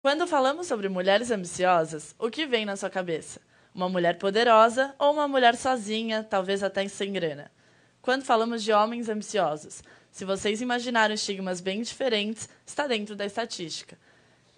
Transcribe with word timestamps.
Quando 0.00 0.28
falamos 0.28 0.68
sobre 0.68 0.88
mulheres 0.88 1.28
ambiciosas, 1.32 2.14
o 2.20 2.30
que 2.30 2.46
vem 2.46 2.64
na 2.64 2.76
sua 2.76 2.88
cabeça? 2.88 3.40
Uma 3.74 3.88
mulher 3.88 4.16
poderosa 4.16 4.94
ou 4.96 5.12
uma 5.12 5.26
mulher 5.26 5.56
sozinha, 5.56 6.22
talvez 6.22 6.62
até 6.62 6.86
sem 6.86 7.12
grana? 7.12 7.50
Quando 8.00 8.24
falamos 8.24 8.62
de 8.62 8.72
homens 8.72 9.08
ambiciosos, 9.08 9.82
se 10.12 10.24
vocês 10.24 10.62
imaginaram 10.62 11.14
estigmas 11.14 11.60
bem 11.60 11.82
diferentes, 11.82 12.48
está 12.64 12.86
dentro 12.86 13.16
da 13.16 13.26
estatística. 13.26 13.98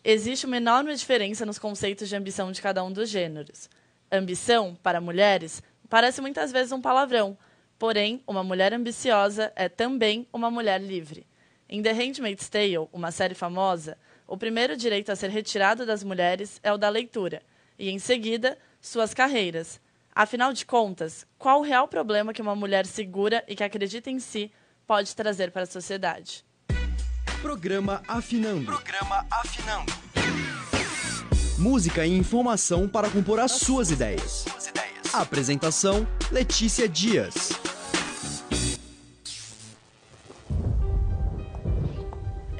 Existe 0.05 0.45
uma 0.45 0.59
enorme 0.59 0.95
diferença 0.95 1.47
nos 1.47 1.59
conceitos 1.59 2.11
de 2.11 2.17
ambição 2.17 2.53
de 2.53 2.61
cada 2.61 2.85
um 2.85 2.93
dos 2.93 3.09
gêneros. 3.09 3.71
Ambição, 4.13 4.77
para 4.83 5.01
mulheres, 5.01 5.63
parece 5.89 6.21
muitas 6.21 6.53
vezes 6.53 6.71
um 6.71 6.83
palavrão, 6.83 7.37
porém, 7.79 8.23
uma 8.27 8.45
mulher 8.45 8.75
ambiciosa 8.75 9.51
é 9.57 9.71
também 9.71 10.29
uma 10.35 10.51
mulher 10.51 10.83
livre. 10.83 11.27
Em 11.67 11.83
The 11.83 11.93
Handmaid's 11.93 12.51
Tale, 12.51 12.89
uma 12.93 13.11
série 13.11 13.35
famosa, 13.35 13.97
o 14.31 14.37
primeiro 14.37 14.77
direito 14.77 15.11
a 15.11 15.17
ser 15.17 15.29
retirado 15.29 15.85
das 15.85 16.05
mulheres 16.05 16.61
é 16.63 16.73
o 16.73 16.79
da 16.79 16.89
leitura, 16.89 17.43
e, 17.77 17.91
em 17.91 17.99
seguida, 17.99 18.57
suas 18.81 19.13
carreiras. 19.13 19.81
Afinal 20.15 20.53
de 20.53 20.65
contas, 20.65 21.27
qual 21.37 21.59
o 21.59 21.65
real 21.65 21.89
problema 21.89 22.33
que 22.33 22.41
uma 22.41 22.55
mulher 22.55 22.87
segura 22.87 23.43
e 23.49 23.57
que 23.57 23.65
acredita 23.65 24.09
em 24.09 24.21
si 24.21 24.53
pode 24.87 25.17
trazer 25.17 25.51
para 25.51 25.65
a 25.65 25.67
sociedade? 25.67 26.45
Programa 27.43 28.03
Afinando. 28.07 28.67
Programa 28.67 29.27
Afinando. 29.29 29.93
Música 31.59 32.07
e 32.07 32.17
informação 32.17 32.89
para 32.89 33.11
compor 33.11 33.41
as 33.41 33.53
suas 33.53 33.91
ideias. 33.91 34.45
Apresentação: 35.13 36.07
Letícia 36.31 36.89
Dias. 36.89 37.51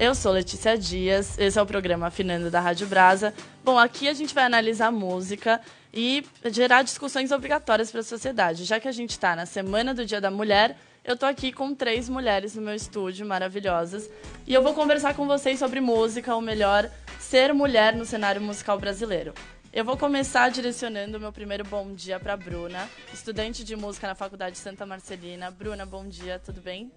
Eu 0.01 0.15
sou 0.15 0.33
Letícia 0.33 0.79
Dias, 0.79 1.39
esse 1.39 1.59
é 1.59 1.63
o 1.63 1.67
programa 1.67 2.07
Afinando 2.07 2.51
da 2.51 2.59
Rádio 2.59 2.87
Brasa. 2.87 3.35
Bom, 3.63 3.79
aqui 3.79 4.09
a 4.09 4.15
gente 4.15 4.35
vai 4.35 4.45
analisar 4.45 4.91
música 4.91 5.61
e 5.93 6.25
gerar 6.47 6.81
discussões 6.81 7.31
obrigatórias 7.31 7.91
para 7.91 8.01
a 8.01 8.03
sociedade. 8.03 8.65
Já 8.65 8.81
que 8.81 8.89
a 8.89 8.93
gente 8.93 9.11
está 9.11 9.37
na 9.37 9.45
Semana 9.45 9.93
do 9.93 10.07
Dia 10.07 10.19
da 10.19 10.31
Mulher, 10.31 10.75
eu 11.05 11.19
tô 11.19 11.27
aqui 11.27 11.53
com 11.53 11.75
três 11.75 12.09
mulheres 12.09 12.55
no 12.55 12.63
meu 12.63 12.75
estúdio, 12.75 13.27
maravilhosas, 13.27 14.09
e 14.47 14.55
eu 14.55 14.63
vou 14.63 14.73
conversar 14.73 15.13
com 15.13 15.27
vocês 15.27 15.59
sobre 15.59 15.83
música, 15.83 16.35
ou 16.35 16.41
melhor, 16.41 16.91
ser 17.19 17.53
mulher 17.53 17.95
no 17.95 18.07
cenário 18.07 18.41
musical 18.41 18.79
brasileiro. 18.79 19.35
Eu 19.71 19.85
vou 19.85 19.99
começar 19.99 20.51
direcionando 20.51 21.19
o 21.19 21.21
meu 21.21 21.31
primeiro 21.31 21.65
bom 21.65 21.93
dia 21.93 22.19
para 22.19 22.39
Bruna, 22.39 22.89
estudante 23.13 23.63
de 23.63 23.77
música 23.77 24.07
na 24.07 24.15
Faculdade 24.15 24.57
Santa 24.57 24.87
Marcelina. 24.87 25.51
Bruna, 25.51 25.85
bom 25.85 26.09
dia, 26.09 26.39
tudo 26.39 26.63
bem? 26.63 26.91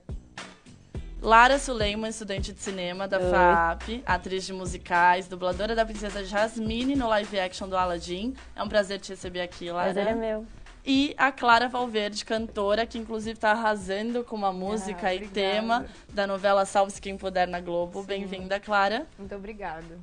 Lara 1.24 1.58
Suleiman, 1.58 2.10
estudante 2.10 2.52
de 2.52 2.60
cinema 2.62 3.08
da 3.08 3.18
Oi. 3.18 3.32
FAP, 3.32 4.04
atriz 4.06 4.46
de 4.46 4.52
musicais, 4.52 5.26
dubladora 5.26 5.74
da 5.74 5.86
princesa 5.86 6.22
Jasmine 6.26 6.98
no 6.98 7.08
live 7.08 7.40
action 7.40 7.70
do 7.70 7.78
Aladdin. 7.78 8.34
É 8.54 8.62
um 8.62 8.68
prazer 8.68 9.00
te 9.00 9.12
receber 9.12 9.40
aqui, 9.40 9.72
Lara. 9.72 9.94
Prazer 9.94 10.12
é 10.12 10.16
meu. 10.16 10.46
E 10.86 11.16
a 11.18 11.32
Clara 11.32 11.70
Valverde, 11.70 12.26
cantora, 12.26 12.86
que 12.86 12.98
inclusive 12.98 13.36
está 13.38 13.52
arrasando 13.52 14.26
com 14.26 14.36
uma 14.36 14.52
música 14.52 15.14
e 15.14 15.18
obrigada. 15.24 15.34
tema 15.34 15.86
da 16.10 16.28
novela 16.28 16.66
Salve-se 16.66 17.00
Quem 17.02 17.16
Puder 17.18 17.48
na 17.48 17.62
Globo. 17.62 18.04
Bem-vinda, 18.04 18.60
Clara. 18.60 19.08
Muito 19.18 19.34
obrigada. 19.34 19.98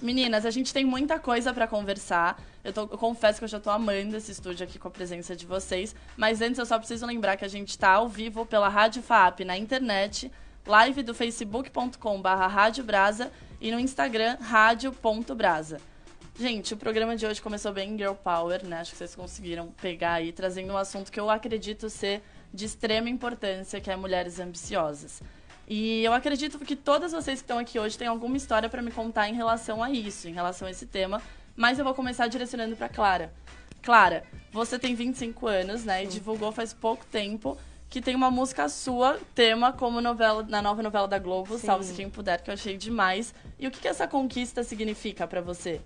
Meninas, 0.00 0.44
a 0.44 0.50
gente 0.50 0.74
tem 0.74 0.84
muita 0.84 1.16
coisa 1.20 1.54
para 1.54 1.68
conversar. 1.68 2.42
Eu, 2.64 2.72
tô- 2.72 2.82
eu 2.90 2.98
confesso 2.98 3.38
que 3.38 3.44
eu 3.44 3.48
já 3.48 3.60
tô 3.60 3.70
amando 3.70 4.16
esse 4.16 4.32
estúdio 4.32 4.64
aqui 4.64 4.80
com 4.80 4.88
a 4.88 4.90
presença 4.90 5.36
de 5.36 5.46
vocês. 5.46 5.94
Mas 6.16 6.42
antes 6.42 6.58
eu 6.58 6.66
só 6.66 6.76
preciso 6.76 7.06
lembrar 7.06 7.36
que 7.36 7.44
a 7.44 7.48
gente 7.48 7.68
está 7.70 7.90
ao 7.90 8.08
vivo 8.08 8.44
pela 8.44 8.68
Rádio 8.68 9.00
FAP 9.04 9.44
na 9.44 9.56
internet, 9.56 10.28
live 10.66 11.04
do 11.04 11.14
facebook.com 11.14 12.20
barra 12.20 12.70
e 13.60 13.70
no 13.70 13.78
Instagram 13.78 14.36
rádio.brasa. 14.40 15.80
Gente, 16.38 16.74
o 16.74 16.76
programa 16.76 17.16
de 17.16 17.24
hoje 17.24 17.40
começou 17.40 17.72
bem 17.72 17.96
Girl 17.96 18.12
Power, 18.12 18.66
né? 18.66 18.80
Acho 18.80 18.90
que 18.90 18.98
vocês 18.98 19.14
conseguiram 19.14 19.68
pegar 19.80 20.14
aí, 20.14 20.32
trazendo 20.32 20.72
um 20.72 20.76
assunto 20.76 21.10
que 21.10 21.20
eu 21.20 21.30
acredito 21.30 21.88
ser 21.88 22.20
de 22.52 22.64
extrema 22.64 23.08
importância, 23.08 23.80
que 23.80 23.90
é 23.90 23.96
mulheres 23.96 24.40
ambiciosas. 24.40 25.22
E 25.68 26.04
eu 26.04 26.12
acredito 26.12 26.58
que 26.58 26.74
todas 26.74 27.12
vocês 27.12 27.38
que 27.38 27.44
estão 27.44 27.58
aqui 27.58 27.78
hoje 27.78 27.96
têm 27.96 28.08
alguma 28.08 28.36
história 28.36 28.68
para 28.68 28.82
me 28.82 28.90
contar 28.90 29.28
em 29.28 29.34
relação 29.34 29.82
a 29.82 29.90
isso, 29.90 30.28
em 30.28 30.32
relação 30.32 30.66
a 30.66 30.70
esse 30.70 30.86
tema, 30.86 31.22
mas 31.54 31.78
eu 31.78 31.84
vou 31.84 31.94
começar 31.94 32.26
direcionando 32.26 32.76
para 32.76 32.88
Clara. 32.88 33.32
Clara, 33.82 34.24
você 34.52 34.78
tem 34.78 34.94
25 34.94 35.46
anos, 35.46 35.84
né, 35.84 36.04
e 36.04 36.06
divulgou 36.08 36.50
faz 36.50 36.74
pouco 36.74 37.06
tempo 37.06 37.56
que 37.96 38.02
tem 38.02 38.14
uma 38.14 38.30
música 38.30 38.68
sua, 38.68 39.18
tema 39.34 39.72
como 39.72 40.02
novela 40.02 40.42
na 40.42 40.60
nova 40.60 40.82
novela 40.82 41.08
da 41.08 41.18
Globo, 41.18 41.56
Sim. 41.56 41.66
Salve-se 41.66 41.94
Quem 41.94 42.10
Puder, 42.10 42.42
que 42.42 42.50
eu 42.50 42.52
achei 42.52 42.76
demais. 42.76 43.34
E 43.58 43.66
o 43.66 43.70
que, 43.70 43.80
que 43.80 43.88
essa 43.88 44.06
conquista 44.06 44.62
significa 44.62 45.26
para 45.26 45.40
você? 45.40 45.80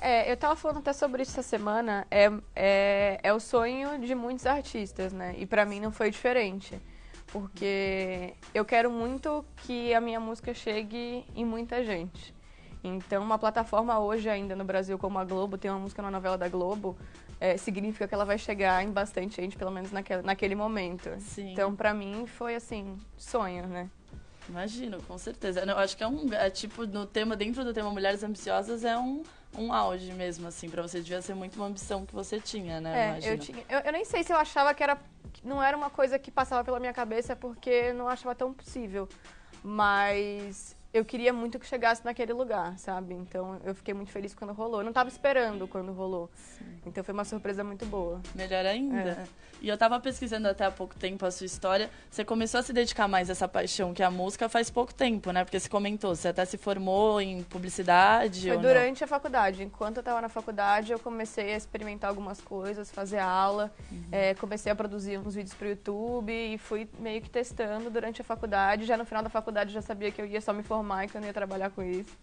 É, 0.00 0.28
eu 0.28 0.36
tava 0.36 0.56
falando 0.56 0.78
até 0.78 0.92
sobre 0.92 1.22
isso 1.22 1.30
essa 1.30 1.48
semana. 1.48 2.04
É, 2.10 2.28
é, 2.56 3.20
é 3.22 3.32
o 3.32 3.38
sonho 3.38 4.00
de 4.00 4.16
muitos 4.16 4.46
artistas, 4.46 5.12
né? 5.12 5.36
E 5.38 5.46
pra 5.46 5.64
mim 5.64 5.78
não 5.78 5.92
foi 5.92 6.10
diferente. 6.10 6.76
Porque 7.28 8.34
eu 8.52 8.64
quero 8.64 8.90
muito 8.90 9.44
que 9.58 9.94
a 9.94 10.00
minha 10.00 10.18
música 10.18 10.52
chegue 10.52 11.24
em 11.36 11.44
muita 11.44 11.84
gente. 11.84 12.34
Então, 12.82 13.22
uma 13.22 13.38
plataforma 13.38 13.96
hoje 14.00 14.28
ainda 14.28 14.56
no 14.56 14.64
Brasil 14.64 14.98
como 14.98 15.20
a 15.20 15.24
Globo, 15.24 15.56
tem 15.56 15.70
uma 15.70 15.78
música 15.78 16.02
na 16.02 16.10
novela 16.10 16.36
da 16.36 16.48
Globo, 16.48 16.98
é, 17.42 17.56
significa 17.56 18.06
que 18.06 18.14
ela 18.14 18.24
vai 18.24 18.38
chegar 18.38 18.84
em 18.84 18.92
bastante 18.92 19.42
gente, 19.42 19.56
pelo 19.56 19.72
menos 19.72 19.90
naquele, 19.90 20.22
naquele 20.22 20.54
momento. 20.54 21.10
Sim. 21.18 21.50
Então, 21.50 21.74
pra 21.74 21.92
mim, 21.92 22.24
foi 22.24 22.54
assim, 22.54 22.96
sonho, 23.16 23.66
né? 23.66 23.90
Imagino, 24.48 25.02
com 25.02 25.18
certeza. 25.18 25.58
Eu 25.60 25.76
acho 25.76 25.96
que 25.96 26.04
é 26.04 26.06
um. 26.06 26.32
É 26.32 26.48
tipo, 26.50 26.86
no 26.86 27.04
tema, 27.04 27.34
dentro 27.34 27.64
do 27.64 27.74
tema 27.74 27.90
Mulheres 27.90 28.22
Ambiciosas, 28.22 28.84
é 28.84 28.96
um, 28.96 29.24
um 29.58 29.72
auge 29.72 30.12
mesmo, 30.12 30.46
assim. 30.46 30.70
Pra 30.70 30.82
você 30.82 31.00
devia 31.00 31.20
ser 31.20 31.34
muito 31.34 31.56
uma 31.56 31.66
ambição 31.66 32.06
que 32.06 32.14
você 32.14 32.38
tinha, 32.38 32.80
né? 32.80 33.18
É, 33.20 33.32
eu, 33.32 33.36
tinha, 33.36 33.64
eu, 33.68 33.80
eu 33.80 33.92
nem 33.92 34.04
sei 34.04 34.22
se 34.22 34.32
eu 34.32 34.36
achava 34.36 34.72
que 34.72 34.82
era. 34.84 34.96
não 35.42 35.60
era 35.60 35.76
uma 35.76 35.90
coisa 35.90 36.20
que 36.20 36.30
passava 36.30 36.62
pela 36.62 36.78
minha 36.78 36.92
cabeça 36.92 37.34
porque 37.34 37.70
eu 37.70 37.94
não 37.94 38.06
achava 38.06 38.36
tão 38.36 38.54
possível. 38.54 39.08
Mas 39.64 40.76
eu 40.92 41.04
queria 41.04 41.32
muito 41.32 41.58
que 41.58 41.66
chegasse 41.66 42.04
naquele 42.04 42.34
lugar, 42.34 42.78
sabe? 42.78 43.14
Então 43.14 43.58
eu 43.64 43.74
fiquei 43.74 43.94
muito 43.94 44.10
feliz 44.10 44.34
quando 44.34 44.52
rolou. 44.52 44.80
Eu 44.80 44.84
não 44.84 44.92
tava 44.92 45.08
esperando 45.08 45.66
quando 45.66 45.90
rolou. 45.92 46.30
Então 46.84 47.02
foi 47.02 47.14
uma 47.14 47.24
surpresa 47.24 47.64
muito 47.64 47.86
boa. 47.86 48.20
Melhor 48.34 48.66
ainda. 48.66 49.10
É. 49.10 49.26
E 49.62 49.68
eu 49.68 49.78
tava 49.78 49.98
pesquisando 50.00 50.48
até 50.48 50.66
há 50.66 50.70
pouco 50.70 50.94
tempo 50.96 51.24
a 51.24 51.30
sua 51.30 51.46
história. 51.46 51.88
Você 52.10 52.24
começou 52.24 52.60
a 52.60 52.62
se 52.62 52.72
dedicar 52.72 53.08
mais 53.08 53.30
a 53.30 53.32
essa 53.32 53.48
paixão 53.48 53.94
que 53.94 54.02
é 54.02 54.04
a 54.06 54.10
música 54.10 54.48
faz 54.48 54.68
pouco 54.68 54.92
tempo, 54.92 55.30
né? 55.30 55.44
Porque 55.44 55.58
você 55.58 55.68
comentou, 55.68 56.14
você 56.14 56.28
até 56.28 56.44
se 56.44 56.58
formou 56.58 57.20
em 57.20 57.42
publicidade. 57.44 58.42
Foi 58.42 58.50
ou 58.50 58.56
não? 58.56 58.62
durante 58.62 59.02
a 59.02 59.06
faculdade. 59.06 59.62
Enquanto 59.62 59.98
eu 59.98 60.02
tava 60.02 60.20
na 60.20 60.28
faculdade, 60.28 60.92
eu 60.92 60.98
comecei 60.98 61.54
a 61.54 61.56
experimentar 61.56 62.10
algumas 62.10 62.40
coisas, 62.40 62.90
fazer 62.90 63.20
aula, 63.20 63.72
eh, 64.10 64.34
comecei 64.34 64.70
a 64.70 64.74
produzir 64.74 65.18
uns 65.18 65.34
vídeos 65.34 65.54
pro 65.54 65.68
YouTube 65.68 66.32
e 66.32 66.58
fui 66.58 66.88
meio 66.98 67.22
que 67.22 67.30
testando 67.30 67.88
durante 67.88 68.20
a 68.20 68.24
faculdade. 68.24 68.84
Já 68.84 68.96
no 68.96 69.06
final 69.06 69.22
da 69.22 69.30
faculdade 69.30 69.70
eu 69.70 69.74
já 69.74 69.82
sabia 69.82 70.10
que 70.10 70.20
eu 70.20 70.26
ia 70.26 70.40
só 70.40 70.52
me 70.52 70.62
formar 70.62 70.81
e 70.82 71.08
que 71.08 71.16
eu 71.16 71.20
não 71.20 71.28
ia 71.28 71.34
trabalhar 71.34 71.70
com 71.70 71.82
isso. 71.82 72.16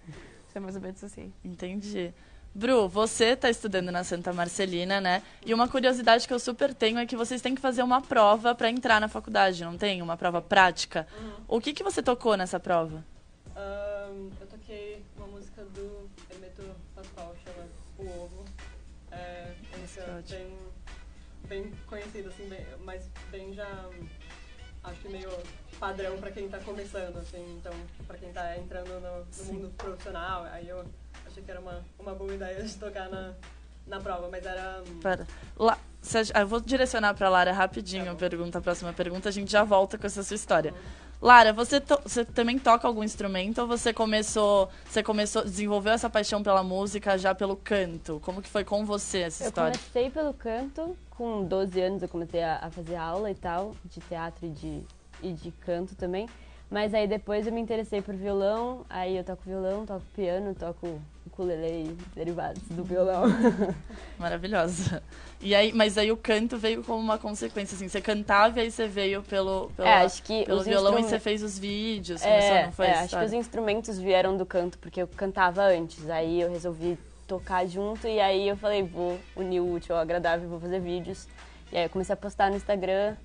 Isso 0.47 0.58
é 0.58 0.59
mais 0.59 0.75
ou 0.75 0.81
menos 0.81 1.03
assim. 1.03 1.31
Entendi. 1.44 2.14
Bru, 2.53 2.90
você 2.90 3.25
está 3.34 3.50
estudando 3.50 3.92
na 3.92 4.03
Santa 4.03 4.34
Marcelina, 4.34 5.00
né? 5.00 5.22
E 5.46 5.53
uma 5.53 5.68
curiosidade 5.68 6.28
que 6.28 6.34
eu 6.34 6.40
super 6.40 6.74
tenho 6.74 6.97
é 6.97 7.06
que 7.06 7.16
vocês 7.16 7.42
têm 7.42 7.53
que 7.53 7.62
fazer 7.62 7.84
uma 7.84 8.02
prova 8.02 8.56
para 8.56 8.70
entrar 8.70 9.00
na 9.00 9.08
faculdade, 9.08 9.64
não 9.64 9.78
tem? 9.78 10.02
Uma 10.02 10.18
prova 10.18 10.42
prática. 10.42 11.08
O 11.47 11.62
que, 11.62 11.74
que 11.74 11.84
você 11.84 12.02
tocou 12.02 12.36
nessa 12.36 12.59
prova? 12.59 13.06
Ahn, 13.56 14.30
eu 14.42 14.47
toquei 14.47 15.03
uma 15.16 15.28
música 15.28 15.64
do 15.64 16.09
Hermeto 16.31 16.64
Pascoal, 16.96 17.36
chama 17.46 17.68
O 18.00 18.24
Ovo. 18.24 18.46
É 19.12 19.53
uma 19.72 19.78
música 19.81 20.24
bem, 20.30 20.58
bem 21.47 21.72
conhecida, 21.88 22.30
assim, 22.30 22.47
bem- 22.50 22.66
mas 22.84 23.08
bem 23.30 23.53
já, 23.53 23.68
acho 24.84 25.02
que 25.02 25.09
meio 25.09 25.30
padrão 25.79 26.17
pra 26.17 26.31
quem 26.31 26.47
tá 26.50 26.59
começando, 26.59 27.17
assim. 27.17 27.44
Então, 27.59 27.73
pra 28.07 28.17
quem 28.17 28.31
tá 28.31 28.57
entrando 28.57 28.90
no, 29.00 29.45
no 29.45 29.53
mundo 29.53 29.73
profissional, 29.78 30.44
aí 30.51 30.67
eu 30.67 30.84
achei 31.25 31.41
que 31.44 31.50
era 31.50 31.59
uma, 31.59 31.84
uma 31.97 32.13
boa 32.13 32.34
ideia 32.34 32.61
de 32.64 32.76
tocar 32.76 33.09
na, 33.09 33.34
na 33.87 33.99
prova, 33.99 34.28
mas 34.29 34.46
era... 34.46 34.84
Pera. 35.02 35.28
Cê- 36.02 36.20
ah, 36.34 36.41
Eu 36.41 36.47
vou 36.47 36.59
direcionar 36.61 37.14
para 37.14 37.28
Lara 37.29 37.52
rapidinho 37.52 38.05
Tá 38.05 38.11
a 38.11 38.16
pergunta, 38.16 38.58
a 38.58 38.61
próxima 38.61 38.93
pergunta, 38.93 39.28
a 39.29 39.31
gente 39.31 39.52
já 39.52 39.64
volta 39.64 39.97
com 39.97 40.08
essa 40.08 40.23
sua 40.23 40.35
história. 40.35 40.73
Lara, 41.22 41.52
você, 41.52 41.81
to- 41.81 41.99
você 42.03 42.23
também 42.23 42.58
toca 42.58 42.87
algum 42.87 43.03
instrumento 43.03 43.59
ou 43.59 43.67
você 43.67 43.91
começou, 43.91 44.70
você 44.85 45.03
começou, 45.03 45.43
desenvolveu 45.43 45.91
essa 45.91 46.09
paixão 46.09 46.41
pela 46.41 46.64
música 46.64 47.17
já 47.17 47.35
pelo 47.35 47.58
canto? 47.58 48.22
Como 48.23 48.41
que 48.41 48.47
foi 48.47 48.64
com 48.64 48.85
você 48.85 49.20
essa 49.23 49.43
Eu 49.43 49.47
história? 49.49 49.73
comecei 49.78 50.09
pelo 50.09 50.34
canto, 50.34 50.96
com 51.09 51.43
12 51.43 51.81
anos 51.81 52.02
eu 52.02 52.08
comecei 52.08 52.41
a, 52.41 52.59
a 52.61 52.72
fazer 52.72 52.96
aula 52.96 53.29
e 53.29 53.35
tal, 53.35 53.76
de 53.84 53.99
teatro 53.99 54.46
e 54.46 54.49
de, 54.49 54.81
e 55.21 55.31
de 55.33 55.51
canto 55.51 55.95
também. 55.95 56.27
Mas 56.71 56.93
aí 56.93 57.07
depois 57.07 57.47
eu 57.47 57.53
me 57.53 57.59
interessei 57.59 57.99
por 58.01 58.13
violão, 58.16 58.85
aí 58.89 59.17
eu 59.17 59.23
toco 59.23 59.41
violão, 59.43 59.85
toco 59.87 60.03
piano, 60.16 60.53
toco 60.53 61.01
ukulele 61.25 61.89
e 61.89 61.97
derivados 62.16 62.61
do 62.69 62.83
violão. 62.83 63.23
Maravilhosa. 64.19 65.01
E 65.41 65.55
aí, 65.55 65.71
mas 65.73 65.97
aí 65.97 66.11
o 66.11 66.17
canto 66.17 66.57
veio 66.57 66.83
como 66.83 66.99
uma 66.99 67.17
consequência, 67.17 67.75
assim, 67.75 67.87
você 67.87 68.01
cantava 68.01 68.59
e 68.59 68.63
aí 68.63 68.71
você 68.71 68.87
veio 68.87 69.23
pelo, 69.23 69.71
pela- 69.75 69.89
É, 69.89 69.93
acho 70.05 70.21
que 70.21 70.45
pelo 70.45 70.61
violão 70.61 70.99
e 70.99 71.03
você 71.03 71.19
fez 71.19 71.41
os 71.41 71.57
vídeos, 71.57 72.21
É, 72.23 72.66
não 72.66 72.71
foi 72.71 72.87
é, 72.87 72.93
acho 72.99 73.17
que 73.17 73.25
os 73.25 73.33
instrumentos 73.33 73.97
vieram 73.97 74.35
do 74.37 74.45
canto, 74.45 74.77
porque 74.77 75.01
eu 75.01 75.07
cantava 75.07 75.63
antes. 75.63 76.09
Aí 76.09 76.41
eu 76.41 76.51
resolvi 76.51 76.97
tocar 77.27 77.66
junto 77.66 78.07
e 78.07 78.19
aí 78.19 78.47
eu 78.47 78.57
falei, 78.57 78.83
vou 78.83 79.17
unir 79.35 79.59
o 79.61 79.73
útil 79.73 79.95
ao 79.95 80.01
agradável, 80.01 80.49
vou 80.49 80.59
fazer 80.59 80.79
vídeos. 80.79 81.27
E 81.71 81.77
aí 81.77 81.85
eu 81.85 81.89
comecei 81.89 82.13
a 82.13 82.17
postar 82.17 82.49
no 82.49 82.57
Instagram 82.57 83.16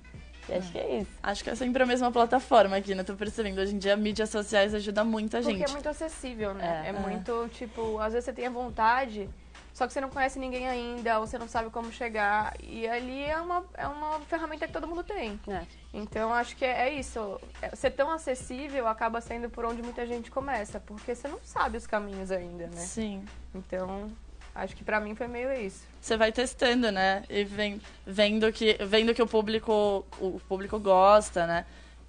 e 0.49 0.53
acho 0.53 0.71
que 0.71 0.77
é 0.77 0.99
isso. 0.99 1.11
Acho 1.23 1.43
que 1.43 1.49
é 1.49 1.55
sempre 1.55 1.81
a 1.83 1.85
mesma 1.85 2.11
plataforma 2.11 2.77
aqui, 2.77 2.93
né? 2.95 3.03
Tô 3.03 3.15
percebendo. 3.15 3.59
Hoje 3.59 3.75
em 3.75 3.77
dia, 3.79 3.95
mídias 3.95 4.29
sociais 4.29 4.73
ajudam 4.73 5.05
muito 5.05 5.35
a 5.37 5.41
Porque 5.41 5.57
gente. 5.57 5.69
é 5.69 5.71
muito 5.73 5.89
acessível, 5.89 6.53
né? 6.53 6.83
É. 6.85 6.89
É, 6.89 6.93
muito, 6.93 7.49
tipo, 7.53 7.99
às 7.99 8.13
vezes 8.13 8.25
você 8.25 8.33
tem 8.33 8.47
a 8.47 8.49
vontade, 8.49 9.29
só 9.73 9.85
que 9.87 9.93
você 9.93 9.99
não 9.99 10.09
conhece 10.09 10.39
ninguém 10.39 10.67
ainda, 10.69 11.19
ou 11.19 11.27
você 11.27 11.37
não 11.37 11.47
sabe 11.47 11.69
como 11.69 11.91
chegar. 11.91 12.53
E 12.61 12.87
ali 12.87 13.23
é 13.23 13.37
uma, 13.41 13.65
é 13.73 13.87
uma 13.87 14.19
ferramenta 14.21 14.65
que 14.67 14.73
todo 14.73 14.87
mundo 14.87 15.03
tem. 15.03 15.39
É. 15.47 15.61
Então, 15.93 16.33
acho 16.33 16.55
que 16.55 16.63
é, 16.63 16.87
é 16.89 16.93
isso. 16.93 17.39
É- 17.61 17.75
Ser 17.75 17.91
tão 17.91 18.09
acessível 18.11 18.87
acaba 18.87 19.19
sendo 19.21 19.49
por 19.49 19.65
onde 19.65 19.81
muita 19.81 20.05
gente 20.05 20.29
começa, 20.31 20.79
porque 20.79 21.13
você 21.15 21.27
não 21.27 21.39
sabe 21.43 21.77
os 21.77 21.85
caminhos 21.87 22.31
ainda, 22.31 22.67
né? 22.67 22.77
Sim. 22.77 23.25
Então, 23.53 24.11
acho 24.55 24.75
que 24.75 24.83
pra 24.83 25.01
mim 25.01 25.13
foi 25.13 25.27
meio 25.27 25.51
isso. 25.53 25.83
Você 25.99 26.15
vai 26.15 26.31
testando, 26.31 26.91
né? 26.91 27.23
E 27.29 27.43
vem, 27.43 27.81
vendo, 28.07 28.51
que, 28.53 28.77
vendo 28.85 29.13
que 29.13 29.21
o 29.21 29.27
público, 29.27 30.05
o 30.19 30.39
público 30.47 30.79
gosta, 30.79 31.45
né? 31.45 31.65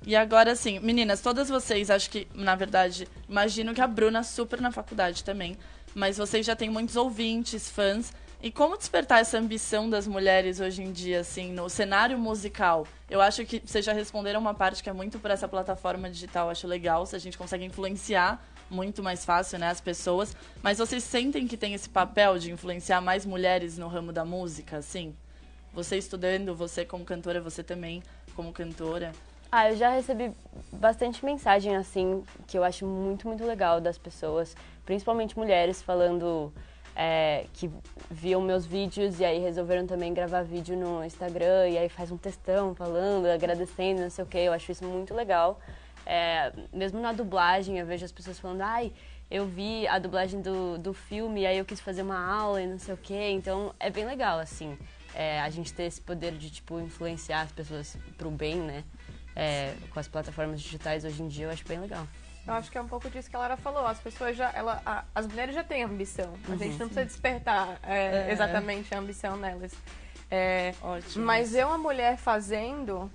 E 0.07 0.15
agora, 0.15 0.53
assim, 0.53 0.79
meninas, 0.79 1.21
todas 1.21 1.49
vocês, 1.49 1.91
acho 1.91 2.09
que, 2.09 2.29
na 2.33 2.55
verdade, 2.55 3.09
imagino 3.29 3.75
que 3.75 3.81
a 3.81 3.87
Bruna 3.87 4.23
super 4.23 4.61
na 4.61 4.71
faculdade 4.71 5.25
também, 5.25 5.59
mas 5.95 6.19
vocês 6.19 6.47
já 6.47 6.55
têm 6.55 6.71
muitos 6.71 6.95
ouvintes, 6.95 7.69
fãs. 7.69 8.13
E 8.43 8.53
como 8.53 8.77
despertar 8.77 9.21
essa 9.21 9.39
ambição 9.39 9.89
das 9.91 10.07
mulheres 10.07 10.61
hoje 10.61 10.83
em 10.83 10.93
dia, 10.93 11.21
assim, 11.21 11.51
no 11.53 11.69
cenário 11.69 12.19
musical? 12.19 12.87
Eu 13.11 13.21
acho 13.21 13.45
que 13.45 13.61
vocês 13.65 13.85
já 13.85 13.93
responderam 13.93 14.39
uma 14.39 14.55
parte 14.55 14.83
que 14.83 14.91
é 14.91 14.93
muito 14.93 15.19
por 15.19 15.31
essa 15.31 15.49
plataforma 15.49 16.09
digital, 16.09 16.51
acho 16.51 16.67
legal, 16.67 17.07
se 17.07 17.17
a 17.17 17.19
gente 17.19 17.37
consegue 17.37 17.65
influenciar 17.65 18.41
muito 18.71 19.03
mais 19.03 19.25
fácil, 19.25 19.59
né, 19.59 19.69
as 19.69 19.81
pessoas. 19.81 20.37
Mas 20.63 20.79
vocês 20.79 21.03
sentem 21.05 21.47
que 21.47 21.57
tem 21.57 21.75
esse 21.75 21.89
papel 21.89 22.39
de 22.39 22.51
influenciar 22.51 23.01
mais 23.01 23.25
mulheres 23.25 23.79
no 23.79 23.89
ramo 23.89 24.13
da 24.13 24.25
música, 24.25 24.79
assim? 24.79 25.15
Você 25.73 25.97
estudando, 25.97 26.55
você 26.55 26.85
como 26.85 27.05
cantora, 27.05 27.41
você 27.41 27.63
também 27.63 28.03
como 28.35 28.53
cantora. 28.53 29.13
Ah, 29.51 29.71
eu 29.71 29.77
já 29.77 29.91
recebi 29.91 30.33
bastante 30.73 31.25
mensagem 31.25 31.77
assim, 31.77 32.25
que 32.47 32.59
eu 32.59 32.65
acho 32.65 32.85
muito, 32.85 33.29
muito 33.29 33.45
legal 33.45 33.81
das 33.81 33.97
pessoas, 33.97 34.57
principalmente 34.85 35.39
mulheres, 35.39 35.81
falando 35.81 36.53
é, 36.97 37.45
que 37.53 37.71
viam 38.11 38.41
meus 38.41 38.67
vídeos 38.67 39.21
e 39.21 39.25
aí 39.25 39.39
resolveram 39.39 39.87
também 39.87 40.13
gravar 40.15 40.43
vídeo 40.43 40.77
no 40.77 41.05
Instagram 41.05 41.69
e 41.69 41.79
aí 41.79 41.89
faz 41.89 42.11
um 42.11 42.17
textão 42.17 42.75
falando, 42.75 43.27
agradecendo, 43.27 44.01
não 44.01 44.11
sei 44.11 44.25
o 44.25 44.27
que. 44.27 44.39
Eu 44.39 44.53
acho 44.53 44.73
isso 44.73 44.85
muito 44.85 45.15
legal. 45.15 45.61
É, 46.07 46.53
mesmo 46.73 47.01
na 47.01 47.13
dublagem, 47.13 47.79
eu 47.79 47.85
vejo 47.87 48.05
as 48.05 48.13
pessoas 48.13 48.39
falando, 48.39 48.61
ai, 48.63 48.93
eu 49.29 49.45
vi 49.47 49.87
a 49.89 49.99
dublagem 49.99 50.41
do, 50.41 50.79
do 50.79 50.95
filme 50.95 51.45
aí 51.45 51.59
eu 51.59 51.65
quis 51.65 51.81
fazer 51.81 52.03
uma 52.03 52.19
aula 52.33 52.63
e 52.63 52.67
não 52.67 52.79
sei 52.79 52.95
o 52.95 52.97
que. 52.97 53.31
Então 53.31 53.75
é 53.81 53.91
bem 53.91 54.05
legal, 54.07 54.39
assim, 54.39 54.79
é, 55.15 55.41
a 55.41 55.51
gente 55.51 55.73
ter 55.75 55.83
esse 55.85 56.01
poder 56.01 56.33
de, 56.33 56.49
tipo, 56.51 56.79
influenciar 56.79 57.41
as 57.43 57.53
pessoas 57.53 57.97
pro 58.17 58.31
bem, 58.31 58.57
né? 58.57 58.85
é, 59.35 59.75
com 59.91 59.99
as 60.01 60.09
plataformas 60.09 60.63
digitais 60.63 61.05
hoje 61.05 61.23
em 61.23 61.29
dia, 61.29 61.45
eu 61.47 61.51
acho 61.51 61.67
bem 61.67 61.79
legal. 61.79 62.07
Eu 62.47 62.55
acho 62.55 62.71
que 62.71 62.79
é 62.79 62.81
um 62.81 62.87
pouco 62.87 63.11
disso 63.11 63.29
que 63.29 63.35
a 63.37 63.41
Lara 63.41 63.57
falou. 63.57 63.85
As 63.85 63.99
pessoas 63.99 64.37
já. 64.37 64.51
Ela, 64.55 64.81
a- 64.87 65.03
as 65.13 65.27
mulheres 65.27 65.53
já 65.55 65.65
têm 65.65 65.83
ambição. 65.83 66.33
A 66.47 66.53
Uhum. 66.53 66.59
gente 66.59 66.71
não 66.79 66.87
precisa 66.87 67.05
despertar 67.05 67.79
é, 67.83 68.29
É. 68.29 68.33
exatamente 68.33 68.95
a 68.95 68.99
ambição 68.99 69.37
nelas. 69.37 69.73
É, 70.31 70.73
Ótimo. 70.81 71.25
mas 71.27 71.55
eu, 71.57 71.67
uma 71.67 71.77
mulher 71.77 72.17
fazendo, 72.17 73.11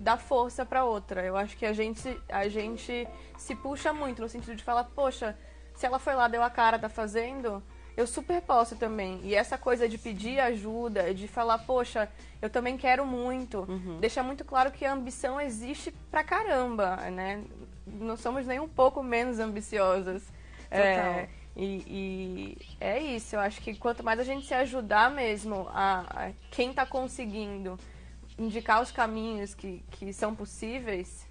é, 0.00 0.02
dá 0.02 0.16
força 0.16 0.64
pra 0.64 0.84
outra. 0.84 1.24
Eu 1.24 1.36
acho 1.36 1.56
que 1.56 1.66
a 1.66 1.72
gente, 1.72 2.20
a 2.28 2.48
gente 2.48 3.06
se 3.36 3.54
puxa 3.54 3.92
muito 3.92 4.22
no 4.22 4.28
sentido 4.28 4.56
de 4.56 4.64
falar, 4.64 4.84
poxa, 4.84 5.36
se 5.74 5.86
ela 5.86 5.98
foi 5.98 6.14
lá, 6.14 6.28
deu 6.28 6.42
a 6.42 6.50
cara, 6.50 6.78
tá 6.78 6.88
fazendo, 6.88 7.62
eu 7.96 8.06
super 8.06 8.40
posso 8.40 8.76
também. 8.76 9.20
E 9.22 9.34
essa 9.34 9.58
coisa 9.58 9.88
de 9.88 9.98
pedir 9.98 10.40
ajuda, 10.40 11.14
de 11.14 11.28
falar, 11.28 11.58
poxa, 11.58 12.08
eu 12.40 12.48
também 12.48 12.76
quero 12.76 13.06
muito, 13.06 13.66
deixa 14.00 14.22
muito 14.22 14.44
claro 14.44 14.70
que 14.70 14.84
a 14.84 14.92
ambição 14.92 15.40
existe 15.40 15.92
pra 16.10 16.24
caramba, 16.24 16.96
né? 17.10 17.44
Não 17.86 18.16
somos 18.16 18.46
nem 18.46 18.60
um 18.60 18.68
pouco 18.68 19.02
menos 19.02 19.38
ambiciosas. 19.38 20.22
É, 20.70 21.28
e, 21.56 21.84
e 21.86 22.58
é 22.80 23.00
isso, 23.00 23.34
eu 23.34 23.40
acho 23.40 23.60
que 23.60 23.74
quanto 23.74 24.04
mais 24.04 24.20
a 24.20 24.24
gente 24.24 24.46
se 24.46 24.54
ajudar 24.54 25.10
mesmo 25.10 25.68
a, 25.72 26.26
a 26.28 26.32
quem 26.50 26.72
tá 26.72 26.86
conseguindo 26.86 27.76
indicar 28.40 28.80
os 28.82 28.90
caminhos 28.90 29.54
que, 29.54 29.84
que 29.90 30.12
são 30.12 30.34
possíveis, 30.34 31.26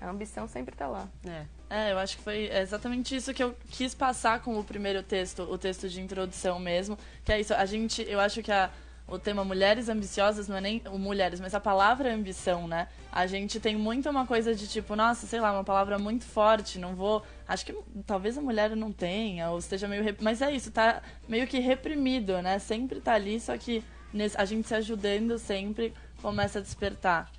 a 0.00 0.08
ambição 0.08 0.48
sempre 0.48 0.74
tá 0.74 0.86
lá. 0.88 1.06
É. 1.26 1.44
É, 1.68 1.92
eu 1.92 1.98
acho 1.98 2.16
que 2.16 2.22
foi 2.24 2.50
exatamente 2.52 3.14
isso 3.14 3.32
que 3.34 3.44
eu 3.44 3.54
quis 3.70 3.94
passar 3.94 4.40
com 4.40 4.58
o 4.58 4.64
primeiro 4.64 5.02
texto, 5.02 5.42
o 5.42 5.58
texto 5.58 5.88
de 5.88 6.00
introdução 6.00 6.58
mesmo, 6.58 6.98
que 7.24 7.30
é 7.32 7.38
isso, 7.38 7.54
a 7.54 7.64
gente, 7.66 8.02
eu 8.08 8.18
acho 8.18 8.42
que 8.42 8.50
a, 8.50 8.70
o 9.06 9.18
tema 9.18 9.44
mulheres 9.44 9.88
ambiciosas 9.88 10.48
não 10.48 10.56
é 10.56 10.60
nem 10.60 10.82
o 10.90 10.98
mulheres, 10.98 11.38
mas 11.38 11.54
a 11.54 11.60
palavra 11.60 12.12
ambição, 12.12 12.66
né? 12.66 12.88
A 13.12 13.26
gente 13.26 13.60
tem 13.60 13.76
muito 13.76 14.08
uma 14.08 14.26
coisa 14.26 14.54
de 14.54 14.66
tipo, 14.66 14.96
nossa, 14.96 15.26
sei 15.26 15.40
lá, 15.40 15.52
uma 15.52 15.62
palavra 15.64 15.98
muito 15.98 16.24
forte, 16.24 16.78
não 16.78 16.94
vou, 16.96 17.22
acho 17.46 17.66
que 17.66 17.76
talvez 18.06 18.36
a 18.38 18.40
mulher 18.40 18.74
não 18.74 18.90
tenha 18.90 19.50
ou 19.50 19.58
esteja 19.58 19.86
meio, 19.86 20.02
rep- 20.02 20.22
mas 20.22 20.40
é 20.40 20.50
isso, 20.50 20.72
tá 20.72 21.02
meio 21.28 21.46
que 21.46 21.58
reprimido, 21.60 22.40
né? 22.40 22.58
Sempre 22.58 23.00
tá 23.00 23.12
ali, 23.12 23.38
só 23.38 23.56
que 23.58 23.84
a 24.36 24.44
gente 24.44 24.68
se 24.68 24.74
ajudando 24.74 25.38
sempre 25.38 25.94
começa 26.20 26.58
a 26.58 26.62
despertar. 26.62 27.30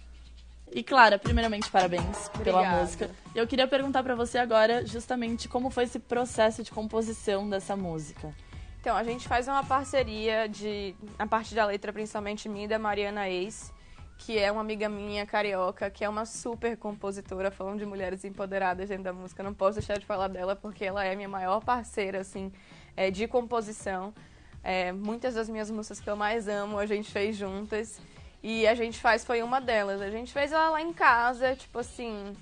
E 0.73 0.81
Clara, 0.81 1.19
primeiramente, 1.19 1.69
parabéns 1.69 2.29
pela 2.29 2.59
Obrigada. 2.59 2.81
música. 2.81 3.09
Eu 3.35 3.45
queria 3.45 3.67
perguntar 3.67 4.03
pra 4.03 4.15
você 4.15 4.37
agora, 4.37 4.85
justamente, 4.85 5.49
como 5.49 5.69
foi 5.69 5.83
esse 5.83 5.99
processo 5.99 6.63
de 6.63 6.71
composição 6.71 7.49
dessa 7.49 7.75
música. 7.75 8.33
Então, 8.79 8.95
a 8.95 9.03
gente 9.03 9.27
faz 9.27 9.47
uma 9.47 9.63
parceria 9.63 10.47
de. 10.47 10.95
A 11.19 11.27
parte 11.27 11.53
da 11.53 11.65
letra, 11.65 11.91
principalmente 11.91 12.47
minha 12.47 12.65
e 12.65 12.67
da 12.69 12.79
Mariana 12.79 13.29
Eis, 13.29 13.71
que 14.17 14.39
é 14.39 14.49
uma 14.49 14.61
amiga 14.61 14.87
minha 14.87 15.25
carioca, 15.25 15.89
que 15.89 16.05
é 16.05 16.09
uma 16.09 16.25
super 16.25 16.77
compositora, 16.77 17.51
falando 17.51 17.79
de 17.79 17.85
mulheres 17.85 18.23
empoderadas 18.23 18.87
dentro 18.87 19.03
da 19.03 19.13
música. 19.13 19.43
Não 19.43 19.53
posso 19.53 19.77
deixar 19.77 19.99
de 19.99 20.05
falar 20.05 20.29
dela, 20.29 20.55
porque 20.55 20.85
ela 20.85 21.03
é 21.03 21.15
minha 21.15 21.29
maior 21.29 21.59
parceira, 21.59 22.21
assim, 22.21 22.51
é, 22.95 23.11
de 23.11 23.27
composição. 23.27 24.13
É, 24.63 24.91
muitas 24.91 25.35
das 25.35 25.49
minhas 25.49 25.71
músicas 25.71 25.99
que 25.99 26.09
eu 26.09 26.15
mais 26.15 26.47
amo, 26.47 26.77
a 26.77 26.85
gente 26.85 27.09
fez 27.11 27.35
juntas. 27.35 27.99
E 28.43 28.67
a 28.67 28.73
gente 28.73 28.99
faz, 28.99 29.23
foi 29.23 29.43
uma 29.43 29.59
delas. 29.59 30.01
A 30.01 30.09
gente 30.09 30.31
fez 30.31 30.51
ela 30.51 30.71
lá 30.71 30.81
em 30.81 30.93
casa, 30.93 31.55
tipo 31.55 31.79
assim, 31.79 32.35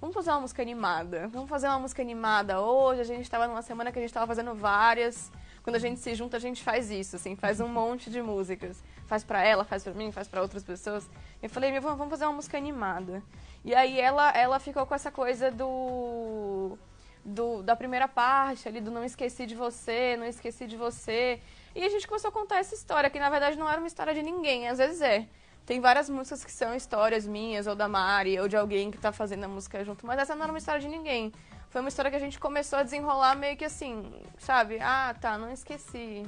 Vamos 0.00 0.14
fazer 0.14 0.30
uma 0.30 0.40
música 0.40 0.62
animada. 0.62 1.28
Vamos 1.28 1.50
fazer 1.50 1.66
uma 1.68 1.78
música 1.78 2.00
animada 2.00 2.58
hoje. 2.58 3.02
A 3.02 3.04
gente 3.04 3.22
estava 3.22 3.46
numa 3.46 3.60
semana 3.60 3.92
que 3.92 3.98
a 3.98 4.00
gente 4.00 4.08
estava 4.08 4.26
fazendo 4.26 4.54
várias. 4.54 5.30
Quando 5.62 5.76
a 5.76 5.78
gente 5.78 6.00
se 6.00 6.14
junta, 6.14 6.38
a 6.38 6.40
gente 6.40 6.62
faz 6.62 6.90
isso, 6.90 7.16
assim, 7.16 7.36
faz 7.36 7.60
um 7.60 7.68
monte 7.68 8.08
de 8.08 8.22
músicas. 8.22 8.82
Faz 9.04 9.22
pra 9.22 9.44
ela, 9.44 9.62
faz 9.62 9.84
pra 9.84 9.92
mim, 9.92 10.10
faz 10.10 10.26
pra 10.26 10.40
outras 10.40 10.64
pessoas. 10.64 11.06
Eu 11.42 11.50
falei, 11.50 11.70
meu, 11.70 11.82
vamos 11.82 12.08
fazer 12.08 12.24
uma 12.24 12.32
música 12.32 12.56
animada. 12.56 13.22
E 13.62 13.74
aí 13.74 14.00
ela, 14.00 14.30
ela 14.30 14.58
ficou 14.58 14.86
com 14.86 14.94
essa 14.94 15.10
coisa 15.10 15.50
do, 15.50 16.78
do 17.24 17.62
da 17.62 17.76
primeira 17.76 18.08
parte 18.08 18.68
ali, 18.68 18.80
do 18.80 18.90
não 18.90 19.04
esqueci 19.04 19.46
de 19.46 19.54
você, 19.54 20.16
não 20.16 20.26
esqueci 20.26 20.66
de 20.66 20.76
você. 20.76 21.40
E 21.74 21.84
a 21.84 21.88
gente 21.88 22.06
começou 22.06 22.28
a 22.28 22.32
contar 22.32 22.58
essa 22.58 22.74
história, 22.74 23.10
que 23.10 23.18
na 23.18 23.30
verdade 23.30 23.58
não 23.58 23.68
era 23.68 23.78
uma 23.78 23.86
história 23.86 24.12
de 24.12 24.22
ninguém, 24.22 24.68
às 24.68 24.78
vezes 24.78 25.00
é. 25.00 25.26
Tem 25.66 25.80
várias 25.80 26.10
músicas 26.10 26.44
que 26.44 26.50
são 26.50 26.74
histórias 26.74 27.26
minhas, 27.26 27.66
ou 27.66 27.76
da 27.76 27.86
Mari, 27.86 28.40
ou 28.40 28.48
de 28.48 28.56
alguém 28.56 28.90
que 28.90 28.98
tá 28.98 29.12
fazendo 29.12 29.44
a 29.44 29.48
música 29.48 29.84
junto, 29.84 30.04
mas 30.04 30.18
essa 30.18 30.34
não 30.34 30.42
era 30.42 30.52
uma 30.52 30.58
história 30.58 30.80
de 30.80 30.88
ninguém. 30.88 31.32
Foi 31.68 31.80
uma 31.80 31.88
história 31.88 32.10
que 32.10 32.16
a 32.16 32.20
gente 32.20 32.40
começou 32.40 32.80
a 32.80 32.82
desenrolar 32.82 33.36
meio 33.36 33.56
que 33.56 33.64
assim, 33.64 34.12
sabe? 34.38 34.78
Ah, 34.80 35.14
tá, 35.20 35.38
não 35.38 35.52
esqueci. 35.52 36.26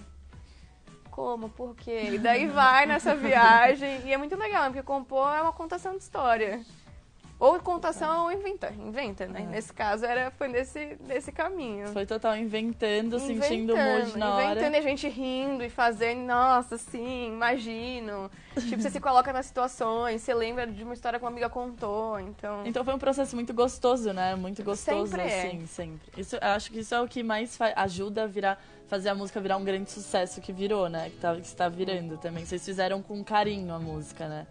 Como? 1.11 1.49
Por 1.49 1.75
quê? 1.75 2.11
E 2.13 2.19
daí 2.19 2.47
vai 2.49 2.87
nessa 2.87 3.17
viagem. 3.17 4.03
E 4.07 4.13
é 4.13 4.17
muito 4.17 4.37
legal, 4.37 4.63
né? 4.63 4.69
porque 4.69 4.83
compor 4.83 5.35
é 5.35 5.43
uma 5.43 5.53
contação 5.53 5.97
de 5.97 6.05
história. 6.05 6.65
Ou 7.43 7.59
contação 7.59 8.27
ou 8.27 8.33
inventa. 8.33 8.73
Inventa, 8.79 9.27
né? 9.27 9.41
Nesse 9.51 9.73
caso 9.73 10.07
era, 10.07 10.31
foi 10.31 10.47
nesse, 10.47 10.97
nesse 11.01 11.33
caminho. 11.33 11.89
Foi 11.89 12.07
total 12.07 12.37
inventando, 12.37 13.19
sentindo 13.19 13.73
o 13.73 13.77
Inventando, 13.77 14.05
mood 14.05 14.17
na 14.17 14.35
hora. 14.37 14.45
Inventando 14.53 14.75
e 14.75 14.77
a 14.77 14.81
gente 14.81 15.09
rindo 15.09 15.65
e 15.65 15.69
fazendo, 15.69 16.21
nossa, 16.21 16.79
sim, 16.79 17.33
imagino. 17.33 18.31
tipo, 18.55 18.81
você 18.81 18.91
se 18.91 19.01
coloca 19.01 19.33
nas 19.33 19.47
situações, 19.47 20.23
você 20.23 20.33
lembra 20.33 20.69
de 20.69 20.85
uma 20.85 20.95
história 20.95 21.19
que 21.19 21.25
uma 21.25 21.33
amiga 21.33 21.51
contou, 21.51 22.21
então... 22.21 22.65
Então 22.65 22.85
foi 22.85 22.95
um 22.95 22.99
processo 22.99 23.35
muito 23.35 23.53
gostoso, 23.53 24.13
né? 24.13 24.37
Muito 24.37 24.63
gostoso, 24.63 25.11
Sempre 25.11 25.23
é. 25.23 25.47
assim, 25.49 25.67
sempre. 25.67 26.13
Isso, 26.17 26.37
eu 26.37 26.49
acho 26.49 26.71
que 26.71 26.79
isso 26.79 26.95
é 26.95 27.01
o 27.01 27.09
que 27.09 27.25
mais 27.25 27.59
ajuda 27.75 28.23
a 28.23 28.27
virar, 28.29 28.63
fazer 28.87 29.09
a 29.09 29.17
música 29.17 29.41
virar 29.41 29.57
um 29.57 29.65
grande 29.65 29.91
sucesso 29.91 30.41
que 30.41 30.53
virou, 30.53 30.89
né? 30.89 31.11
Que, 31.11 31.17
tá, 31.17 31.35
que 31.35 31.41
está 31.41 31.69
virando 31.69 32.17
também. 32.19 32.47
Vocês 32.47 32.65
fizeram 32.65 33.03
com 33.03 33.25
carinho 33.25 33.75
a 33.75 33.81
música, 33.81 34.29
né? 34.29 34.47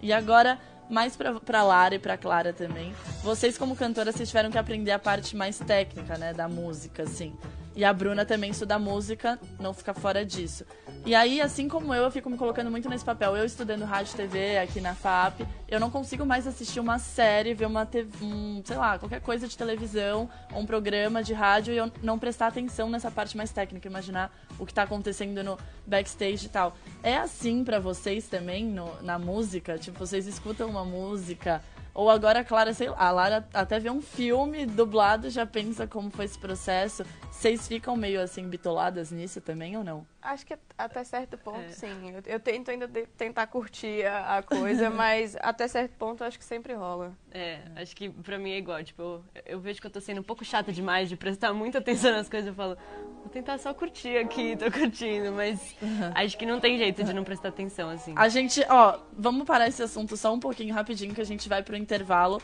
E 0.00 0.12
agora, 0.12 0.58
mais 0.88 1.16
pra, 1.16 1.38
pra 1.40 1.62
Lara 1.62 1.94
e 1.94 1.98
pra 1.98 2.16
Clara 2.16 2.52
também. 2.52 2.92
Vocês, 3.22 3.56
como 3.56 3.76
cantoras, 3.76 4.14
vocês 4.14 4.28
tiveram 4.28 4.50
que 4.50 4.58
aprender 4.58 4.90
a 4.90 4.98
parte 4.98 5.36
mais 5.36 5.58
técnica, 5.58 6.18
né? 6.18 6.32
Da 6.32 6.48
música, 6.48 7.04
assim. 7.04 7.34
E 7.74 7.84
a 7.84 7.92
Bruna 7.92 8.24
também 8.24 8.50
estuda 8.50 8.78
música, 8.78 9.38
não 9.58 9.72
fica 9.72 9.94
fora 9.94 10.24
disso. 10.24 10.64
E 11.06 11.14
aí, 11.14 11.40
assim 11.40 11.68
como 11.68 11.94
eu, 11.94 12.04
eu 12.04 12.10
fico 12.10 12.28
me 12.28 12.36
colocando 12.36 12.70
muito 12.70 12.88
nesse 12.88 13.04
papel. 13.04 13.36
Eu 13.36 13.44
estudando 13.44 13.84
rádio 13.84 14.12
e 14.12 14.16
TV 14.16 14.58
aqui 14.58 14.80
na 14.80 14.94
FAP, 14.94 15.40
eu 15.68 15.80
não 15.80 15.90
consigo 15.90 16.24
mais 16.26 16.46
assistir 16.46 16.80
uma 16.80 16.98
série, 16.98 17.54
ver 17.54 17.66
uma 17.66 17.86
TV, 17.86 18.24
um, 18.24 18.62
sei 18.64 18.76
lá, 18.76 18.98
qualquer 18.98 19.20
coisa 19.20 19.48
de 19.48 19.56
televisão, 19.56 20.28
um 20.54 20.66
programa 20.66 21.22
de 21.22 21.32
rádio 21.32 21.72
e 21.72 21.78
eu 21.78 21.90
não 22.02 22.18
prestar 22.18 22.48
atenção 22.48 22.90
nessa 22.90 23.10
parte 23.10 23.36
mais 23.36 23.50
técnica, 23.50 23.88
imaginar 23.88 24.30
o 24.58 24.66
que 24.66 24.74
tá 24.74 24.82
acontecendo 24.82 25.42
no 25.42 25.58
backstage 25.86 26.46
e 26.46 26.48
tal. 26.50 26.76
É 27.02 27.16
assim 27.16 27.64
para 27.64 27.80
vocês 27.80 28.28
também 28.28 28.64
no, 28.64 29.02
na 29.02 29.18
música? 29.18 29.78
Tipo, 29.78 29.98
vocês 29.98 30.26
escutam 30.26 30.68
uma 30.68 30.84
música, 30.84 31.62
ou 31.94 32.10
agora 32.10 32.40
a 32.40 32.44
Clara, 32.44 32.72
sei 32.72 32.88
lá, 32.88 32.96
a 32.98 33.10
Lara 33.10 33.48
até 33.52 33.78
vê 33.78 33.90
um 33.90 34.00
filme 34.00 34.66
dublado 34.66 35.28
já 35.30 35.44
pensa 35.46 35.86
como 35.86 36.10
foi 36.10 36.24
esse 36.24 36.38
processo. 36.38 37.04
Vocês 37.30 37.68
ficam 37.68 37.96
meio 37.96 38.20
assim 38.20 38.48
bitoladas 38.48 39.10
nisso 39.10 39.40
também 39.40 39.76
ou 39.76 39.84
não? 39.84 40.11
Acho 40.22 40.46
que 40.46 40.56
até 40.78 41.02
certo 41.02 41.36
ponto, 41.36 41.68
sim. 41.72 42.12
Eu, 42.14 42.22
eu 42.26 42.38
tento 42.38 42.70
ainda 42.70 42.86
de- 42.86 43.06
tentar 43.18 43.44
curtir 43.48 44.06
a, 44.06 44.38
a 44.38 44.42
coisa, 44.42 44.88
mas 44.90 45.36
até 45.40 45.66
certo 45.66 45.92
ponto 45.98 46.22
eu 46.22 46.28
acho 46.28 46.38
que 46.38 46.44
sempre 46.44 46.74
rola. 46.74 47.12
É, 47.32 47.58
acho 47.74 47.96
que 47.96 48.08
pra 48.08 48.38
mim 48.38 48.52
é 48.52 48.58
igual. 48.58 48.82
Tipo, 48.84 49.02
eu, 49.02 49.24
eu 49.44 49.60
vejo 49.60 49.80
que 49.80 49.86
eu 49.86 49.90
tô 49.90 50.00
sendo 50.00 50.20
um 50.20 50.24
pouco 50.24 50.44
chata 50.44 50.72
demais 50.72 51.08
de 51.08 51.16
prestar 51.16 51.52
muita 51.52 51.78
atenção 51.78 52.12
nas 52.12 52.28
coisas. 52.28 52.46
Eu 52.46 52.54
falo, 52.54 52.78
vou 53.18 53.28
tentar 53.30 53.58
só 53.58 53.74
curtir 53.74 54.16
aqui, 54.16 54.56
tô 54.56 54.70
curtindo, 54.70 55.32
mas 55.32 55.74
acho 56.14 56.38
que 56.38 56.46
não 56.46 56.60
tem 56.60 56.78
jeito 56.78 57.02
de 57.02 57.12
não 57.12 57.24
prestar 57.24 57.48
atenção, 57.48 57.90
assim. 57.90 58.14
A 58.16 58.28
gente, 58.28 58.64
ó, 58.68 59.00
vamos 59.12 59.44
parar 59.44 59.66
esse 59.66 59.82
assunto 59.82 60.16
só 60.16 60.32
um 60.32 60.38
pouquinho 60.38 60.72
rapidinho 60.72 61.12
que 61.14 61.20
a 61.20 61.24
gente 61.26 61.48
vai 61.48 61.64
pro 61.64 61.76
intervalo. 61.76 62.40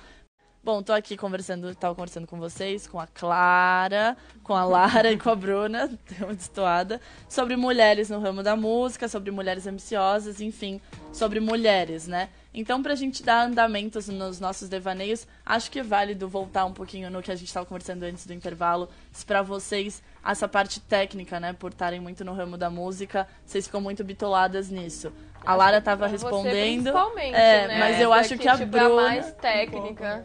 Bom, 0.62 0.82
tô 0.82 0.92
aqui 0.92 1.16
conversando, 1.16 1.72
tava 1.74 1.94
conversando 1.94 2.26
com 2.26 2.36
vocês, 2.38 2.86
com 2.86 3.00
a 3.00 3.06
Clara, 3.06 4.16
com 4.42 4.54
a 4.54 4.64
Lara 4.64 5.10
e 5.10 5.16
com 5.16 5.30
a 5.30 5.34
Bruna, 5.34 5.86
deu 6.10 6.26
uma 6.26 6.34
destoada, 6.34 7.00
sobre 7.28 7.56
mulheres 7.56 8.10
no 8.10 8.18
ramo 8.20 8.42
da 8.42 8.54
música, 8.54 9.08
sobre 9.08 9.30
mulheres 9.30 9.66
ambiciosas, 9.66 10.40
enfim, 10.42 10.78
sobre 11.12 11.40
mulheres, 11.40 12.06
né? 12.06 12.28
Então, 12.52 12.82
pra 12.82 12.94
gente 12.96 13.22
dar 13.22 13.46
andamentos 13.46 14.08
nos 14.08 14.40
nossos 14.40 14.68
devaneios, 14.68 15.26
acho 15.46 15.70
que 15.70 15.78
é 15.78 15.82
válido 15.82 16.28
voltar 16.28 16.64
um 16.66 16.72
pouquinho 16.72 17.08
no 17.08 17.22
que 17.22 17.30
a 17.30 17.36
gente 17.36 17.54
tava 17.54 17.64
conversando 17.64 18.02
antes 18.02 18.26
do 18.26 18.34
intervalo, 18.34 18.90
se 19.12 19.24
pra 19.24 19.40
vocês 19.42 20.02
essa 20.26 20.48
parte 20.48 20.80
técnica, 20.80 21.40
né, 21.40 21.54
por 21.54 21.70
estarem 21.70 22.00
muito 22.00 22.24
no 22.24 22.34
ramo 22.34 22.58
da 22.58 22.68
música, 22.68 23.26
vocês 23.46 23.64
ficam 23.66 23.80
muito 23.80 24.04
bitoladas 24.04 24.68
nisso. 24.68 25.10
A 25.46 25.54
Lara 25.54 25.80
tava 25.80 26.08
Pra 26.08 26.08
você 26.08 26.24
respondendo. 26.26 26.82
principalmente, 26.82 27.34
é, 27.36 27.68
né? 27.68 27.78
mas 27.78 28.00
eu 28.00 28.10
Pra 28.10 28.18
acho 28.18 28.36
que 28.36 28.48
a 28.48 28.56
tipo, 28.58 28.66
Bruna. 28.66 28.86
É 29.02 29.04
mais 29.20 29.32
técnica. 29.34 30.24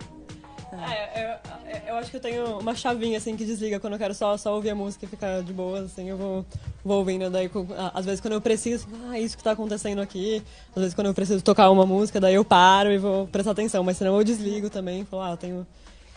É, 0.82 1.39
eu, 1.70 1.94
eu 1.94 1.96
acho 1.96 2.10
que 2.10 2.18
eu 2.18 2.22
tenho 2.22 2.60
uma 2.60 2.75
chavinha 2.75 3.18
assim 3.18 3.36
que 3.36 3.46
desliga 3.46 3.80
quando 3.80 3.94
eu 3.94 4.00
quero 4.00 4.13
só, 4.13 4.36
só 4.38 4.56
ouvir 4.56 4.72
a 4.72 4.75
música 4.75 5.06
e 5.06 5.08
ficar 5.08 5.42
de 5.44 5.53
boa, 5.53 5.82
assim, 5.82 6.10
eu 6.10 6.18
vou, 6.18 6.46
vou 6.84 7.00
ouvindo. 7.00 7.30
Daí, 7.30 7.50
às 7.94 8.06
vezes 8.06 8.20
quando 8.22 8.34
eu 8.34 8.42
preciso, 8.42 8.88
ah, 9.10 9.20
isso 9.20 9.38
que 9.38 9.44
tá 9.44 9.51
acontecendo 9.51 10.01
aqui. 10.01 10.44
Às 10.75 10.82
vezes 10.82 10.94
quando 10.94 11.08
eu 11.08 11.13
preciso 11.13 11.44
tocar 11.44 11.70
uma 11.70 11.86
música, 11.86 12.20
daí 12.20 12.36
eu 12.36 12.46
paro 12.46 12.92
e 12.92 12.98
vou 12.98 13.27
prestar 13.27 13.51
atenção. 13.51 13.84
Mas 13.84 13.98
senão 13.98 14.18
eu 14.18 14.24
desligo 14.24 14.70
também 14.70 15.01
e 15.01 15.06
falo, 15.06 15.24
ah, 15.24 15.32
eu 15.32 15.38
tenho 15.38 15.68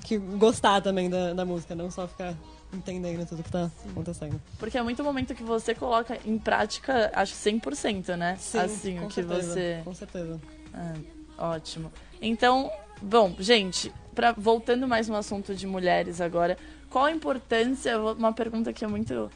que 0.05 0.17
gostar 0.19 0.81
também 0.81 1.11
da, 1.11 1.33
da 1.35 1.45
música, 1.45 1.75
não 1.75 1.91
só 1.91 2.07
ficar 2.07 2.35
entendendo 2.73 3.27
tudo 3.27 3.43
que 3.43 3.51
tá 3.51 3.71
acontecendo. 3.91 4.41
Porque 4.59 4.79
é 4.79 4.83
muito 4.83 5.03
momento 5.03 5.35
que 5.35 5.43
você 5.43 5.75
coloca 5.75 6.19
em 6.25 6.39
prática, 6.39 7.11
acho 7.15 7.35
100%, 7.35 8.17
né? 8.17 8.37
Sim, 8.39 8.59
assim, 8.59 8.99
com 8.99 9.07
o 9.07 9.09
que 9.09 9.15
certeza, 9.15 9.53
você. 9.53 9.81
Com 9.85 9.95
certeza. 9.95 10.41
Ah, 10.73 10.95
ótimo. 11.39 11.93
Então, 12.21 12.71
bom, 13.03 13.35
gente, 13.39 13.93
pra, 14.17 14.33
voltando 14.33 14.89
mais 14.89 15.07
no 15.07 15.15
assunto 15.15 15.55
de 15.55 15.67
mulheres 15.67 16.21
agora, 16.21 16.57
qual 16.91 17.05
a 17.05 17.13
importância? 17.13 18.01
Uma 18.01 18.33
pergunta 18.33 18.73
que 18.73 18.85
é 18.85 18.89
muito 18.89 19.31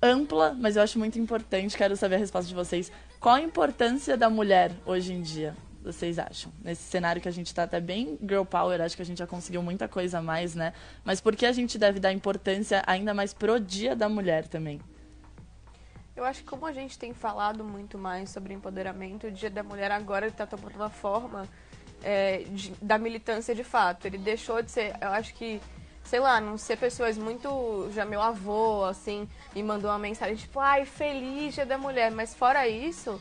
ampla, 0.00 0.54
mas 0.60 0.76
eu 0.76 0.82
acho 0.82 0.98
muito 0.98 1.18
importante, 1.18 1.76
quero 1.76 1.96
saber 1.96 2.16
a 2.16 2.18
resposta 2.18 2.46
de 2.46 2.54
vocês. 2.54 2.92
Qual 3.18 3.34
a 3.34 3.40
importância 3.40 4.16
da 4.16 4.28
mulher 4.28 4.70
hoje 4.84 5.12
em 5.14 5.22
dia? 5.22 5.56
Vocês 5.82 6.18
acham? 6.18 6.52
Nesse 6.62 6.82
cenário 6.82 7.22
que 7.22 7.28
a 7.28 7.32
gente 7.32 7.54
tá 7.54 7.62
até 7.62 7.80
bem 7.80 8.18
girl 8.20 8.44
power, 8.44 8.80
acho 8.80 8.94
que 8.94 9.02
a 9.02 9.04
gente 9.06 9.18
já 9.18 9.26
conseguiu 9.26 9.62
muita 9.62 9.88
coisa 9.88 10.18
a 10.18 10.22
mais, 10.22 10.54
né? 10.54 10.74
Mas 11.02 11.20
por 11.20 11.34
que 11.34 11.46
a 11.46 11.52
gente 11.52 11.78
deve 11.78 11.98
dar 11.98 12.12
importância 12.12 12.82
ainda 12.86 13.14
mais 13.14 13.32
pro 13.32 13.58
dia 13.58 13.96
da 13.96 14.08
mulher 14.08 14.46
também? 14.46 14.80
Eu 16.14 16.24
acho 16.24 16.42
que 16.42 16.48
como 16.48 16.66
a 16.66 16.72
gente 16.72 16.98
tem 16.98 17.12
falado 17.12 17.62
muito 17.62 17.96
mais 17.96 18.30
sobre 18.30 18.52
empoderamento, 18.52 19.26
o 19.26 19.30
Dia 19.30 19.50
da 19.50 19.62
Mulher 19.62 19.92
agora 19.92 20.26
está 20.26 20.46
tomando 20.46 20.74
uma 20.74 20.88
forma 20.88 21.46
é, 22.02 22.44
de- 22.48 22.72
da 22.80 22.98
militância 22.98 23.54
de 23.54 23.64
fato. 23.64 24.06
Ele 24.06 24.18
deixou 24.18 24.62
de 24.62 24.70
ser, 24.70 24.94
eu 25.00 25.08
acho 25.08 25.34
que, 25.34 25.60
sei 26.04 26.20
lá, 26.20 26.40
não 26.40 26.56
ser 26.58 26.76
pessoas 26.76 27.16
muito. 27.18 27.90
Já 27.94 28.04
meu 28.04 28.20
avô, 28.20 28.84
assim, 28.84 29.28
me 29.54 29.62
mandou 29.62 29.90
uma 29.90 29.98
mensagem 29.98 30.36
tipo, 30.36 30.58
ai, 30.60 30.84
feliz 30.84 31.54
Dia 31.54 31.66
da 31.66 31.78
Mulher. 31.78 32.10
Mas 32.10 32.34
fora 32.34 32.66
isso, 32.68 33.20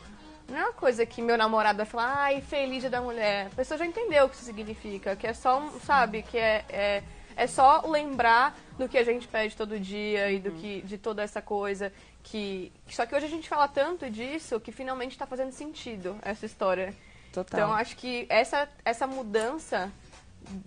não 0.50 0.58
é 0.58 0.64
uma 0.66 0.74
coisa 0.74 1.06
que 1.06 1.22
meu 1.22 1.38
namorado 1.38 1.78
vai 1.78 1.86
falar, 1.86 2.14
ai, 2.16 2.42
feliz 2.42 2.82
Dia 2.82 2.90
da 2.90 3.02
Mulher. 3.02 3.48
A 3.48 3.56
pessoa 3.56 3.78
já 3.78 3.86
entendeu 3.86 4.26
o 4.26 4.30
que 4.30 4.36
isso 4.36 4.46
significa, 4.46 5.16
que 5.16 5.26
é 5.28 5.34
só, 5.34 5.62
sabe, 5.84 6.22
que 6.24 6.38
é, 6.38 6.64
é, 6.70 7.04
é 7.36 7.48
só 7.48 7.82
lembrar 7.88 8.56
do 8.78 8.88
que 8.90 8.98
a 8.98 9.04
gente 9.04 9.28
pede 9.28 9.56
todo 9.56 9.80
dia 9.80 10.32
e 10.32 10.40
do 10.40 10.52
que 10.52 10.82
de 10.82 10.98
toda 10.98 11.24
essa 11.24 11.42
coisa 11.42 11.92
que 12.22 12.72
só 12.90 13.06
que 13.06 13.14
hoje 13.16 13.28
a 13.28 13.30
gente 13.30 13.48
fala 13.48 13.68
tanto 13.68 14.10
disso 14.10 14.60
que 14.60 14.72
finalmente 14.72 15.12
está 15.12 15.28
fazendo 15.28 15.52
sentido 15.52 16.18
essa 16.24 16.46
história. 16.46 16.94
Total. 17.36 17.60
Então 17.60 17.74
acho 17.74 17.96
que 17.98 18.26
essa 18.30 18.68
essa 18.86 19.06
mudança 19.06 19.92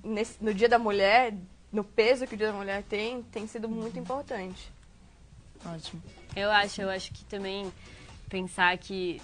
nesse- 0.05 0.37
no 0.43 0.53
Dia 0.53 0.69
da 0.69 0.79
Mulher, 0.79 1.35
no 1.73 1.83
peso 1.83 2.27
que 2.27 2.35
o 2.35 2.37
Dia 2.39 2.49
da 2.49 2.53
Mulher 2.59 2.83
tem, 2.83 3.23
tem 3.25 3.47
sido 3.47 3.69
muito 3.69 3.99
importante. 3.99 4.71
Ótimo. 5.65 6.03
Eu 6.37 6.51
acho, 6.51 6.83
eu 6.83 6.91
acho 6.91 7.13
que 7.13 7.25
também 7.25 7.73
pensar 8.29 8.77
que 8.79 9.21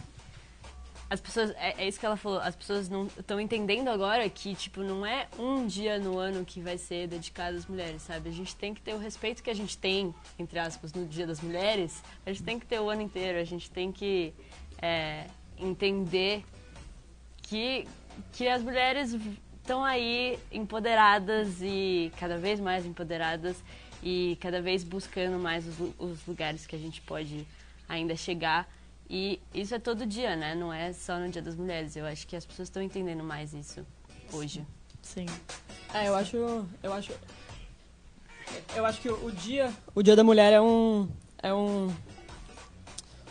as 1.11 1.21
pessoas, 1.21 1.51
é, 1.57 1.83
é 1.85 1.87
isso 1.87 2.01
que 2.01 2.07
ela 2.07 2.17
falou, 2.17 2.39
as 2.41 2.57
pessoas 2.57 2.89
não 2.89 3.07
estão 3.07 3.39
entendendo 3.39 3.89
agora 3.89 4.29
que, 4.29 4.55
tipo, 4.55 4.81
não 4.81 5.05
é 5.05 5.29
um 5.39 5.67
dia 5.67 5.99
no 5.99 6.19
ano 6.19 6.45
que 6.45 6.61
vai 6.61 6.79
ser 6.79 7.07
dedicado 7.07 7.57
às 7.57 7.67
mulheres, 7.67 8.03
sabe? 8.03 8.31
A 8.31 8.33
gente 8.33 8.57
tem 8.57 8.73
que 8.75 8.81
ter 8.81 8.95
o 8.95 8.99
respeito 8.99 9.43
que 9.43 9.51
a 9.51 9.55
gente 9.55 9.77
tem, 9.77 10.15
entre 10.39 10.59
aspas, 10.59 10.93
no 10.93 11.05
Dia 11.07 11.27
das 11.27 11.41
Mulheres, 11.41 12.03
a 12.25 12.31
gente 12.33 12.43
tem 12.43 12.59
que 12.59 12.67
ter 12.67 12.81
o 12.81 12.89
ano 12.89 13.03
inteiro, 13.03 13.39
a 13.39 13.45
gente 13.45 13.71
tem 13.71 13.93
que 13.93 14.33
é, 14.81 15.27
entender 15.59 16.43
que, 17.45 17.87
que 18.33 18.49
as 18.49 18.63
mulheres 18.63 19.17
estão 19.63 19.85
aí 19.85 20.39
empoderadas 20.53 21.63
e 21.63 22.13
cada 22.19 22.37
vez 22.37 22.61
mais 22.61 22.85
empoderadas 22.85 23.63
e 24.03 24.37
cada 24.41 24.61
vez 24.61 24.85
buscando 24.85 25.39
mais 25.39 25.67
os, 25.67 25.77
os 25.99 26.27
lugares 26.27 26.67
que 26.67 26.77
a 26.77 26.79
gente 26.79 27.01
pode 27.01 27.47
ainda 27.89 28.15
chegar. 28.17 28.69
E 29.09 29.41
isso 29.55 29.75
é 29.75 29.79
todo 29.79 30.07
dia, 30.07 30.35
né? 30.35 30.55
Não 30.55 30.73
é 30.73 30.93
só 30.93 31.19
no 31.19 31.29
Dia 31.29 31.43
das 31.43 31.55
Mulheres. 31.55 31.95
Eu 31.97 32.07
acho 32.07 32.27
que 32.27 32.37
as 32.37 32.45
pessoas 32.45 32.69
estão 32.69 32.83
entendendo 32.83 33.23
mais 33.23 33.53
isso 33.53 33.87
hoje. 34.33 34.65
Sim. 35.03 35.27
É, 35.93 36.09
eu 36.09 36.15
acho. 36.15 36.37
Eu 36.83 36.93
acho. 36.93 37.13
Eu 38.75 38.87
acho 38.87 39.01
que 39.01 39.09
o 39.09 39.31
dia. 39.31 39.73
O 39.95 40.03
dia 40.03 40.17
da 40.17 40.25
mulher 40.25 40.53
é 40.53 40.61
um. 40.61 41.09
É 41.43 41.53
um. 41.53 41.95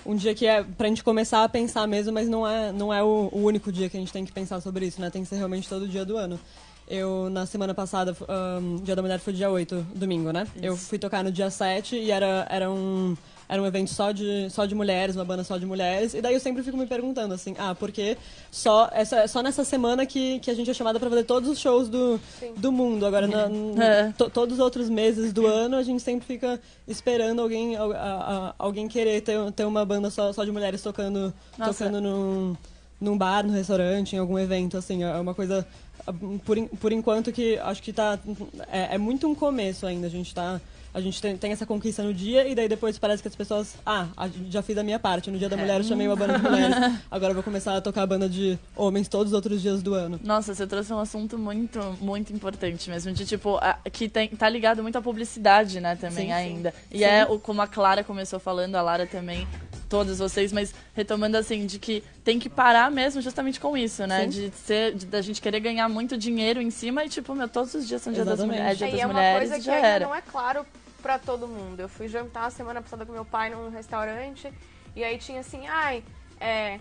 Um 0.06 0.16
dia 0.16 0.36
que 0.36 0.46
é 0.46 0.64
pra 0.64 0.88
gente 0.88 1.04
começar 1.04 1.44
a 1.44 1.50
pensar 1.50 1.88
mesmo, 1.88 2.12
mas 2.12 2.28
não 2.28 2.48
é, 2.48 2.72
não 2.72 2.94
é 2.94 3.02
o, 3.04 3.30
o 3.32 3.44
único 3.44 3.72
dia 3.72 3.90
que 3.90 3.98
a 3.98 4.00
gente 4.00 4.12
tem 4.12 4.26
que 4.26 4.32
pensar 4.32 4.60
sobre 4.62 4.86
isso, 4.86 5.00
né? 5.00 5.10
Tem 5.10 5.24
que 5.24 5.30
ser 5.30 5.38
realmente 5.38 5.68
todo 5.68 5.88
dia 5.88 6.04
do 6.04 6.18
ano. 6.18 6.40
Eu, 6.88 7.30
na 7.30 7.46
semana 7.46 7.74
passada, 7.74 8.16
um, 8.62 8.76
Dia 8.84 8.96
da 8.96 9.02
Mulher 9.02 9.20
foi 9.20 9.32
dia 9.32 9.50
8, 9.50 9.88
domingo, 9.96 10.32
né? 10.32 10.46
Eu 10.62 10.76
fui 10.76 11.00
tocar 11.00 11.24
no 11.24 11.32
dia 11.32 11.50
7 11.50 11.96
e 11.96 12.12
era, 12.12 12.46
era 12.50 12.70
um. 12.70 13.16
Era 13.54 13.62
um 13.62 13.68
evento 13.68 13.92
só 13.92 14.12
de, 14.12 14.50
só 14.50 14.66
de 14.66 14.74
mulheres, 14.74 15.16
uma 15.16 15.24
banda 15.24 15.44
só 15.44 15.60
de 15.60 15.66
mulheres. 15.66 16.16
E 16.16 16.22
daí 16.24 16.34
eu 16.34 16.40
sempre 16.40 16.64
fico 16.64 16.76
me 16.76 16.88
perguntando 16.88 17.36
assim, 17.36 17.54
ah, 17.60 17.76
porque 17.76 18.18
só, 18.50 18.90
essa, 18.92 19.28
só 19.28 19.44
nessa 19.44 19.64
semana 19.64 20.08
que, 20.08 20.40
que 20.40 20.50
a 20.50 20.56
gente 20.56 20.72
é 20.72 20.74
chamada 20.74 21.00
pra 21.00 21.08
fazer 21.08 21.24
todos 21.24 21.48
os 21.48 21.60
shows 21.60 21.88
do, 21.88 22.20
do 22.58 22.72
mundo. 22.72 23.06
Agora, 23.06 23.28
na, 23.28 23.48
n- 23.48 23.80
É. 23.80 24.12
to- 24.18 24.28
todos 24.32 24.56
os 24.56 24.60
outros 24.60 24.90
meses 24.90 25.32
do 25.32 25.46
ano, 25.46 25.76
a 25.78 25.84
gente 25.84 26.02
sempre 26.02 26.26
fica 26.26 26.60
esperando 26.88 27.44
alguém, 27.44 27.76
al- 27.76 27.92
a- 27.92 27.96
a- 27.96 28.56
alguém 28.58 28.88
querer 28.88 29.22
ter, 29.22 29.38
ter 29.52 29.66
uma 29.66 29.86
banda 29.86 30.10
só, 30.10 30.34
só 30.34 30.44
de 30.44 30.52
mulheres 30.52 30.82
tocando, 30.82 31.32
Nossa. 31.56 31.74
tocando 31.86 32.02
num, 32.02 32.58
num 33.04 33.18
bar, 33.18 33.46
no 33.46 33.54
restaurante, 33.54 34.16
em 34.16 34.20
algum 34.20 34.40
evento, 34.40 34.78
assim. 34.78 35.04
É 35.04 35.14
uma 35.20 35.34
coisa, 35.34 35.66
por, 36.46 36.58
por 36.80 36.92
enquanto, 36.92 37.32
que 37.32 37.58
acho 37.60 37.82
que 37.84 37.92
tá... 37.92 38.18
É, 38.72 38.96
é 38.96 38.98
muito 38.98 39.28
um 39.28 39.36
começo 39.36 39.86
ainda. 39.86 40.08
A 40.08 40.10
gente 40.10 40.34
tá... 40.34 40.60
A 40.96 41.02
gente 41.02 41.20
tem, 41.20 41.36
tem 41.36 41.52
essa 41.52 41.66
conquista 41.66 42.04
no 42.04 42.14
dia 42.14 42.48
e 42.48 42.54
daí 42.54 42.70
depois 42.70 43.00
parece 43.00 43.20
que 43.24 43.28
as 43.28 43.36
pessoas... 43.36 43.74
Ah, 43.84 44.06
já 44.48 44.62
fiz 44.62 44.78
a 44.78 44.84
minha 44.84 45.00
parte. 45.00 45.32
No 45.32 45.40
dia 45.40 45.50
da 45.50 45.58
mulher 45.58 45.80
eu 45.80 45.84
chamei 45.84 46.08
uma 46.08 46.16
banda 46.16 46.38
de 46.38 46.44
mulheres. 46.48 46.76
Agora 47.10 47.32
eu 47.32 47.34
vou 47.34 47.44
começar 47.44 47.76
a 47.76 47.82
tocar 47.82 48.04
a 48.04 48.06
banda 48.06 48.30
de 48.30 48.60
homens 48.76 49.08
todos 49.08 49.32
os 49.32 49.36
outros 49.36 49.60
dias 49.60 49.82
do 49.82 49.96
ano. 49.96 50.20
Nossa, 50.24 50.54
você 50.54 50.68
trouxe 50.68 50.94
um 50.94 51.00
assunto 51.00 51.36
muito, 51.36 51.80
muito 52.00 52.32
importante 52.32 52.92
mesmo. 52.92 53.12
De 53.12 53.26
tipo, 53.26 53.58
a- 53.58 53.80
que 53.92 54.08
tem, 54.08 54.28
tá 54.30 54.48
ligado 54.48 54.84
muito 54.84 54.96
à 54.96 55.02
publicidade, 55.02 55.80
né, 55.80 55.96
também 55.96 56.28
Sim, 56.28 56.32
sim. 56.32 56.32
ainda. 56.32 56.72
E 56.92 57.00
Sim. 57.00 57.06
é 57.06 57.26
o, 57.26 57.40
como 57.40 57.64
a 57.64 57.68
Clara 57.68 58.04
começou 58.04 58.40
falando, 58.40 58.76
a 58.76 58.82
Lara 58.84 59.08
também, 59.08 59.48
todos 59.94 60.18
vocês, 60.18 60.52
mas 60.52 60.74
retomando 60.96 61.38
assim, 61.38 61.68
de 61.68 61.78
que 61.78 62.04
tem 62.24 62.40
que 62.40 62.50
parar 62.50 62.90
mesmo 62.90 63.22
justamente 63.22 63.60
com 63.60 63.78
isso, 63.78 64.08
né? 64.08 64.24
Sim. 64.24 64.30
De 64.30 64.52
ser, 64.56 64.96
de, 64.96 65.06
da 65.06 65.22
gente 65.22 65.40
querer 65.40 65.60
ganhar 65.60 65.88
muito 65.88 66.18
dinheiro 66.18 66.60
em 66.60 66.72
cima 66.72 67.06
e, 67.06 67.10
tipo, 67.10 67.36
meu, 67.36 67.48
todos 67.48 67.76
os 67.76 67.88
dias 67.88 68.02
são 68.02 68.12
dia 68.12 68.26
das 68.26 68.40
Exatamente. 68.40 68.60
mulheres, 68.60 68.82
é 68.82 68.86
dia 68.86 68.88
É, 68.88 68.90
das 68.92 69.00
e 69.00 69.02
é 69.04 69.06
uma 69.06 69.14
mulheres 69.14 69.50
coisa 69.50 69.64
que 69.64 69.70
ainda 69.70 69.88
era. 69.88 70.06
não 70.08 70.16
é 70.16 70.22
claro 70.22 70.66
pra 71.00 71.20
todo 71.20 71.48
mundo. 71.48 71.80
Eu 71.80 71.88
fui 71.88 72.08
jantar 72.08 72.52
semana 72.52 72.82
passada 72.82 73.06
com 73.06 73.12
meu 73.12 73.24
pai 73.24 73.52
num 73.52 73.70
restaurante 73.70 74.52
e 74.96 75.04
aí 75.04 75.20
tinha 75.20 75.42
assim, 75.42 75.68
ai, 75.68 76.04
é, 76.42 76.80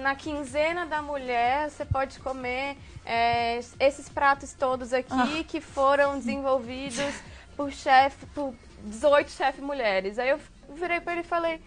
na 0.00 0.14
quinzena 0.14 0.86
da 0.86 1.02
mulher 1.02 1.68
você 1.68 1.84
pode 1.84 2.18
comer 2.20 2.74
é, 3.04 3.60
esses 3.78 4.08
pratos 4.08 4.54
todos 4.54 4.94
aqui 4.94 5.44
que 5.46 5.60
foram 5.60 6.16
desenvolvidos 6.18 7.12
por 7.54 7.70
chefe, 7.70 8.24
por 8.34 8.54
18 8.84 9.30
chefes 9.30 9.62
mulheres. 9.62 10.18
Aí 10.18 10.30
eu 10.30 10.40
virei 10.74 11.00
pra 11.00 11.12
ele 11.12 11.20
e 11.20 11.24
falei, 11.24 11.60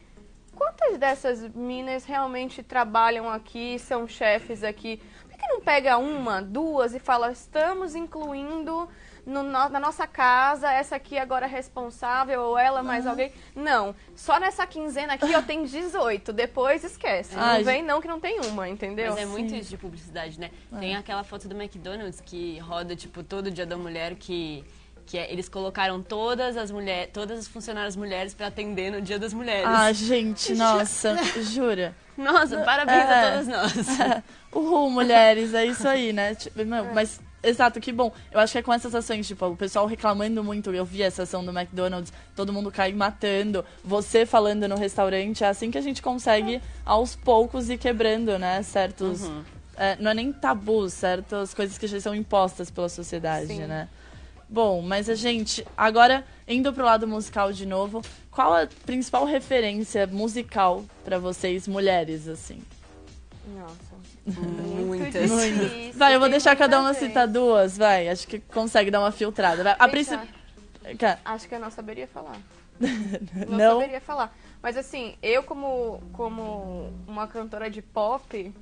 quantas 0.56 0.98
dessas 0.98 1.42
minas 1.56 2.06
realmente 2.06 2.62
trabalham 2.64 3.30
aqui, 3.30 3.78
são 3.80 4.08
chefes 4.08 4.64
aqui? 4.64 5.02
Por 5.30 5.38
que 5.38 5.48
não 5.48 5.62
pega 5.62 5.98
uma, 5.98 6.42
duas 6.42 6.94
e 6.94 7.00
fala, 7.00 7.32
estamos 7.32 7.96
incluindo 7.96 8.88
no- 9.26 9.42
na 9.44 9.80
nossa 9.80 10.06
casa, 10.06 10.72
essa 10.72 10.96
aqui 10.96 11.18
agora 11.18 11.46
é 11.46 11.50
responsável, 11.50 12.42
ou 12.42 12.58
ela 12.58 12.84
mais 12.84 13.06
alguém? 13.08 13.32
Não, 13.56 13.96
só 14.16 14.40
nessa 14.40 14.66
quinzena 14.68 15.14
aqui 15.14 15.32
eu 15.32 15.42
tenho 15.44 15.66
18, 15.66 16.32
depois 16.34 16.84
esquece. 16.84 17.34
Ai, 17.38 17.58
não 17.60 17.66
vem 17.66 17.84
não 17.84 18.02
que 18.02 18.08
não 18.08 18.20
tem 18.20 18.40
uma, 18.42 18.68
entendeu? 18.70 19.12
Mas 19.12 19.22
é 19.22 19.26
muito 19.26 19.54
isso 19.56 19.70
de 19.70 19.78
publicidade, 19.78 20.40
né? 20.40 20.52
Tem 20.80 20.96
aquela 20.96 21.24
foto 21.24 21.48
do 21.48 21.56
McDonald's 21.56 22.22
que 22.22 22.58
roda, 22.60 22.96
tipo, 22.96 23.24
todo 23.24 23.50
dia 23.52 23.66
da 23.66 23.76
mulher 23.78 24.16
que. 24.16 24.64
Que 25.06 25.18
é- 25.18 25.32
eles 25.32 25.50
colocaram 25.50 26.02
todas 26.02 26.56
as 26.58 26.72
mulheres, 26.72 27.10
todas 27.14 27.40
as 27.40 27.48
funcionárias 27.48 27.96
mulheres 27.96 28.34
pra 28.34 28.48
atender 28.48 28.92
no 28.92 29.02
Dia 29.02 29.20
das 29.20 29.34
Mulheres. 29.34 29.66
Ah, 29.68 29.92
gente, 29.92 30.54
nossa, 30.56 31.16
jura? 31.44 31.94
Nossa, 32.18 32.60
parabéns 32.62 32.98
É. 33.00 33.14
a 33.14 33.32
todas 33.32 33.48
nós. 33.48 33.74
Uhul, 34.54 34.90
mulheres, 34.90 35.54
é 35.54 35.66
isso 35.66 35.88
aí, 35.88 36.14
né? 36.14 36.36
Tipo, 36.36 36.64
não, 36.64 36.94
Mas, 36.94 37.20
exato, 37.42 37.80
que 37.82 37.92
bom. 37.92 38.12
Eu 38.32 38.40
acho 38.40 38.52
que 38.54 38.60
é 38.60 38.62
com 38.62 38.72
essas 38.72 38.94
ações, 38.94 39.28
tipo, 39.28 39.46
o 39.48 39.58
pessoal 39.58 39.86
reclamando 39.88 40.44
muito. 40.44 40.72
Eu 40.74 40.86
vi 40.86 41.02
essa 41.02 41.24
ação 41.24 41.44
do 41.44 41.52
McDonald's, 41.52 42.14
todo 42.36 42.54
mundo 42.54 42.72
cai 42.72 42.94
matando. 42.94 43.66
Você 43.84 44.26
falando 44.26 44.68
no 44.68 44.76
restaurante, 44.78 45.44
é 45.44 45.48
assim 45.48 45.72
que 45.72 45.78
a 45.78 45.82
gente 45.82 46.02
consegue, 46.04 46.62
aos 46.86 47.16
poucos, 47.16 47.70
ir 47.70 47.78
quebrando, 47.80 48.38
né? 48.38 48.62
Certos. 48.64 49.30
é, 49.76 49.98
não 50.00 50.12
é 50.12 50.14
nem 50.14 50.32
tabus, 50.32 50.94
certas 50.94 51.52
coisas 51.54 51.78
que 51.80 51.88
já 51.88 52.00
são 52.00 52.14
impostas 52.14 52.70
pela 52.70 52.88
sociedade, 52.88 53.48
Sim. 53.48 53.66
né? 53.66 53.88
Bom, 54.54 54.84
mas 54.84 55.10
a 55.10 55.16
gente, 55.16 55.66
agora 55.76 56.24
indo 56.48 56.72
pro 56.72 56.86
lado 56.86 57.08
musical 57.08 57.52
de 57.52 57.66
novo, 57.66 58.04
qual 58.30 58.54
a 58.54 58.68
principal 58.86 59.26
referência 59.26 60.06
musical 60.06 60.86
pra 61.04 61.18
vocês, 61.18 61.68
mulheres, 61.68 62.28
assim? 62.28 62.62
Nossa. 63.48 63.94
Muitas. 64.86 65.32
difícil, 65.32 65.94
Vai, 65.94 66.14
eu 66.14 66.20
vou 66.20 66.30
deixar 66.30 66.56
cada 66.56 66.80
uma 66.80 66.94
citar 66.94 67.28
duas, 67.28 67.76
vai. 67.76 68.08
Acho 68.08 68.28
que 68.28 68.38
consegue 68.42 68.92
dar 68.92 69.00
uma 69.00 69.12
filtrada. 69.12 69.64
Vai. 69.64 69.76
A 69.80 69.88
principal. 69.88 70.24
Acho 71.26 71.50
que 71.50 71.56
eu 71.56 71.60
não 71.60 71.72
saberia 71.72 72.08
falar. 72.08 72.38
Não? 73.50 73.58
Não 73.58 73.80
saberia 73.80 74.02
falar. 74.02 74.38
Mas 74.62 74.78
assim, 74.78 75.16
eu 75.24 75.42
como, 75.42 76.00
como 76.14 76.94
uma 77.08 77.28
cantora 77.28 77.72
de 77.72 77.82
pop, 77.82 78.54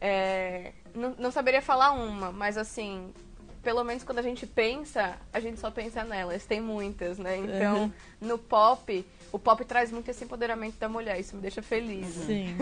é, 0.00 0.72
não, 0.94 1.14
não 1.18 1.30
saberia 1.32 1.60
falar 1.60 1.90
uma, 1.90 2.30
mas 2.30 2.56
assim, 2.56 3.12
pelo 3.62 3.84
menos 3.84 4.02
quando 4.02 4.18
a 4.18 4.22
gente 4.22 4.46
pensa, 4.46 5.16
a 5.32 5.40
gente 5.40 5.60
só 5.60 5.70
pensa 5.70 6.02
nelas. 6.04 6.44
Tem 6.46 6.60
muitas, 6.60 7.18
né? 7.18 7.36
Então, 7.36 7.82
Uhum. 7.84 7.92
no 8.20 8.38
pop, 8.38 9.04
o 9.32 9.38
pop 9.38 9.64
traz 9.64 9.92
muito 9.92 10.10
esse 10.10 10.24
empoderamento 10.24 10.76
da 10.78 10.88
mulher. 10.88 11.20
Isso 11.20 11.36
me 11.36 11.42
deixa 11.42 11.60
feliz. 11.62 12.06
Sim. 12.26 12.56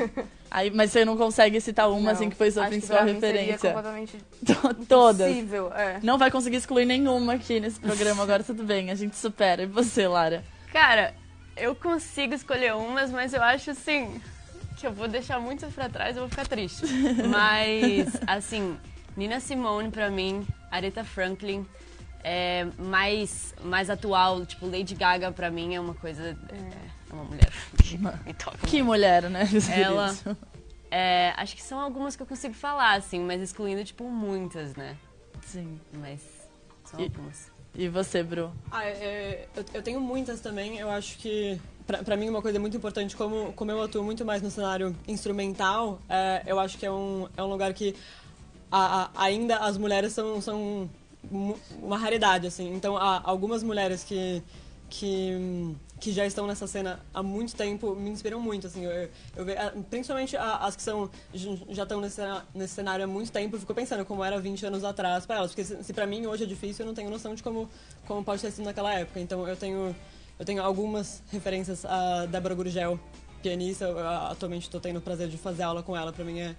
Aí, 0.50 0.71
mas 0.71 0.90
você 0.93 1.05
não 1.05 1.17
consegue 1.17 1.61
citar 1.61 1.88
uma, 1.90 2.11
assim, 2.12 2.25
Não, 2.25 2.31
que 2.31 2.37
foi 2.37 2.50
sua 2.50 2.62
acho 2.64 2.71
principal 2.73 2.99
pra 3.05 3.07
mim 3.12 3.21
seria 3.21 3.40
referência. 3.40 3.69
completamente 3.73 4.17
To- 4.45 4.75
Todas. 4.87 5.28
impossível. 5.28 5.73
É. 5.73 6.00
Não 6.02 6.19
vai 6.19 6.31
conseguir 6.31 6.57
excluir 6.57 6.85
nenhuma 6.85 7.35
aqui 7.35 7.61
nesse 7.61 7.78
programa, 7.78 8.23
agora 8.23 8.43
tudo 8.43 8.64
bem, 8.64 8.90
a 8.90 8.95
gente 8.95 9.17
supera. 9.17 9.62
E 9.62 9.67
você, 9.67 10.07
Lara? 10.09 10.43
Cara, 10.73 11.14
eu 11.57 11.75
consigo 11.75 12.35
escolher 12.35 12.75
umas, 12.75 13.11
mas 13.11 13.33
eu 13.35 13.43
acho 13.43 13.71
assim 13.71 14.21
que 14.76 14.87
eu 14.87 14.93
vou 14.93 15.09
deixar 15.09 15.40
muitas 15.40 15.73
pra 15.73 15.88
trás, 15.88 16.17
eu 16.17 16.23
vou 16.23 16.31
ficar 16.31 16.47
triste. 16.47 16.85
Mas, 17.26 18.07
assim, 18.28 18.78
Nina 19.17 19.41
Simone 19.41 19.91
pra 19.91 20.11
mim, 20.11 20.47
Aretha 20.71 21.05
Franklin, 21.05 21.67
é 22.23 22.67
mais, 22.79 23.55
mais 23.62 23.91
atual, 23.91 24.45
tipo 24.47 24.67
Lady 24.67 24.95
Gaga 24.95 25.31
pra 25.33 25.50
mim 25.50 25.75
é 25.75 25.81
uma 25.81 25.95
coisa. 25.95 26.37
É, 26.50 26.57
é 27.11 27.12
uma 27.12 27.25
mulher 27.25 27.50
que 27.83 27.99
me 27.99 28.35
toca. 28.35 28.67
Que 28.67 28.83
mulher, 28.83 29.29
né? 29.31 29.49
Ela. 29.75 30.14
É, 30.90 31.33
acho 31.37 31.55
que 31.55 31.62
são 31.62 31.79
algumas 31.81 32.16
que 32.16 32.23
eu 32.23 32.27
consigo 32.27 32.55
falar, 32.55 32.94
assim, 32.97 33.21
mas 33.21 33.42
excluindo, 33.42 33.85
tipo, 33.85 34.05
muitas, 34.05 34.75
né? 34.75 34.97
Sim. 35.42 35.79
Mas 35.92 36.21
são 36.85 36.99
E- 37.01 37.05
algumas. 37.05 37.51
E 37.75 37.87
você, 37.88 38.23
Bru? 38.23 38.51
Ah, 38.71 38.85
é, 38.87 39.47
eu, 39.55 39.64
eu 39.75 39.83
tenho 39.83 40.01
muitas 40.01 40.40
também. 40.40 40.79
Eu 40.79 40.90
acho 40.90 41.18
que, 41.18 41.61
pra, 41.87 42.03
pra 42.03 42.16
mim, 42.16 42.29
uma 42.29 42.40
coisa 42.42 42.59
muito 42.59 42.77
importante, 42.77 43.14
como, 43.14 43.53
como 43.53 43.71
eu 43.71 43.81
atuo 43.83 44.03
muito 44.03 44.25
mais 44.25 44.42
no 44.42 44.51
cenário 44.51 44.97
instrumental, 45.07 46.01
é, 46.09 46.42
eu 46.47 46.59
acho 46.59 46.77
que 46.79 46.87
é 46.87 46.90
um, 46.90 47.29
é 47.37 47.42
um 47.42 47.47
lugar 47.47 47.73
que 47.75 47.94
a- 48.70 49.04
a- 49.04 49.11
ainda 49.24 49.57
as 49.59 49.76
mulheres 49.78 50.12
são, 50.12 50.40
são 50.40 50.88
uma 51.83 51.98
raridade, 51.98 52.46
assim. 52.46 52.72
Então, 52.74 52.96
algumas 52.96 53.62
mulheres 53.62 54.04
que, 54.04 54.42
que, 54.88 55.74
que 56.00 56.12
já 56.12 56.24
estão 56.26 56.46
nessa 56.46 56.66
cena 56.66 57.00
há 57.12 57.22
muito 57.22 57.54
tempo 57.54 57.94
me 57.94 58.09
inspiram 58.11 58.40
muito, 58.40 58.66
assim. 58.66 58.85
Eu, 58.85 58.92
eu, 59.37 59.83
principalmente 59.90 60.37
as 60.37 60.76
que 60.76 60.83
são, 60.83 61.11
já 61.35 61.83
estão 61.83 62.00
nesse, 62.00 62.20
nesse 62.54 62.74
cenário 62.74 63.04
há 63.04 63.09
muito 63.09 63.31
tempo, 63.33 63.57
eu 63.57 63.61
fico 63.61 63.74
pensando 63.74 64.04
como 64.04 64.24
era 64.24 64.38
20 64.40 64.64
anos 64.66 64.85
atrás 64.85 65.26
para 65.26 65.37
elas. 65.37 65.50
Porque 65.50 65.64
se, 65.64 65.83
se 65.85 65.92
para 65.92 66.07
mim 66.07 66.26
hoje 66.26 66.44
é 66.44 66.46
difícil, 66.46 66.85
eu 66.85 66.87
não 66.87 66.94
tenho 66.94 67.11
noção 67.11 67.35
de 67.35 67.42
como, 67.42 67.68
como 68.07 68.24
pode 68.24 68.40
ter 68.42 68.50
sido 68.50 68.64
naquela 68.64 68.92
época. 68.94 69.20
Então, 69.20 69.46
eu 69.46 69.57
tenho, 69.57 69.94
eu 70.38 70.44
tenho 70.44 70.62
algumas 70.62 71.22
referências 71.31 71.85
a 71.85 72.26
Débora 72.26 72.54
Gurgel, 72.54 72.98
pianista. 73.42 73.85
Eu, 73.87 74.09
atualmente 74.09 74.62
estou 74.64 74.81
tendo 74.81 74.98
o 74.98 75.02
prazer 75.02 75.28
de 75.28 75.37
fazer 75.37 75.64
aula 75.64 75.83
com 75.83 75.96
ela. 75.96 76.12
Para 76.12 76.24
mim 76.24 76.38
é 76.40 76.54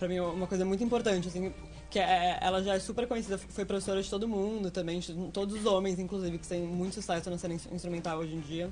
para 0.00 0.08
mim 0.08 0.18
uma 0.18 0.46
coisa 0.46 0.64
muito 0.64 0.82
importante, 0.82 1.28
assim, 1.28 1.52
que 1.90 1.98
é, 1.98 2.38
ela 2.40 2.62
já 2.62 2.74
é 2.74 2.80
super 2.80 3.06
conhecida, 3.06 3.36
foi 3.36 3.66
professora 3.66 4.02
de 4.02 4.08
todo 4.08 4.26
mundo 4.26 4.70
também, 4.70 4.98
todos 5.30 5.54
os 5.54 5.66
homens, 5.66 5.98
inclusive, 5.98 6.38
que 6.38 6.48
têm 6.48 6.62
muito 6.62 6.94
sucesso 6.94 7.28
na 7.28 7.36
cena 7.36 7.52
ins- 7.54 7.68
instrumental 7.70 8.18
hoje 8.18 8.34
em 8.34 8.40
dia. 8.40 8.70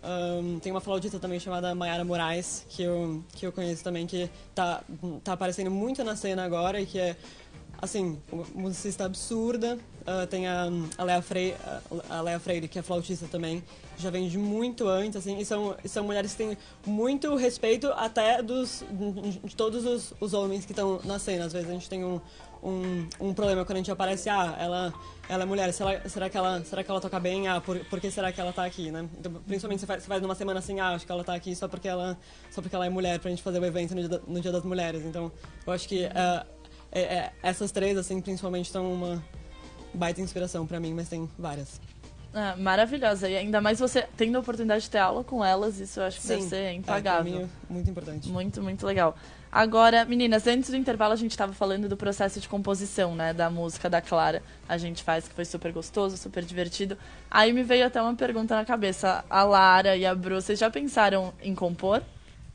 Ahn, 0.00 0.60
tem 0.60 0.70
uma 0.70 0.80
flautista 0.80 1.18
também 1.18 1.40
chamada 1.40 1.74
Mayara 1.74 2.04
Moraes, 2.04 2.64
que 2.68 2.84
eu, 2.84 3.24
que 3.34 3.44
eu 3.44 3.50
conheço 3.50 3.82
também, 3.82 4.06
que 4.06 4.30
tá, 4.54 4.84
tá 5.24 5.32
aparecendo 5.32 5.72
muito 5.72 6.04
na 6.04 6.14
cena 6.14 6.44
agora 6.44 6.80
e 6.80 6.86
que 6.86 7.00
é, 7.00 7.16
assim, 7.80 8.20
musicista 8.54 9.04
absurda. 9.04 9.78
Ah, 10.10 10.26
tem 10.26 10.46
a, 10.46 10.68
a, 10.96 11.04
Lea 11.04 11.20
Freire, 11.20 11.54
a 12.08 12.20
Lea 12.22 12.40
Freire, 12.40 12.66
que 12.66 12.78
é 12.78 12.82
flautista 12.82 13.26
também, 13.30 13.62
já 13.98 14.08
vem 14.08 14.26
de 14.26 14.38
muito 14.38 14.88
antes, 14.88 15.16
assim, 15.16 15.38
e 15.38 15.44
são, 15.44 15.76
são 15.84 16.02
mulheres 16.02 16.32
que 16.32 16.38
têm 16.38 16.56
muito 16.86 17.34
respeito 17.36 17.88
até 17.88 18.42
dos, 18.42 18.82
de 19.44 19.54
todos 19.54 19.84
os, 19.84 20.14
os 20.18 20.32
homens 20.32 20.64
que 20.64 20.72
estão 20.72 20.98
na 21.04 21.18
cena. 21.18 21.44
Às 21.44 21.52
vezes 21.52 21.68
a 21.68 21.72
gente 21.74 21.90
tem 21.90 22.04
um, 22.04 22.18
um, 22.62 23.06
um 23.20 23.34
problema 23.34 23.66
quando 23.66 23.76
a 23.76 23.80
gente 23.80 23.90
aparece, 23.90 24.30
ah, 24.30 24.56
ela, 24.58 24.94
ela 25.28 25.42
é 25.42 25.46
mulher, 25.46 25.70
será, 25.74 26.00
será, 26.08 26.30
que 26.30 26.38
ela, 26.38 26.64
será 26.64 26.82
que 26.82 26.90
ela 26.90 27.02
toca 27.02 27.20
bem? 27.20 27.46
Ah, 27.46 27.60
por, 27.60 27.78
por 27.84 28.00
que 28.00 28.10
será 28.10 28.32
que 28.32 28.40
ela 28.40 28.52
tá 28.52 28.64
aqui, 28.64 28.90
né? 28.90 29.06
Então, 29.18 29.30
principalmente 29.46 29.80
você 29.80 29.86
faz, 29.86 30.02
você 30.02 30.08
faz 30.08 30.22
numa 30.22 30.34
semana 30.34 30.58
assim, 30.58 30.80
ah, 30.80 30.94
acho 30.94 31.04
que 31.04 31.12
ela 31.12 31.22
tá 31.22 31.34
aqui 31.34 31.54
só 31.54 31.68
porque 31.68 31.86
ela, 31.86 32.18
só 32.50 32.62
porque 32.62 32.74
ela 32.74 32.86
é 32.86 32.88
mulher, 32.88 33.18
pra 33.18 33.28
gente 33.28 33.42
fazer 33.42 33.60
o 33.60 33.64
evento 33.64 33.94
no 33.94 34.08
dia, 34.08 34.22
no 34.26 34.40
dia 34.40 34.52
das 34.52 34.64
mulheres. 34.64 35.04
Então, 35.04 35.30
eu 35.66 35.72
acho 35.72 35.86
que 35.86 36.06
ah, 36.06 36.46
é- 36.92 37.00
é- 37.00 37.32
essas 37.42 37.70
três, 37.72 37.96
assim, 37.98 38.20
principalmente, 38.20 38.66
estão 38.66 38.92
uma 38.92 39.22
baita 39.94 40.20
inspiração 40.20 40.66
pra 40.66 40.78
mim, 40.80 40.92
mas 40.94 41.08
tem 41.08 41.28
várias. 41.38 41.80
Ah, 42.34 42.54
maravilhosa. 42.58 43.28
E 43.28 43.36
ainda 43.36 43.60
mais 43.60 43.78
você 43.80 44.06
tendo 44.16 44.36
a 44.36 44.40
oportunidade 44.40 44.82
de 44.84 44.90
ter 44.90 44.98
aula 44.98 45.24
com 45.24 45.42
elas, 45.42 45.80
isso 45.80 45.98
eu 45.98 46.04
acho 46.04 46.20
que 46.20 46.26
deve 46.28 46.42
ser 46.42 46.56
É, 46.56 46.72
impagável. 46.74 47.48
é 47.68 47.72
muito 47.72 47.88
importante. 47.90 48.28
Muito, 48.28 48.62
muito 48.62 48.86
legal. 48.86 49.16
Agora, 49.50 50.04
meninas, 50.04 50.46
antes 50.46 50.68
do 50.68 50.76
intervalo 50.76 51.14
a 51.14 51.16
gente 51.16 51.30
estava 51.30 51.54
falando 51.54 51.88
do 51.88 51.96
processo 51.96 52.38
de 52.38 52.46
composição, 52.46 53.14
né, 53.16 53.32
da 53.32 53.48
música 53.48 53.88
da 53.88 54.02
Clara. 54.02 54.42
A 54.68 54.76
gente 54.76 55.02
faz 55.02 55.26
que 55.26 55.34
foi 55.34 55.46
super 55.46 55.72
gostoso, 55.72 56.18
super 56.18 56.44
divertido. 56.44 56.98
Aí 57.30 57.50
me 57.50 57.62
veio 57.62 57.86
até 57.86 58.00
uma 58.00 58.14
pergunta 58.14 58.54
na 58.54 58.64
cabeça. 58.66 59.24
A 59.30 59.42
Lara 59.44 59.96
e 59.96 60.04
a 60.04 60.14
Bru, 60.14 60.34
vocês 60.40 60.58
já 60.58 60.68
pensaram 60.70 61.32
em 61.42 61.54
compor 61.54 62.02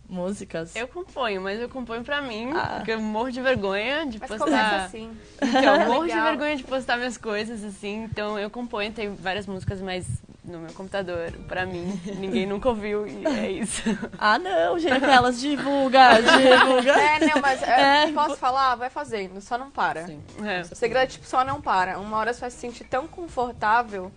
músicas? 0.09 0.75
Eu 0.75 0.87
componho, 0.87 1.41
mas 1.41 1.59
eu 1.59 1.69
componho 1.69 2.03
pra 2.03 2.21
mim, 2.21 2.51
Ah. 2.53 2.75
porque 2.77 2.91
eu 2.91 3.01
morro 3.01 3.31
de 3.31 3.41
vergonha 3.41 4.05
de 4.05 4.19
Mas 4.19 4.29
postar. 4.29 4.45
começa 4.45 4.75
assim. 4.85 5.11
Então, 5.41 5.75
eu 5.81 5.87
morro 5.87 6.07
de 6.07 6.13
vergonha 6.13 6.55
de 6.55 6.63
postar 6.63 6.97
minhas 6.97 7.17
coisas, 7.17 7.63
assim. 7.63 8.03
Então 8.03 8.37
eu 8.37 8.49
componho, 8.49 8.91
tem 8.91 9.13
várias 9.15 9.47
músicas, 9.47 9.81
mas 9.81 10.05
no 10.43 10.59
meu 10.59 10.73
computador, 10.73 11.31
pra 11.47 11.65
mim, 11.65 11.99
ninguém 12.17 12.45
nunca 12.45 12.67
ouviu 12.67 13.07
e 13.07 13.25
é 13.25 13.49
isso. 13.51 13.81
Ah, 14.19 14.37
não, 14.37 14.77
gente, 14.77 14.93
aquelas 14.93 15.39
divulga, 15.39 16.15
divulga. 16.21 16.91
É, 16.91 17.19
não, 17.33 17.41
mas 17.41 17.63
é, 17.63 18.03
É. 18.03 18.11
posso 18.11 18.35
falar? 18.37 18.75
Vai 18.75 18.89
fazendo, 18.89 19.39
só 19.41 19.57
não 19.57 19.71
para. 19.71 20.05
Sim. 20.05 20.21
É. 20.45 20.61
O 20.61 20.75
segredo 20.75 21.03
é 21.03 21.07
tipo, 21.07 21.25
só 21.25 21.43
não 21.45 21.61
para. 21.61 21.97
Uma 21.97 22.17
hora 22.17 22.33
você 22.33 22.41
vai 22.41 22.51
se 22.51 22.57
sentir 22.57 22.83
tão 22.83 23.07
confortável 23.07 24.11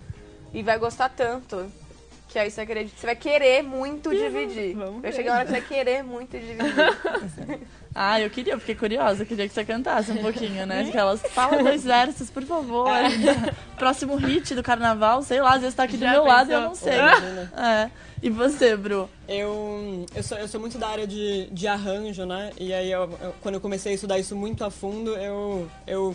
e 0.52 0.62
vai 0.62 0.78
gostar 0.78 1.08
tanto 1.10 1.70
Que 2.36 2.40
aí 2.40 2.50
você, 2.50 2.60
acredita, 2.60 2.94
você 3.00 3.06
vai 3.06 3.16
querer 3.16 3.62
muito 3.62 4.10
dividir. 4.10 4.74
Vamos 4.76 5.00
Vai 5.00 5.10
ver. 5.10 5.16
chegar 5.16 5.32
uma 5.32 5.38
hora 5.38 5.46
que 5.46 5.52
você 5.54 5.58
vai 5.60 5.68
querer 5.68 6.02
muito 6.04 6.38
dividir. 6.38 7.66
Ah, 7.98 8.20
eu 8.20 8.28
queria, 8.28 8.52
eu 8.52 8.60
fiquei 8.60 8.74
curiosa, 8.74 9.22
eu 9.22 9.26
queria 9.26 9.48
que 9.48 9.54
você 9.54 9.64
cantasse 9.64 10.12
um 10.12 10.18
pouquinho, 10.18 10.66
né? 10.66 10.84
Aquelas, 10.86 11.22
fala 11.30 11.62
dois 11.62 11.82
versos, 11.82 12.28
por 12.28 12.42
favor. 12.42 12.86
Próximo 13.78 14.16
hit 14.16 14.54
do 14.54 14.62
carnaval, 14.62 15.22
sei 15.22 15.40
lá, 15.40 15.54
às 15.54 15.62
vezes 15.62 15.74
tá 15.74 15.84
aqui 15.84 15.96
do 15.96 16.00
Já 16.04 16.12
meu 16.12 16.24
lado 16.26 16.50
e 16.50 16.52
eu 16.52 16.60
pensou? 16.68 16.68
não 16.68 16.74
sei. 16.74 16.98
É. 17.56 17.90
E 18.22 18.28
você, 18.28 18.76
Bru? 18.76 19.08
Eu, 19.26 20.04
eu, 20.14 20.22
sou, 20.22 20.36
eu 20.36 20.46
sou 20.46 20.60
muito 20.60 20.76
da 20.76 20.88
área 20.88 21.06
de, 21.06 21.46
de 21.50 21.66
arranjo, 21.66 22.26
né? 22.26 22.50
E 22.60 22.70
aí, 22.74 22.92
eu, 22.92 23.04
eu- 23.18 23.34
quando 23.40 23.54
eu 23.54 23.62
comecei 23.62 23.92
a 23.92 23.94
estudar 23.94 24.18
isso 24.18 24.36
muito 24.36 24.62
a 24.62 24.70
fundo, 24.70 25.16
eu, 25.16 25.66
eu 25.86 26.14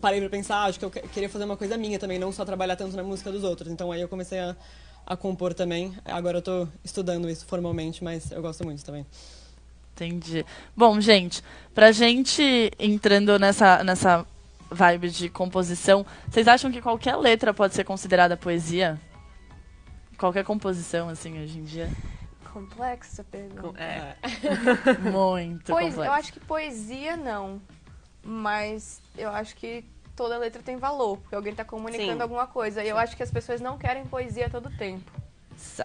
parei 0.00 0.20
pra 0.20 0.30
pensar, 0.30 0.62
acho 0.66 0.78
que 0.78 0.84
eu 0.84 0.90
que- 0.92 1.00
queria 1.08 1.28
fazer 1.28 1.44
uma 1.44 1.56
coisa 1.56 1.76
minha 1.76 1.98
também, 1.98 2.20
não 2.20 2.30
só 2.30 2.44
trabalhar 2.44 2.76
tanto 2.76 2.94
na 2.96 3.02
música 3.02 3.32
dos 3.32 3.42
outros. 3.42 3.68
Então 3.72 3.90
aí 3.90 4.00
eu 4.00 4.08
comecei 4.08 4.38
a, 4.38 4.54
a 5.10 5.16
compor 5.16 5.52
também. 5.52 5.92
Agora 6.04 6.38
eu 6.38 6.42
tô 6.42 6.68
estudando 6.84 7.28
isso 7.28 7.44
formalmente, 7.44 8.04
mas 8.04 8.30
eu 8.30 8.40
gosto 8.40 8.64
muito 8.64 8.84
também. 8.84 9.04
Entendi. 9.92 10.46
Bom, 10.76 11.00
gente, 11.00 11.42
pra 11.74 11.90
gente 11.90 12.70
entrando 12.78 13.36
nessa, 13.36 13.82
nessa 13.82 14.24
vibe 14.70 15.10
de 15.10 15.28
composição, 15.28 16.06
vocês 16.28 16.46
acham 16.46 16.70
que 16.70 16.80
qualquer 16.80 17.16
letra 17.16 17.52
pode 17.52 17.74
ser 17.74 17.82
considerada 17.82 18.36
poesia? 18.36 19.00
Qualquer 20.16 20.44
composição, 20.44 21.08
assim, 21.08 21.42
hoje 21.42 21.58
em 21.58 21.64
dia? 21.64 21.90
Complexa 22.52 23.24
pergunta. 23.24 23.82
É. 23.82 24.14
Muito 25.10 25.72
Pois, 25.72 25.94
complexo. 25.94 26.02
eu 26.04 26.12
acho 26.12 26.32
que 26.32 26.40
poesia 26.40 27.16
não. 27.16 27.60
Mas 28.22 29.00
eu 29.18 29.30
acho 29.30 29.56
que 29.56 29.84
toda 30.20 30.36
letra 30.36 30.60
tem 30.62 30.76
valor, 30.76 31.16
porque 31.16 31.34
alguém 31.34 31.54
tá 31.54 31.64
comunicando 31.64 32.12
Sim. 32.12 32.20
alguma 32.20 32.46
coisa. 32.46 32.84
E 32.84 32.88
eu 32.90 32.98
acho 32.98 33.16
que 33.16 33.22
as 33.22 33.30
pessoas 33.30 33.58
não 33.58 33.78
querem 33.78 34.04
poesia 34.04 34.50
todo 34.50 34.68
tempo. 34.76 35.10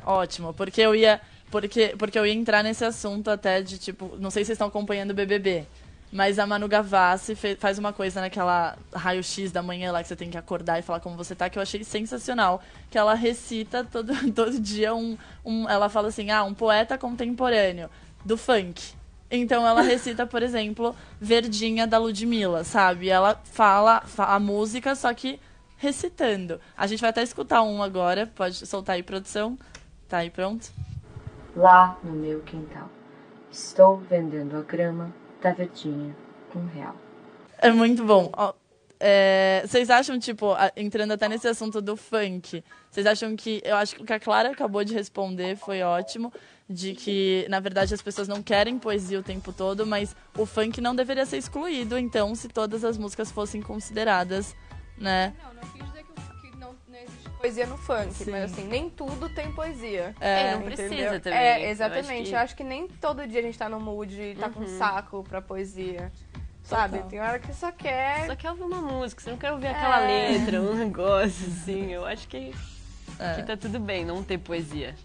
Ótimo, 0.06 0.54
porque 0.54 0.82
eu 0.82 0.94
ia. 0.94 1.22
Porque, 1.50 1.96
porque 1.98 2.20
eu 2.20 2.26
ia 2.26 2.34
entrar 2.34 2.62
nesse 2.62 2.84
assunto 2.84 3.30
até 3.30 3.62
de 3.62 3.78
tipo. 3.78 4.18
Não 4.18 4.30
sei 4.30 4.44
se 4.44 4.48
vocês 4.48 4.56
estão 4.58 4.68
acompanhando 4.68 5.12
o 5.12 5.14
BBB. 5.14 5.66
Mas 6.12 6.38
a 6.38 6.46
Manu 6.46 6.68
Gavassi 6.68 7.34
fe- 7.34 7.56
faz 7.56 7.78
uma 7.80 7.94
coisa 7.94 8.20
naquela 8.20 8.78
raio-x 8.94 9.54
da 9.54 9.64
manhã 9.64 9.92
lá 9.94 10.02
que 10.02 10.10
você 10.10 10.16
tem 10.18 10.30
que 10.30 10.38
acordar 10.38 10.80
e 10.80 10.82
falar 10.82 11.00
como 11.00 11.16
você 11.16 11.34
tá, 11.34 11.50
que 11.50 11.58
eu 11.58 11.64
achei 11.64 11.84
sensacional. 11.86 12.62
Que 12.92 12.98
ela 12.98 13.14
recita 13.14 13.86
todo, 13.86 14.14
todo 14.36 14.60
dia 14.60 14.94
um, 14.94 15.18
um. 15.46 15.70
Ela 15.70 15.88
fala 15.88 16.10
assim: 16.10 16.30
ah, 16.30 16.44
um 16.44 16.54
poeta 16.54 16.98
contemporâneo 16.98 17.90
do 18.26 18.38
funk. 18.38 18.94
Então 19.36 19.66
ela 19.68 19.82
recita, 19.82 20.26
por 20.26 20.42
exemplo, 20.42 20.96
Verdinha 21.20 21.86
da 21.88 21.98
Ludmilla, 21.98 22.64
sabe? 22.64 23.10
Ela 23.10 23.40
fala 23.44 24.02
fa- 24.02 24.34
a 24.36 24.40
música, 24.40 24.96
só 24.96 25.14
que 25.14 25.40
recitando. 25.78 26.60
A 26.78 26.88
gente 26.88 27.02
vai 27.02 27.10
até 27.10 27.22
escutar 27.24 27.62
um 27.64 27.82
agora. 27.84 28.28
Pode 28.36 28.66
soltar 28.66 28.96
aí, 28.96 29.04
produção. 29.04 29.58
Tá 30.08 30.20
aí 30.20 30.30
pronto? 30.30 30.72
Lá 31.56 31.98
no 32.04 32.12
meu 32.12 32.42
quintal, 32.42 32.90
estou 33.52 33.98
vendendo 33.98 34.58
a 34.58 34.62
grama 34.62 35.14
da 35.42 35.54
verdinha, 35.54 36.16
um 36.56 36.66
real. 36.68 36.96
É 37.58 37.72
muito 37.72 38.04
bom. 38.04 38.32
É, 39.00 39.64
vocês 39.66 39.90
acham, 39.90 40.18
tipo, 40.20 40.52
a- 40.54 40.72
entrando 40.76 41.12
até 41.12 41.28
nesse 41.28 41.48
assunto 41.48 41.82
do 41.82 41.96
funk, 41.98 42.64
vocês 42.90 43.06
acham 43.06 43.36
que. 43.36 43.62
Eu 43.66 43.76
acho 43.76 43.96
que 43.96 44.02
o 44.02 44.06
que 44.06 44.14
a 44.14 44.20
Clara 44.20 44.52
acabou 44.52 44.84
de 44.84 44.94
responder 44.94 45.56
foi 45.58 45.82
ótimo. 45.82 46.32
De 46.68 46.96
que, 46.96 47.46
na 47.48 47.60
verdade, 47.60 47.94
as 47.94 48.02
pessoas 48.02 48.28
não 48.28 48.42
querem 48.42 48.80
poesia 48.80 49.20
o 49.20 49.24
tempo 49.24 49.54
todo, 49.54 49.86
mas 49.86 50.16
o 50.36 50.48
funk 50.48 50.82
não 50.82 50.96
deveria 50.96 51.24
ser 51.24 51.38
excluído, 51.38 51.96
então, 51.96 52.34
se 52.34 52.48
todas 52.48 52.84
as 52.84 52.98
músicas 52.98 53.32
fossem 53.32 53.62
consideradas, 53.62 54.56
né? 54.98 55.32
Não, 55.44 55.54
não 55.54 55.62
quis 55.72 55.84
dizer 55.86 56.04
que, 56.04 56.58
não, 56.58 56.76
existe 56.92 57.30
poesia 57.40 57.68
no 57.68 57.78
funk, 57.78 58.12
Sim. 58.16 58.32
mas 58.32 58.52
assim, 58.52 58.66
nem 58.68 58.90
tudo 58.90 59.30
tem 59.30 59.52
poesia. 59.52 60.16
É, 60.20 60.54
não 60.56 60.64
precisa 60.64 60.88
Entendeu? 60.96 61.22
também. 61.22 61.38
É, 61.40 61.66
Eu 61.68 61.70
exatamente. 61.70 62.10
acho 62.10 62.24
que- 62.24 62.34
Eu 62.34 62.40
acho 62.40 62.56
que 62.56 62.64
nem 62.64 62.88
todo 62.88 63.28
dia 63.28 63.42
a 63.42 63.44
gente 63.44 63.58
tá 63.60 63.70
no 63.70 63.80
mood 63.80 64.20
e 64.20 64.34
tá 64.34 64.50
com 64.50 64.66
saco 64.66 65.24
pra 65.24 65.44
poesia. 65.44 66.12
Sabe? 66.66 66.98
Total. 66.98 67.10
Tem 67.10 67.20
hora 67.22 67.40
que 67.40 67.54
só 67.54 67.72
quer. 67.72 68.26
Só 68.26 68.36
quer 68.36 68.50
ouvir 68.50 68.64
uma 68.64 68.82
música, 68.82 69.22
você 69.22 69.30
não 69.30 69.38
quer 69.38 69.52
ouvir 69.52 69.68
aquela 69.68 70.00
letra, 70.00 70.62
um 70.62 70.74
negócio 70.74 71.48
assim. 71.48 71.92
Eu 71.92 72.06
acho 72.06 72.28
que, 72.28 72.54
É. 73.20 73.36
que 73.36 73.44
tá 73.44 73.56
tudo 73.56 73.80
bem 73.80 74.04
não 74.04 74.24
ter 74.24 74.38
poesia. 74.40 74.96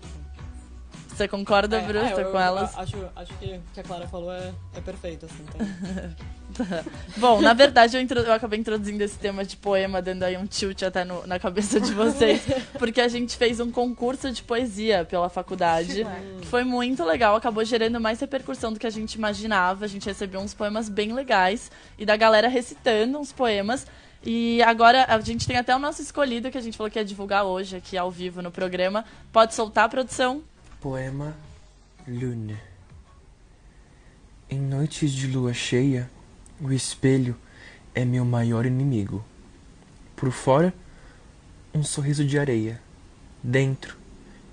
Você 1.09 1.29
concorda, 1.29 1.79
É, 1.79 1.87
Bruce, 1.87 2.19
é, 2.19 2.25
com 2.25 2.41
elas? 2.41 2.73
eu 2.75 2.81
Acho, 2.81 3.09
acho 3.15 3.35
que 3.35 3.45
o 3.57 3.63
que 3.75 3.81
a 3.81 3.83
Clara 3.83 4.09
falou 4.09 4.33
é, 4.33 4.55
é 4.75 4.81
perfeito, 4.81 5.27
assim. 5.27 5.45
Tem, 6.69 6.85
Bom, 7.17 7.41
na 7.41 7.53
verdade, 7.53 7.97
eu, 7.97 8.01
intro- 8.01 8.21
eu 8.21 8.33
acabei 8.33 8.59
introduzindo 8.59 9.03
esse 9.03 9.19
tema 9.19 9.45
de 9.45 9.57
poema, 9.57 10.01
dando 10.03 10.23
aí 10.23 10.37
um 10.37 10.47
tilt 10.47 10.83
até 10.83 11.05
no- 11.05 11.27
na 11.27 11.39
cabeça 11.39 11.81
de 11.81 11.93
vocês, 11.93 12.43
porque 12.79 13.01
a 13.01 13.09
gente 13.09 13.37
fez 13.37 13.61
um 13.61 13.71
concurso 13.71 14.31
de 14.31 14.43
poesia 14.43 15.05
pela 15.05 15.29
faculdade, 15.29 16.07
que 16.41 16.47
foi 16.47 16.65
muito 16.65 17.05
legal, 17.05 17.37
acabou 17.37 17.65
gerando 17.65 18.01
mais 18.01 18.21
repercussão 18.21 18.73
do 18.73 18.79
que 18.79 18.87
a 18.87 18.91
gente 18.91 19.15
imaginava. 19.15 19.85
A 19.85 19.89
gente 19.89 20.07
recebeu 20.07 20.41
uns 20.41 20.55
poemas 20.55 20.89
bem 20.89 21.13
legais 21.13 21.71
e 21.99 22.05
da 22.07 22.17
galera 22.17 22.49
recitando 22.49 23.19
uns 23.19 23.33
poemas. 23.33 23.87
E 24.23 24.63
agora 24.65 25.07
a 25.09 25.19
gente 25.21 25.47
tem 25.47 25.57
até 25.57 25.75
o 25.75 25.79
nosso 25.79 26.03
escolhido, 26.03 26.51
que 26.51 26.59
a 26.59 26.61
gente 26.61 26.77
falou 26.77 26.91
que 26.91 26.99
ia 26.99 27.05
divulgar 27.05 27.45
hoje 27.45 27.77
aqui 27.77 27.97
ao 27.97 28.11
vivo 28.11 28.43
no 28.43 28.51
programa. 28.51 29.03
Pode 29.33 29.55
soltar 29.55 29.85
a 29.85 29.89
produção? 29.89 30.43
Poema 30.79 31.35
Lune. 32.07 32.57
Em 34.51 34.59
noites 34.61 35.13
de 35.13 35.27
lua 35.29 35.55
cheia, 35.55 36.11
o 36.61 36.73
espelho 36.73 37.37
é 37.95 38.05
meu 38.05 38.25
maior 38.25 38.67
inimigo. 38.67 39.25
Por 40.15 40.31
fora, 40.31 40.75
um 41.73 41.83
sorriso 41.83 42.25
de 42.25 42.39
areia. 42.39 42.81
Dentro, 43.43 43.97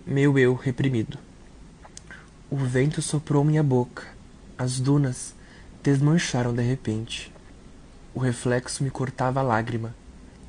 meu 0.06 0.40
eu 0.40 0.56
reprimido. 0.56 1.20
O 2.50 2.56
vento 2.56 3.02
soprou 3.02 3.44
minha 3.44 3.62
boca. 3.62 4.08
As 4.58 4.80
dunas 4.80 5.36
desmancharam 5.84 6.54
de 6.54 6.62
repente. 6.62 7.34
O 8.14 8.20
reflexo 8.20 8.86
me 8.86 8.90
cortava 8.90 9.42
a 9.42 9.44
lágrima. 9.44 9.94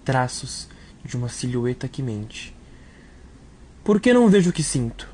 Traços 0.05 0.69
de 1.05 1.17
uma 1.17 1.29
silhueta 1.29 1.89
que 1.89 2.03
mente. 2.03 2.55
Por 3.83 4.01
que 4.01 4.13
não 4.13 4.29
vejo 4.29 4.51
o 4.51 4.53
que 4.53 4.63
sinto? 4.63 5.09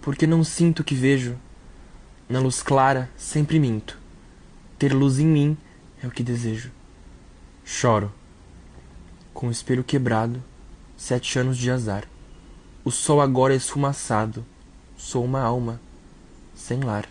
Porque 0.00 0.26
não 0.26 0.42
sinto 0.42 0.80
o 0.80 0.84
que 0.84 0.96
vejo. 0.96 1.38
Na 2.28 2.40
luz 2.40 2.62
clara, 2.62 3.08
sempre 3.16 3.60
minto. 3.60 4.01
Ter 4.82 4.92
luz 4.92 5.20
em 5.20 5.26
mim 5.28 5.56
é 6.02 6.08
o 6.08 6.10
que 6.10 6.24
desejo. 6.24 6.72
Choro. 7.64 8.12
Com 9.32 9.46
o 9.46 9.50
espelho 9.52 9.84
quebrado, 9.84 10.42
sete 10.96 11.38
anos 11.38 11.56
de 11.56 11.70
azar. 11.70 12.02
O 12.84 12.90
sol 12.90 13.20
agora 13.20 13.54
é 13.54 13.56
esfumaçado. 13.56 14.44
Sou 14.96 15.24
uma 15.24 15.40
alma 15.40 15.80
sem 16.52 16.80
lar. 16.80 17.08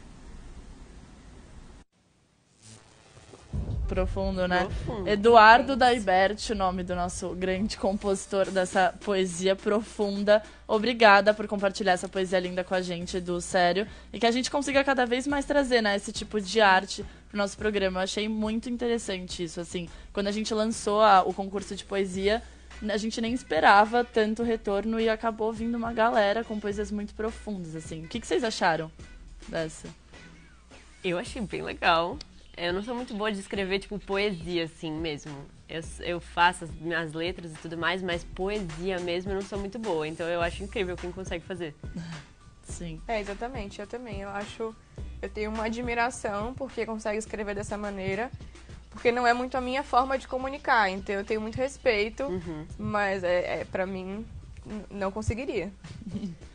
Profundo, 3.95 4.47
né? 4.47 4.63
Profundo. 4.63 5.09
Eduardo 5.09 5.75
Daiberti, 5.75 6.53
o 6.53 6.55
nome 6.55 6.81
do 6.81 6.95
nosso 6.95 7.29
grande 7.35 7.75
compositor 7.77 8.49
dessa 8.49 8.93
poesia 9.03 9.53
profunda. 9.53 10.41
Obrigada 10.65 11.33
por 11.33 11.45
compartilhar 11.45 11.91
essa 11.91 12.07
poesia 12.07 12.39
linda 12.39 12.63
com 12.63 12.73
a 12.73 12.81
gente, 12.81 13.19
do 13.19 13.41
sério. 13.41 13.85
E 14.13 14.19
que 14.19 14.25
a 14.25 14.31
gente 14.31 14.49
consiga 14.49 14.81
cada 14.83 15.05
vez 15.05 15.27
mais 15.27 15.43
trazer, 15.43 15.81
né, 15.81 15.95
esse 15.97 16.13
tipo 16.13 16.39
de 16.39 16.61
arte 16.61 17.05
pro 17.27 17.37
nosso 17.37 17.57
programa. 17.57 17.99
Eu 17.99 18.03
achei 18.03 18.29
muito 18.29 18.69
interessante 18.69 19.43
isso, 19.43 19.59
assim. 19.59 19.89
Quando 20.13 20.27
a 20.27 20.31
gente 20.31 20.53
lançou 20.53 21.01
a- 21.01 21.23
o 21.23 21.33
concurso 21.33 21.75
de 21.75 21.83
poesia, 21.83 22.41
a 22.89 22.97
gente 22.97 23.19
nem 23.19 23.33
esperava 23.33 24.03
tanto 24.05 24.41
retorno 24.41 24.99
e 25.01 25.09
acabou 25.09 25.51
vindo 25.51 25.75
uma 25.75 25.91
galera 25.91 26.43
com 26.45 26.57
poesias 26.59 26.89
muito 26.91 27.13
profundas, 27.13 27.75
assim. 27.75 28.05
O 28.05 28.07
que, 28.07 28.21
que 28.21 28.25
vocês 28.27 28.43
acharam 28.43 28.89
dessa? 29.49 29.87
Eu 31.03 31.17
achei 31.19 31.41
bem 31.41 31.61
legal. 31.61 32.17
Eu 32.61 32.71
não 32.71 32.83
sou 32.83 32.93
muito 32.93 33.15
boa 33.15 33.31
de 33.31 33.39
escrever, 33.39 33.79
tipo, 33.79 33.97
poesia, 33.97 34.65
assim, 34.65 34.91
mesmo. 34.91 35.33
Eu, 35.67 35.81
eu 36.01 36.19
faço 36.19 36.65
as 36.65 36.69
minhas 36.69 37.11
letras 37.11 37.51
e 37.51 37.55
tudo 37.55 37.75
mais, 37.75 38.03
mas 38.03 38.23
poesia 38.23 38.99
mesmo 38.99 39.31
eu 39.31 39.35
não 39.35 39.41
sou 39.41 39.57
muito 39.57 39.79
boa. 39.79 40.07
Então 40.07 40.27
eu 40.27 40.39
acho 40.43 40.63
incrível 40.63 40.95
quem 40.95 41.11
consegue 41.11 41.43
fazer. 41.43 41.73
Sim. 42.61 43.01
É, 43.07 43.19
exatamente, 43.19 43.81
eu 43.81 43.87
também. 43.87 44.21
Eu 44.21 44.29
acho. 44.29 44.75
Eu 45.19 45.27
tenho 45.27 45.49
uma 45.49 45.65
admiração 45.65 46.53
porque 46.53 46.85
consegue 46.85 47.17
escrever 47.17 47.55
dessa 47.55 47.75
maneira. 47.75 48.29
Porque 48.91 49.11
não 49.11 49.25
é 49.25 49.33
muito 49.33 49.57
a 49.57 49.61
minha 49.61 49.81
forma 49.81 50.15
de 50.15 50.27
comunicar. 50.27 50.87
Então 50.87 51.15
eu 51.15 51.25
tenho 51.25 51.41
muito 51.41 51.55
respeito. 51.55 52.25
Mas 52.77 53.23
é, 53.23 53.61
é 53.61 53.65
para 53.65 53.87
mim, 53.87 54.23
não 54.91 55.11
conseguiria. 55.11 55.73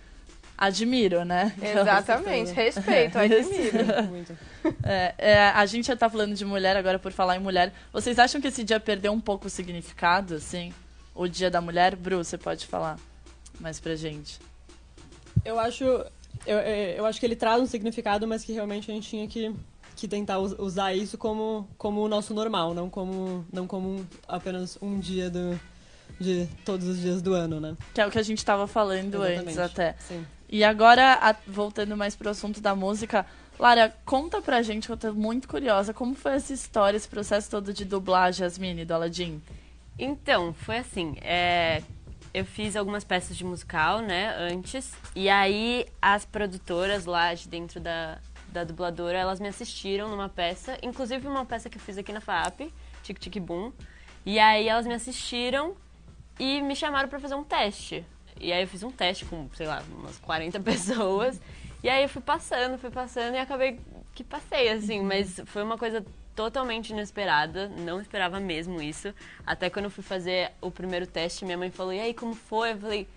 Admiro, 0.59 1.25
né? 1.25 1.53
Exatamente, 1.61 2.53
respeito, 2.53 3.19
admiro. 3.19 4.03
muito. 4.09 4.37
É, 4.83 5.15
é, 5.19 5.39
a 5.49 5.67
gente 5.67 5.87
já 5.87 5.97
tá 5.97 6.09
falando 6.09 6.35
de 6.35 6.45
mulher, 6.45 6.77
agora 6.77 6.99
por 6.99 7.13
falar 7.13 7.37
em 7.37 7.41
mulher. 7.41 7.73
Vocês 7.93 8.19
acham 8.19 8.41
que 8.41 8.49
esse 8.49 8.65
dia 8.65 8.81
perdeu 8.81 9.13
um 9.13 9.21
pouco 9.21 9.47
o 9.49 9.51
significado, 9.51 10.35
assim? 10.35 10.73
O 11.15 11.29
dia 11.29 11.51
da 11.51 11.61
mulher? 11.61 11.95
Bru, 11.95 12.19
você 12.25 12.39
pode 12.39 12.67
falar 12.67 12.99
mais 13.61 13.79
pra 13.81 13.95
gente. 13.97 14.39
Eu 15.45 15.59
acho, 15.59 15.85
eu, 16.47 16.59
eu 16.97 17.07
acho 17.07 17.21
que 17.21 17.27
ele 17.27 17.37
traz 17.37 17.61
um 17.61 17.67
significado, 17.67 18.27
mas 18.27 18.43
que 18.45 18.53
realmente 18.53 18.91
a 18.91 18.95
gente 18.95 19.09
tinha 19.09 19.29
que, 19.29 19.55
que 19.95 20.09
tentar 20.09 20.39
us- 20.39 20.57
usar 20.59 20.95
isso 20.95 21.17
como, 21.19 21.69
como 21.79 22.01
o 22.03 22.09
nosso 22.09 22.33
normal, 22.35 22.75
não 22.75 22.89
como, 22.91 23.47
não 23.53 23.67
como 23.67 23.89
um- 24.01 24.07
apenas 24.27 24.77
um 24.83 24.99
dia 24.99 25.31
do, 25.31 25.59
de 26.21 26.49
todos 26.65 26.87
os 26.89 26.99
dias 26.99 27.23
do 27.23 27.33
ano, 27.35 27.61
né? 27.61 27.77
Que 27.95 28.01
é 28.01 28.07
o 28.07 28.11
que 28.11 28.19
a 28.19 28.23
gente 28.23 28.45
tava 28.45 28.67
falando 28.67 29.23
antes 29.23 29.49
Exatamente. 29.53 29.61
até. 29.61 29.95
Sim. 30.01 30.27
E 30.49 30.63
agora, 30.63 31.15
a- 31.21 31.35
voltando 31.47 31.97
mais 31.97 32.15
pro 32.15 32.31
assunto 32.31 32.61
da 32.61 32.75
música, 32.75 33.27
Lara, 33.59 33.95
conta 34.05 34.41
pra 34.43 34.63
gente, 34.63 34.87
que 34.87 34.93
eu 34.93 34.97
tô 34.97 35.13
muito 35.15 35.49
curiosa, 35.49 35.93
como 35.95 36.15
foi 36.15 36.33
essa 36.35 36.53
história, 36.53 36.97
esse 36.97 37.09
processo 37.09 37.51
todo 37.51 37.73
de 37.73 37.85
dublar 37.85 38.33
Jasmine 38.33 38.85
do 38.85 38.93
Aladdin? 38.95 39.43
Então, 39.99 40.53
foi 40.53 40.79
assim, 40.79 41.17
é, 41.23 41.83
eu 42.35 42.45
fiz 42.45 42.77
algumas 42.77 43.03
peças 43.03 43.35
de 43.35 43.45
musical, 43.45 44.01
né, 44.01 44.35
antes, 44.39 44.93
e 45.15 45.29
aí 45.31 45.87
as 46.03 46.27
produtoras 46.27 47.07
lá 47.07 47.33
de 47.33 47.49
dentro 47.49 47.81
da, 47.81 48.19
da 48.49 48.63
dubladora, 48.63 49.17
elas 49.17 49.41
me 49.41 49.49
assistiram 49.49 50.11
numa 50.11 50.29
peça, 50.29 50.77
inclusive 50.83 51.27
uma 51.27 51.47
peça 51.47 51.71
que 51.71 51.79
eu 51.79 51.83
fiz 51.83 51.97
aqui 51.97 52.13
na 52.13 52.21
FAP, 52.21 52.71
Tic 53.03 53.19
Tic 53.19 53.39
Boom, 53.41 53.73
e 54.27 54.39
aí 54.39 54.69
elas 54.69 54.87
me 54.87 54.93
assistiram 54.93 55.75
e 56.39 56.61
me 56.61 56.77
chamaram 56.77 57.09
pra 57.09 57.19
fazer 57.19 57.35
um 57.37 57.43
teste. 57.45 58.05
E 58.41 58.53
aí 58.53 58.63
eu 58.63 58.69
fiz 58.69 58.83
um 58.83 58.91
teste 58.91 59.25
com, 59.25 59.49
sei 59.55 59.67
lá, 59.67 59.83
umas 59.91 60.19
40 60.19 60.59
pessoas, 60.61 61.41
e 61.83 61.89
aí 61.89 62.03
eu 62.03 62.09
fui 62.09 62.23
passando, 62.23 62.79
fui 62.79 62.91
passando 62.91 63.35
e 63.35 63.39
acabei 63.39 63.81
que 64.15 64.25
passei, 64.25 64.71
assim, 64.71 65.03
mas 65.03 65.41
foi 65.47 65.63
uma 65.63 65.77
coisa 65.77 66.05
totalmente 66.35 66.91
inesperada, 66.91 67.69
não 67.69 68.01
esperava 68.01 68.39
mesmo 68.39 68.81
isso. 68.81 69.13
Até 69.47 69.71
quando 69.71 69.87
eu 69.87 69.91
fui 69.91 70.05
fazer 70.05 70.53
o 70.61 70.71
primeiro 70.71 71.07
teste, 71.07 71.45
minha 71.45 71.57
mãe 71.57 71.71
falou: 71.71 71.93
"E 71.93 72.01
aí, 72.01 72.15
como 72.15 72.35
foi?" 72.35 72.73
Eu 72.73 72.79
falei: 72.79 73.09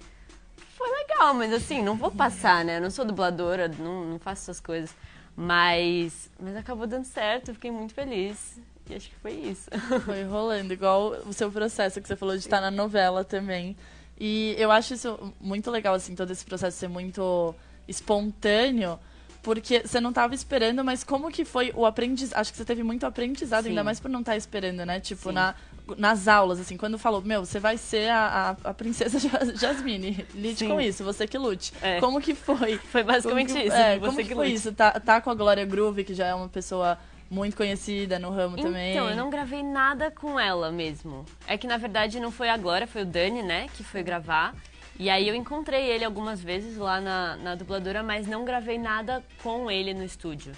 "Foi 0.77 0.89
legal, 0.89 1.33
mas 1.33 1.53
assim, 1.53 1.81
não 1.81 1.95
vou 1.95 2.11
passar, 2.11 2.63
né? 2.63 2.77
Eu 2.77 2.81
não 2.81 2.89
sou 2.89 3.05
dubladora, 3.05 3.67
não, 3.67 4.05
não 4.05 4.19
faço 4.19 4.43
essas 4.43 4.59
coisas". 4.59 4.95
Mas 5.35 6.29
mas 6.39 6.55
acabou 6.55 6.85
dando 6.87 7.05
certo, 7.05 7.53
fiquei 7.53 7.71
muito 7.71 7.93
feliz. 7.93 8.59
E 8.89 8.95
acho 8.95 9.09
que 9.09 9.15
foi 9.17 9.33
isso. 9.33 9.69
Foi 10.03 10.23
rolando, 10.23 10.73
igual 10.73 11.11
o 11.25 11.31
seu 11.31 11.51
processo 11.51 12.01
que 12.01 12.07
você 12.07 12.15
falou 12.15 12.35
de 12.35 12.41
estar 12.41 12.59
na 12.59 12.71
novela 12.71 13.23
também. 13.23 13.77
E 14.19 14.53
eu 14.57 14.69
acho 14.71 14.93
isso 14.93 15.33
muito 15.39 15.71
legal, 15.71 15.93
assim, 15.95 16.13
todo 16.15 16.31
esse 16.31 16.43
processo 16.45 16.77
ser 16.77 16.89
muito 16.89 17.55
espontâneo, 17.87 18.99
porque 19.41 19.81
você 19.85 19.99
não 20.01 20.09
estava 20.09 20.35
esperando, 20.35 20.83
mas 20.83 21.03
como 21.03 21.31
que 21.31 21.45
foi 21.45 21.71
o 21.75 21.85
aprendizado? 21.85 22.39
Acho 22.39 22.51
que 22.51 22.57
você 22.57 22.65
teve 22.65 22.83
muito 22.83 23.05
aprendizado, 23.05 23.63
Sim. 23.63 23.69
ainda 23.69 23.83
mais 23.83 23.99
por 23.99 24.09
não 24.09 24.19
estar 24.19 24.35
esperando, 24.35 24.85
né? 24.85 24.99
Tipo, 24.99 25.29
Sim. 25.29 25.35
na, 25.35 25.55
nas 25.97 26.27
aulas, 26.27 26.59
assim, 26.59 26.75
quando 26.75 26.97
falou, 26.99 27.21
meu, 27.21 27.45
você 27.45 27.59
vai 27.59 27.77
ser 27.77 28.09
a, 28.11 28.57
a, 28.63 28.69
a 28.69 28.73
princesa 28.73 29.17
Ja- 29.19 29.53
Jasmine, 29.55 30.25
lide 30.35 30.59
Sim. 30.59 30.67
com 30.67 30.81
isso, 30.81 31.03
você 31.03 31.25
que 31.25 31.37
lute. 31.37 31.71
É. 31.81 31.99
Como 32.01 32.19
que 32.19 32.35
foi? 32.35 32.77
Foi 32.77 33.03
basicamente 33.03 33.53
que- 33.53 33.59
isso. 33.59 33.75
É, 33.75 33.97
você 33.97 34.05
como 34.05 34.17
que, 34.17 34.23
que 34.25 34.35
foi 34.35 34.49
isso? 34.49 34.73
Tá, 34.73 34.91
tá 34.99 35.21
com 35.21 35.29
a 35.29 35.35
Glória 35.35 35.63
Groove, 35.65 36.03
que 36.03 36.13
já 36.13 36.27
é 36.27 36.33
uma 36.35 36.49
pessoa 36.49 36.97
muito 37.29 37.55
conhecida 37.55 38.17
no 38.17 38.29
ramo 38.31 38.57
também. 38.57 38.91
Então, 38.91 39.09
eu 39.09 39.15
não 39.15 39.29
gravei 39.29 39.61
nada 39.61 40.09
com 40.09 40.39
ela 40.39 40.71
mesmo. 40.71 41.25
É 41.47 41.57
que 41.57 41.67
na 41.67 41.77
verdade 41.77 42.19
não 42.19 42.31
foi 42.31 42.49
agora, 42.49 42.87
foi 42.87 43.03
o 43.03 43.05
Dani, 43.05 43.43
né, 43.43 43.67
que 43.75 43.83
foi 43.83 44.01
gravar. 44.03 44.55
E 44.97 45.09
aí 45.09 45.27
eu 45.27 45.35
encontrei 45.35 45.85
ele 45.85 46.03
algumas 46.03 46.41
vezes 46.41 46.75
lá 46.75 46.99
na, 46.99 47.37
na 47.37 47.55
dubladora, 47.55 48.03
mas 48.03 48.27
não 48.27 48.43
gravei 48.43 48.77
nada 48.77 49.23
com 49.41 49.71
ele 49.71 49.93
no 49.93 50.03
estúdio. 50.03 50.53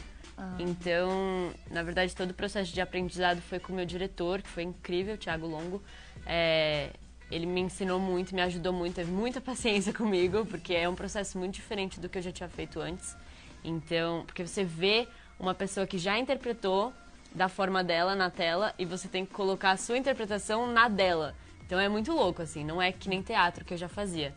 Então, 0.57 1.51
na 1.69 1.83
verdade, 1.83 2.15
todo 2.15 2.31
o 2.31 2.33
processo 2.33 2.73
de 2.73 2.81
aprendizado 2.81 3.41
foi 3.41 3.59
com 3.59 3.71
o 3.71 3.75
meu 3.75 3.85
diretor, 3.85 4.41
que 4.41 4.49
foi 4.49 4.63
incrível, 4.63 5.15
o 5.15 5.17
Thiago 5.17 5.45
Longo. 5.45 5.81
É, 6.25 6.89
ele 7.29 7.45
me 7.45 7.61
ensinou 7.61 7.99
muito, 7.99 8.33
me 8.33 8.41
ajudou 8.41 8.73
muito, 8.73 8.95
teve 8.95 9.11
muita 9.11 9.39
paciência 9.41 9.93
comigo, 9.93 10.45
porque 10.45 10.73
é 10.73 10.89
um 10.89 10.95
processo 10.95 11.37
muito 11.37 11.53
diferente 11.53 11.99
do 11.99 12.09
que 12.09 12.17
eu 12.17 12.21
já 12.21 12.31
tinha 12.31 12.49
feito 12.49 12.79
antes. 12.79 13.15
Então, 13.63 14.23
porque 14.25 14.45
você 14.45 14.63
vê 14.63 15.07
uma 15.41 15.55
pessoa 15.55 15.87
que 15.87 15.97
já 15.97 16.17
interpretou 16.17 16.93
da 17.33 17.49
forma 17.49 17.83
dela 17.83 18.15
na 18.15 18.29
tela 18.29 18.73
e 18.77 18.85
você 18.85 19.07
tem 19.07 19.25
que 19.25 19.33
colocar 19.33 19.71
a 19.71 19.77
sua 19.77 19.97
interpretação 19.97 20.67
na 20.67 20.87
dela. 20.87 21.33
Então 21.65 21.79
é 21.79 21.89
muito 21.89 22.11
louco, 22.13 22.41
assim, 22.41 22.63
não 22.63 22.81
é 22.81 22.91
que 22.91 23.09
nem 23.09 23.21
teatro 23.21 23.65
que 23.65 23.73
eu 23.73 23.77
já 23.77 23.89
fazia. 23.89 24.33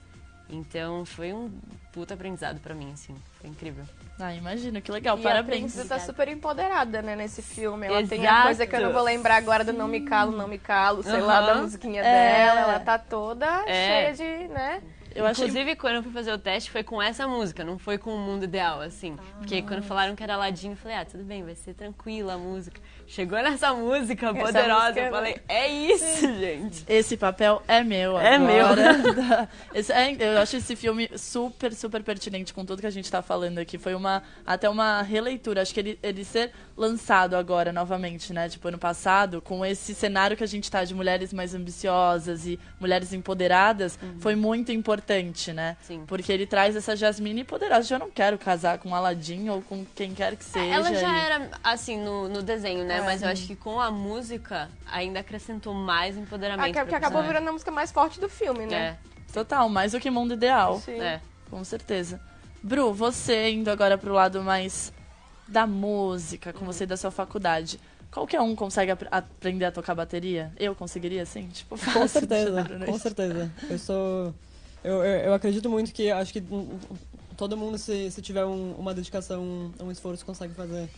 Então 0.49 1.05
foi 1.05 1.33
um 1.33 1.51
puta 1.93 2.14
aprendizado 2.14 2.61
pra 2.61 2.75
mim, 2.75 2.90
assim, 2.93 3.14
foi 3.40 3.51
incrível. 3.51 3.85
Ah, 4.19 4.33
imagino, 4.35 4.81
que 4.81 4.93
legal, 4.93 5.17
E 5.19 5.21
a 5.21 5.23
parabéns. 5.23 5.61
princesa 5.73 5.88
tá 5.88 5.99
super 5.99 6.29
empoderada, 6.29 7.03
né, 7.03 7.17
nesse 7.17 7.43
filme. 7.43 7.87
Ela 7.87 8.07
tem 8.07 8.21
a 8.21 8.31
Exato. 8.31 8.43
coisa 8.45 8.67
que 8.67 8.77
eu 8.77 8.81
não 8.81 8.93
vou 8.93 9.03
lembrar 9.03 9.37
agora 9.37 9.64
do 9.64 9.73
Não 9.73 9.88
Me 9.88 10.03
Calo, 10.03 10.31
Não 10.33 10.47
Me 10.47 10.59
Calo, 10.59 11.03
sei 11.03 11.21
lá, 11.21 11.40
da 11.40 11.55
musiquinha 11.57 12.03
É. 12.03 12.11
dela. 12.12 12.61
Ela 12.61 12.81
tá 12.81 12.99
toda 12.99 13.47
É. 13.67 14.12
cheia 14.14 14.14
de, 14.14 14.49
né? 14.49 14.83
Eu 15.14 15.24
achei 15.27 15.44
Inclusive, 15.46 15.77
quando 15.77 15.94
eu 15.96 16.03
fui 16.03 16.12
fazer 16.12 16.33
o 16.33 16.38
teste, 16.38 16.70
foi 16.70 16.83
com 16.83 17.00
essa 17.00 17.27
música, 17.29 17.62
não 17.64 17.79
foi 17.79 17.98
com 17.98 18.14
o 18.14 18.18
mundo 18.18 18.44
ideal, 18.44 18.81
assim. 18.81 19.16
Porque 19.38 19.62
quando 19.62 19.83
falaram 19.83 20.14
que 20.16 20.22
era 20.22 20.35
Aladdin, 20.35 20.70
eu 20.70 20.77
falei, 20.77 20.96
ah, 20.96 21.05
tudo 21.05 21.22
bem, 21.24 21.44
vai 21.44 21.55
ser 21.55 21.74
tranquila 21.74 22.35
a 22.35 22.38
música. 22.38 22.81
Chegou 23.07 23.38
nessa 23.42 23.72
música 23.74 24.27
Essa 24.29 24.38
poderosa, 24.46 24.83
música 24.87 25.00
é- 25.00 25.07
eu 25.07 25.11
falei, 25.12 25.37
é 25.48 25.68
isso, 25.68 26.20
gente. 26.40 26.85
Esse 26.88 27.16
papel 27.16 27.62
é 27.68 27.83
meu 27.85 28.18
É 28.18 28.35
agora. 28.35 29.48
Esse- 29.74 29.92
é, 29.92 30.16
eu 30.18 30.38
acho 30.38 30.57
esse 30.57 30.74
filme 30.74 31.09
super, 31.16 31.72
super 31.74 32.03
pertinente 32.03 32.53
com 32.53 32.64
tudo 32.64 32.81
que 32.81 32.87
a 32.87 32.90
gente 32.90 33.11
tá 33.11 33.22
falando 33.22 33.59
aqui. 33.59 33.79
Foi 33.79 33.94
uma 33.94 34.22
até 34.46 34.68
uma 34.68 35.03
releitura. 35.03 35.62
Acho 35.62 35.72
que 35.74 35.81
ele, 35.81 35.98
ele 36.03 36.24
ser 36.24 36.50
lançado 36.77 37.37
agora 37.37 37.72
novamente, 37.72 38.33
né? 38.33 38.48
Tipo, 38.48 38.68
ano 38.68 38.79
passado, 38.79 39.40
com 39.40 39.64
esse 39.64 39.94
cenário 39.94 40.37
que 40.37 40.42
a 40.42 40.46
gente 40.46 40.70
tá 40.70 40.83
de 40.85 40.94
mulheres 40.94 41.33
mais 41.33 41.55
ambiciosas 41.55 42.46
e 42.46 42.59
mulheres 42.81 43.12
empoderadas, 43.12 43.98
foi 44.18 44.35
muito 44.35 44.72
importante, 44.72 45.04
né? 45.55 45.77
Sim. 45.83 46.05
Porque 46.07 46.33
ele 46.33 46.47
traz 46.47 46.75
essa 46.77 46.97
Jasmine 46.97 47.45
poderosa. 47.45 47.95
Eu 47.95 47.99
não 47.99 48.11
quero 48.11 48.38
casar 48.38 48.79
com 48.79 48.95
Aladdin 48.95 49.49
ou 49.51 49.61
com 49.62 49.85
quem 49.95 50.14
quer 50.14 50.37
que 50.37 50.45
seja. 50.45 50.64
Ela 50.75 50.93
já 50.95 51.01
e- 51.17 51.21
era, 51.27 51.51
assim, 51.62 51.99
no, 52.03 52.29
no 52.29 52.43
desenho, 52.43 52.85
né? 52.85 52.99
É. 52.99 53.01
Mas 53.03 53.23
eu 53.23 53.29
acho 53.29 53.47
que 53.47 53.55
com 53.57 53.81
a 53.81 53.90
música 53.90 54.69
ainda 54.90 55.21
acrescentou 55.21 55.75
mais 55.75 56.17
empoderamento. 56.17 56.64
Ah, 56.64 56.67
que, 56.69 56.73
pra 56.73 56.85
que 56.87 56.95
acabou 56.95 57.23
virando 57.23 57.49
a 57.49 57.53
música 57.53 57.71
mais 57.71 57.90
forte 57.93 58.19
do 58.21 58.29
filme, 58.29 58.67
né? 58.67 58.97
Total, 59.33 59.69
mais 59.69 59.93
do 59.93 60.01
que 60.01 60.11
mundo 60.11 60.35
ideal. 60.35 60.81
Sim. 60.81 61.01
É, 61.01 61.05
é. 61.14 61.21
Com 61.51 61.62
certeza. 61.64 62.21
Bru, 62.62 62.95
você 62.95 63.51
indo 63.51 63.69
agora 63.71 63.99
pro 63.99 64.12
lado 64.12 64.43
mais 64.43 64.93
da 65.47 65.67
música, 65.67 66.53
com 66.53 66.64
você 66.64 66.85
e 66.85 66.87
da 66.87 66.97
sua 66.97 67.11
faculdade. 67.11 67.79
Qualquer 68.11 68.40
um 68.40 68.55
consegue 68.55 68.93
ap- 68.93 69.09
aprender 69.11 69.64
a 69.64 69.73
tocar 69.73 69.93
bateria? 69.95 70.53
Eu 70.57 70.75
conseguiria, 70.75 71.23
assim? 71.23 71.49
Tipo, 71.49 71.77
Com 71.93 72.07
certeza, 72.09 72.64
com 72.87 72.99
certeza. 72.99 73.51
Eu 73.69 73.79
sou. 73.79 74.35
Eu, 74.85 75.03
eu, 75.03 75.20
eu 75.27 75.35
acredito 75.35 75.68
muito 75.70 75.92
que 75.92 76.11
acho 76.11 76.33
que 76.33 76.42
todo 77.37 77.57
mundo, 77.57 77.79
se, 77.79 78.11
se 78.11 78.20
tiver 78.23 78.44
um- 78.44 78.75
uma 78.75 78.92
dedicação, 78.94 79.73
um 79.83 79.90
esforço, 79.90 80.25
consegue 80.25 80.53
fazer 80.55 80.88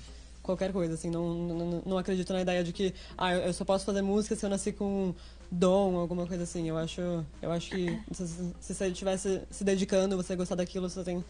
qualquer 0.42 0.72
coisa. 0.72 0.94
Assim, 0.94 1.08
não, 1.10 1.34
não, 1.34 1.82
não 1.86 1.98
acredito 1.98 2.32
na 2.32 2.40
ideia 2.42 2.62
de 2.64 2.72
que 2.72 2.92
ah, 3.16 3.34
eu 3.34 3.52
só 3.52 3.64
posso 3.64 3.84
fazer 3.84 4.02
música 4.02 4.34
se 4.34 4.44
eu 4.44 4.50
nasci 4.50 4.72
com 4.72 5.14
dom, 5.50 5.96
alguma 5.96 6.26
coisa 6.26 6.42
assim. 6.42 6.68
Eu 6.68 6.76
acho, 6.76 7.00
eu 7.40 7.52
acho 7.52 7.70
que 7.70 7.98
se, 8.12 8.26
se 8.60 8.74
você 8.74 8.86
estivesse 8.88 9.40
se 9.50 9.62
dedicando, 9.64 10.16
você 10.16 10.34
gostar 10.34 10.56
daquilo, 10.56 10.90
você 10.90 11.02
tem 11.04 11.24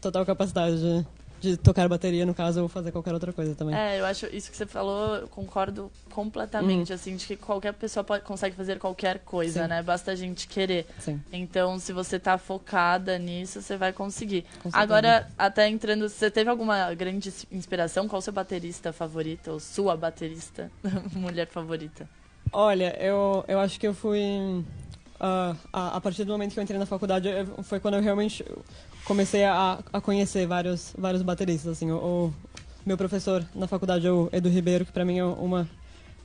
total 0.00 0.24
capacidade 0.24 0.78
de, 0.78 1.06
de 1.40 1.56
tocar 1.56 1.88
bateria, 1.88 2.24
no 2.24 2.34
caso, 2.34 2.62
ou 2.62 2.68
fazer 2.68 2.90
qualquer 2.92 3.12
outra 3.12 3.32
coisa 3.32 3.54
também. 3.54 3.74
É, 3.76 4.00
eu 4.00 4.06
acho 4.06 4.26
isso 4.34 4.50
que 4.50 4.56
você 4.56 4.66
falou, 4.66 5.16
eu 5.16 5.28
concordo 5.28 5.90
completamente, 6.10 6.92
assim, 6.92 7.14
de 7.16 7.26
que 7.26 7.36
qualquer 7.36 7.72
pessoa 7.74 8.02
pode, 8.02 8.24
consegue 8.24 8.56
fazer 8.56 8.78
qualquer 8.78 9.18
coisa, 9.20 9.62
Sim. 9.62 9.68
né? 9.68 9.82
Basta 9.82 10.10
a 10.12 10.14
gente 10.14 10.48
querer. 10.48 10.86
Sim. 10.98 11.20
Então, 11.32 11.78
se 11.78 11.92
você 11.92 12.18
tá 12.18 12.38
focada 12.38 13.18
nisso, 13.18 13.60
você 13.60 13.76
vai 13.76 13.92
conseguir. 13.92 14.44
Agora, 14.72 15.26
até 15.38 15.68
entrando, 15.68 16.08
você 16.08 16.30
teve 16.30 16.48
alguma 16.50 16.92
grande 16.94 17.32
inspiração? 17.52 18.08
Qual 18.08 18.18
o 18.18 18.22
seu 18.22 18.32
baterista 18.32 18.92
favorito? 18.92 19.50
Ou 19.52 19.60
sua 19.60 19.96
baterista 19.96 20.70
mulher 21.14 21.46
favorita? 21.46 22.08
Olha, 22.52 22.96
eu, 22.98 23.44
eu 23.46 23.58
acho 23.60 23.78
que 23.78 23.86
eu 23.86 23.92
fui. 23.94 24.20
ah, 25.20 25.54
a, 25.72 25.96
a 25.96 26.00
partir 26.00 26.24
do 26.24 26.32
momento 26.32 26.54
que 26.54 26.58
eu 26.58 26.62
entrei 26.64 26.78
na 26.78 26.86
faculdade, 26.86 27.28
eu- 27.28 27.62
foi 27.62 27.78
quando 27.80 27.94
eu 27.94 28.00
realmente 28.02 28.44
comecei 29.06 29.44
a, 29.44 29.78
a 29.92 30.00
conhecer 30.00 30.46
vários, 30.46 30.92
vários 30.98 31.22
bateristas. 31.22 31.72
Assim, 31.72 31.90
o, 31.90 31.96
o 31.96 32.34
meu 32.84 32.96
professor 32.96 33.44
na 33.54 33.66
faculdade 33.66 34.08
o 34.08 34.28
Edu 34.32 34.48
Ribeiro, 34.48 34.84
que 34.84 34.92
pra 34.92 35.04
mim 35.04 35.18
é 35.18 35.24
uma 35.24 35.68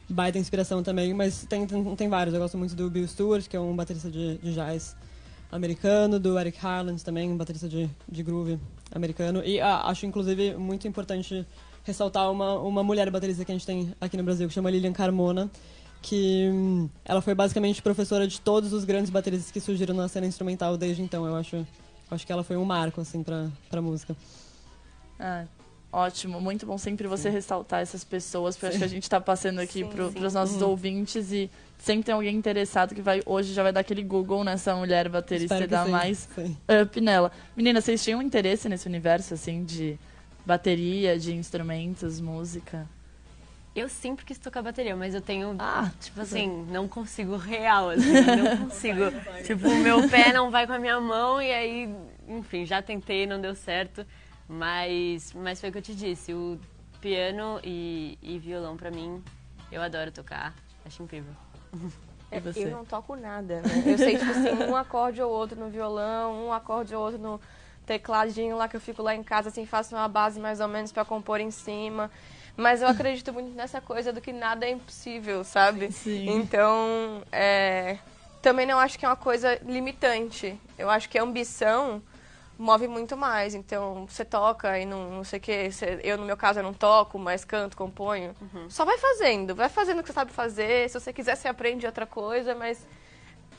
baita 0.10 0.38
inspiração 0.38 0.84
também, 0.84 1.14
mas 1.14 1.46
tem, 1.46 1.66
tem, 1.66 1.96
tem 1.96 2.10
vários. 2.10 2.34
Eu 2.34 2.42
gosto 2.42 2.58
muito 2.58 2.76
do 2.76 2.90
Bill 2.90 3.08
Stewart, 3.08 3.48
que 3.48 3.56
é 3.56 3.60
um 3.60 3.76
baterista 3.76 4.10
de, 4.10 4.38
de 4.40 4.54
jazz 4.54 4.96
americano, 5.52 6.20
do 6.20 6.40
Eric 6.40 6.66
Harland 6.66 7.04
também, 7.04 7.32
um 7.32 7.38
baterista 7.38 7.68
de, 7.68 7.90
de 8.10 8.24
groove 8.24 8.60
americano. 8.94 9.44
E 9.44 9.60
ah, 9.60 9.82
acho, 9.86 10.06
inclusive, 10.06 10.56
muito 10.56 10.88
importante 10.88 11.46
ressaltar 11.84 12.32
uma, 12.32 12.60
uma 12.60 12.84
mulher 12.84 13.10
baterista 13.10 13.44
que 13.44 13.52
a 13.52 13.56
gente 13.56 13.66
tem 13.66 13.94
aqui 14.00 14.16
no 14.18 14.24
Brasil, 14.24 14.48
que 14.48 14.54
chama 14.54 14.70
Lilian 14.70 14.94
Carmona, 14.94 15.50
que 16.02 16.50
hum, 16.52 16.90
ela 17.06 17.22
foi 17.22 17.36
basicamente 17.36 17.82
professora 17.82 18.28
de 18.28 18.40
todos 18.40 18.74
os 18.74 18.86
grandes 18.86 19.10
bateristas 19.10 19.52
que 19.52 19.60
surgiram 19.60 19.96
na 19.96 20.08
cena 20.08 20.26
instrumental 20.26 20.78
desde 20.78 21.02
então. 21.02 21.26
Eu 21.26 21.36
acho, 21.36 21.66
acho 22.12 22.26
que 22.26 22.32
ela 22.32 22.44
foi 22.44 22.58
um 22.58 22.66
marco, 22.66 23.02
assim, 23.02 23.24
pra, 23.24 23.50
pra 23.70 23.82
música. 23.82 24.16
Ah, 25.20 25.46
ótimo, 25.92 26.40
muito 26.42 26.66
bom 26.66 26.78
sempre 26.78 27.08
você 27.08 27.30
ressaltar 27.30 27.82
essas 27.82 28.04
pessoas, 28.04 28.56
porque 28.56 28.68
acho 28.68 28.78
que 28.78 28.84
a 28.84 28.88
gente 28.88 29.10
tá 29.10 29.20
passando 29.22 29.60
aqui 29.60 29.84
Sim, 29.84 29.88
pro, 29.88 30.08
sim. 30.08 30.14
pros 30.14 30.34
nossos 30.34 30.62
ouvintes 30.62 31.32
e 31.32 31.50
sempre 31.78 32.06
tem 32.06 32.14
alguém 32.16 32.36
interessado 32.36 32.94
que 32.94 33.02
vai 33.02 33.22
hoje 33.26 33.54
já 33.54 33.64
vai 33.64 33.72
dar 33.72 33.80
aquele 33.82 34.04
Google 34.04 34.44
nessa 34.44 34.76
mulher 34.76 35.10
baterista 35.10 35.56
Espero 35.56 35.64
e 35.64 35.68
dar 35.68 35.86
sim, 35.86 35.92
mais 35.92 36.30
sim. 36.36 36.58
up 36.82 37.02
nela. 37.02 37.32
Menina, 37.56 37.82
vocês 37.82 38.04
tinham 38.04 38.22
interesse 38.22 38.68
nesse 38.68 38.88
universo, 38.88 39.34
assim, 39.34 39.64
de 39.64 39.98
bateria, 40.46 41.18
de 41.20 41.34
instrumentos, 41.34 42.20
música? 42.20 42.88
Eu 43.74 43.88
sempre 43.88 44.26
quis 44.26 44.38
tocar 44.38 44.62
bateria, 44.62 44.96
mas 44.98 45.16
eu 45.16 45.22
tenho, 45.22 45.56
Ah, 45.58 45.90
tipo 46.00 46.20
assim, 46.20 46.66
não 46.70 46.90
consigo 46.90 47.38
real, 47.38 47.90
assim, 47.90 48.12
não 48.12 48.58
consigo. 48.68 49.00
tipo, 49.46 49.68
o 49.70 49.78
meu 49.78 50.10
pé 50.10 50.34
não 50.34 50.52
vai 50.52 50.68
com 50.68 50.74
a 50.74 50.80
minha 50.80 51.00
mão 51.00 51.42
e 51.42 51.50
aí, 51.52 51.96
enfim, 52.28 52.66
já 52.66 52.82
tentei, 52.82 53.26
não 53.26 53.40
deu 53.40 53.56
certo. 53.56 54.06
Mas, 54.48 55.32
mas 55.34 55.62
foi 55.62 55.70
o 55.70 55.72
que 55.72 55.78
eu 55.78 55.82
te 55.82 55.96
disse, 55.96 56.34
o 56.34 56.60
piano 57.00 57.62
e, 57.64 58.18
e 58.22 58.38
violão 58.38 58.76
pra 58.76 58.92
mim, 58.92 59.24
eu 59.72 59.82
adoro 59.82 60.12
tocar, 60.12 60.54
acho 60.86 61.02
incrível. 61.02 61.34
Você? 62.44 62.66
Eu 62.66 62.72
não 62.72 62.84
toco 62.84 63.16
nada, 63.16 63.62
né? 63.62 63.84
Eu 63.86 63.98
sei, 63.98 64.18
tipo 64.18 64.32
assim, 64.32 64.50
um 64.70 64.76
acorde 64.76 65.22
ou 65.22 65.32
outro 65.32 65.58
no 65.58 65.70
violão, 65.70 66.48
um 66.48 66.52
acorde 66.52 66.94
ou 66.94 67.02
outro 67.02 67.18
no 67.20 67.40
tecladinho 67.86 68.58
lá 68.58 68.68
que 68.68 68.76
eu 68.76 68.82
fico 68.82 69.02
lá 69.02 69.16
em 69.16 69.24
casa, 69.24 69.48
assim, 69.48 69.66
faço 69.66 69.96
uma 69.96 70.08
base 70.10 70.40
mais 70.42 70.60
ou 70.60 70.68
menos 70.68 70.92
pra 70.92 71.06
compor 71.06 71.40
em 71.40 71.52
cima. 71.52 72.12
Mas 72.58 72.82
eu 72.82 72.88
acredito 72.88 73.34
muito 73.34 73.56
nessa 73.56 73.82
coisa 73.82 74.12
do 74.14 74.22
que 74.22 74.32
nada 74.34 74.66
é 74.66 74.72
impossível, 74.72 75.44
sabe? 75.44 75.92
Sim. 75.92 76.30
Então, 76.30 77.24
é, 77.32 77.98
também 78.42 78.66
não 78.66 78.78
acho 78.80 79.00
que 79.00 79.06
é 79.06 79.10
uma 79.10 79.16
coisa 79.16 79.58
limitante. 79.66 80.60
Eu 80.78 80.90
acho 80.90 81.10
que 81.10 81.18
a 81.18 81.24
ambição 81.24 82.02
move 82.60 82.88
muito 82.88 83.18
mais. 83.18 83.56
Então, 83.56 84.06
você 84.08 84.24
toca 84.24 84.78
e 84.78 84.86
não, 84.86 85.10
não 85.10 85.24
sei 85.24 85.40
o 85.40 85.42
quê. 85.42 85.72
Você- 85.72 86.00
eu, 86.04 86.18
no 86.18 86.26
meu 86.26 86.38
caso, 86.38 86.60
eu 86.60 86.64
não 86.64 86.74
toco, 86.74 87.18
mas 87.18 87.44
canto, 87.44 87.76
componho. 87.76 88.36
Só 88.70 88.86
vai 88.86 88.98
fazendo. 88.98 89.56
Vai 89.56 89.70
fazendo 89.70 90.00
o 90.00 90.04
que 90.04 90.08
você 90.10 90.14
sabe 90.14 90.32
fazer. 90.32 90.90
Se 90.90 91.00
você 91.00 91.12
quiser, 91.12 91.36
você 91.36 91.48
aprende 91.48 91.86
outra 91.86 92.06
coisa, 92.06 92.54
mas 92.54 92.86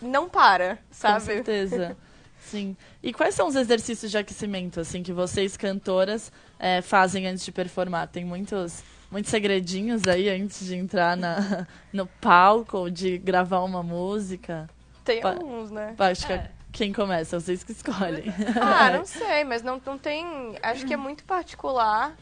não 0.01 0.29
para, 0.29 0.77
Com 0.77 0.81
sabe? 0.93 1.25
certeza. 1.25 1.97
Sim. 2.51 2.77
E 3.03 3.13
quais 3.13 3.35
são 3.35 3.47
os 3.49 3.57
exercícios 3.57 4.11
de 4.11 4.19
aquecimento, 4.19 4.81
assim, 4.81 5.03
que 5.03 5.13
vocês, 5.13 5.57
cantoras, 5.57 6.31
eh, 6.59 6.83
fazem 6.83 7.27
antes 7.27 7.45
de 7.45 7.53
performar? 7.53 8.09
Tem 8.09 8.25
muitos, 8.25 8.83
muitos 9.11 9.31
segredinhos 9.31 10.03
aí 10.07 10.29
antes 10.29 10.67
de 10.67 10.75
entrar 10.77 11.17
na, 11.17 11.67
no 11.93 12.07
palco 12.07 12.77
ou 12.79 12.91
de 12.91 13.17
gravar 13.19 13.61
uma 13.61 13.83
música? 13.83 14.69
Tem 15.05 15.21
Pa- 15.21 15.31
alguns, 15.31 15.71
né? 15.71 15.95
Acho 15.99 16.27
que 16.27 16.33
é 16.33 16.51
quem 16.73 16.93
começa, 16.93 17.39
vocês 17.41 17.63
que 17.65 17.73
escolhem. 17.73 18.25
Ah, 18.61 18.91
não 18.91 19.05
sei, 19.05 19.45
mas 19.45 19.63
não, 19.63 19.81
não 19.85 19.97
tem. 19.99 20.25
Acho 20.63 20.85
que 20.87 20.93
é 20.95 20.97
muito 20.97 21.25
particular 21.25 22.15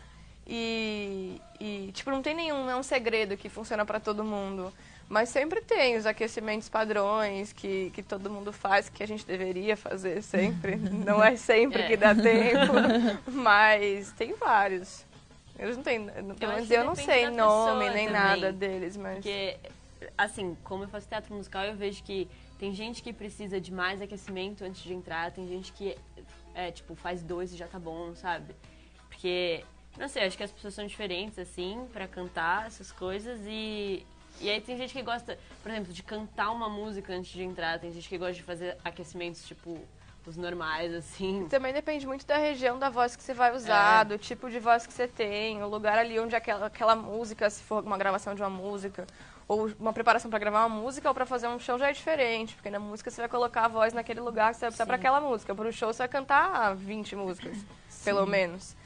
e, 0.46 1.40
e, 1.61 1.90
tipo, 1.92 2.11
não 2.11 2.22
tem 2.22 2.35
nenhum, 2.35 2.64
não 2.64 2.70
é 2.70 2.76
um 2.76 2.83
segredo 2.83 3.37
que 3.37 3.48
funciona 3.48 3.85
pra 3.85 4.00
todo 4.00 4.24
mundo. 4.24 4.72
Mas 5.10 5.28
sempre 5.28 5.60
tem 5.60 5.96
os 5.96 6.06
aquecimentos 6.06 6.68
padrões 6.68 7.52
que, 7.52 7.90
que 7.90 8.00
todo 8.00 8.30
mundo 8.30 8.52
faz, 8.52 8.88
que 8.88 9.02
a 9.02 9.06
gente 9.06 9.26
deveria 9.26 9.76
fazer 9.76 10.22
sempre. 10.22 10.76
Não 11.04 11.22
é 11.22 11.34
sempre 11.34 11.82
É. 11.82 11.86
que 11.88 11.96
dá 11.96 12.14
tempo, 12.14 12.72
mas 13.32 14.12
tem 14.12 14.34
vários. 14.34 15.04
Eles 15.58 15.76
não 15.76 15.82
têm, 15.82 16.06
pelo 16.38 16.52
menos 16.52 16.68
que 16.68 16.72
eu 16.74 16.84
não 16.84 16.94
sei 16.94 17.28
nome 17.28 17.90
nem 17.90 18.06
também. 18.06 18.08
nada 18.08 18.52
deles, 18.52 18.96
mas. 18.96 19.16
Porque, 19.16 19.56
assim, 20.16 20.56
como 20.64 20.84
eu 20.84 20.88
faço 20.88 21.08
teatro 21.08 21.34
musical, 21.34 21.64
eu 21.64 21.74
vejo 21.74 22.02
que 22.04 22.26
tem 22.58 22.72
gente 22.72 23.02
que 23.02 23.12
precisa 23.12 23.60
de 23.60 23.70
mais 23.72 24.00
aquecimento 24.00 24.64
antes 24.64 24.80
de 24.82 24.94
entrar, 24.94 25.32
tem 25.32 25.46
gente 25.48 25.72
que, 25.72 25.98
é, 26.54 26.70
tipo, 26.70 26.94
faz 26.94 27.20
dois 27.22 27.52
e 27.52 27.56
já 27.56 27.66
tá 27.66 27.78
bom, 27.80 28.14
sabe? 28.14 28.54
Porque, 29.08 29.62
não 29.98 30.08
sei, 30.08 30.22
acho 30.24 30.36
que 30.36 30.44
as 30.44 30.52
pessoas 30.52 30.72
são 30.72 30.86
diferentes, 30.86 31.38
assim, 31.38 31.84
pra 31.92 32.06
cantar 32.06 32.68
essas 32.68 32.92
coisas 32.92 33.40
e... 33.44 34.06
E 34.40 34.48
aí 34.48 34.61
tem 34.61 34.76
gente 34.76 34.92
que 34.92 35.03
gosta, 35.03 35.38
por 35.62 35.70
exemplo, 35.70 35.92
de 35.92 36.03
cantar 36.03 36.50
uma 36.50 36.68
música 36.68 37.12
antes 37.12 37.31
de 37.31 37.42
entrar, 37.42 37.79
tem 37.79 37.92
gente 37.92 38.09
que 38.09 38.16
gosta 38.16 38.33
de 38.35 38.42
fazer 38.42 38.76
aquecimentos, 38.83 39.46
tipo, 39.46 39.79
os 40.26 40.37
normais, 40.37 40.94
assim. 40.94 41.46
Também 41.48 41.72
depende 41.72 42.07
muito 42.07 42.26
da 42.26 42.37
região 42.38 42.79
da 42.79 42.88
voz 42.88 43.14
que 43.16 43.22
você 43.22 43.35
vai 43.35 43.55
usar, 43.55 44.03
É. 44.03 44.05
do 44.05 44.16
tipo 44.18 44.48
de 44.48 44.59
voz 44.59 44.87
que 44.87 44.92
você 44.92 45.07
tem, 45.07 45.62
o 45.62 45.68
lugar 45.68 45.98
ali 45.98 46.18
onde 46.18 46.35
aquela, 46.35 46.66
aquela 46.66 46.96
música, 46.96 47.50
se 47.50 47.62
for 47.62 47.85
uma 47.85 47.98
gravação 47.98 48.35
de 48.35 48.40
uma 48.40 48.48
música, 48.50 49.07
ou 49.46 49.68
uma 49.79 49.92
preparação 49.92 50.31
para 50.31 50.38
gravar 50.38 50.64
uma 50.64 50.81
música 50.81 51.09
ou 51.09 51.14
para 51.14 51.26
fazer 51.26 51.48
um 51.48 51.59
show 51.59 51.76
já 51.76 51.88
é 51.88 51.92
diferente, 51.92 52.55
porque 52.55 52.70
na 52.70 52.79
música 52.79 53.11
você 53.11 53.20
vai 53.20 53.29
colocar 53.29 53.64
a 53.64 53.68
voz 53.68 53.92
naquele 53.92 54.20
lugar 54.20 54.53
que 54.53 54.57
você 54.57 54.61
vai 54.61 54.70
precisar 54.70 54.87
para 54.87 54.94
aquela 54.96 55.20
música. 55.20 55.55
Para 55.55 55.68
o 55.68 55.72
show 55.72 55.92
você 55.92 55.98
vai 55.98 56.09
cantar 56.09 56.74
20 56.76 57.16
músicas, 57.16 57.59
pelo 58.05 58.24
menos. 58.26 58.76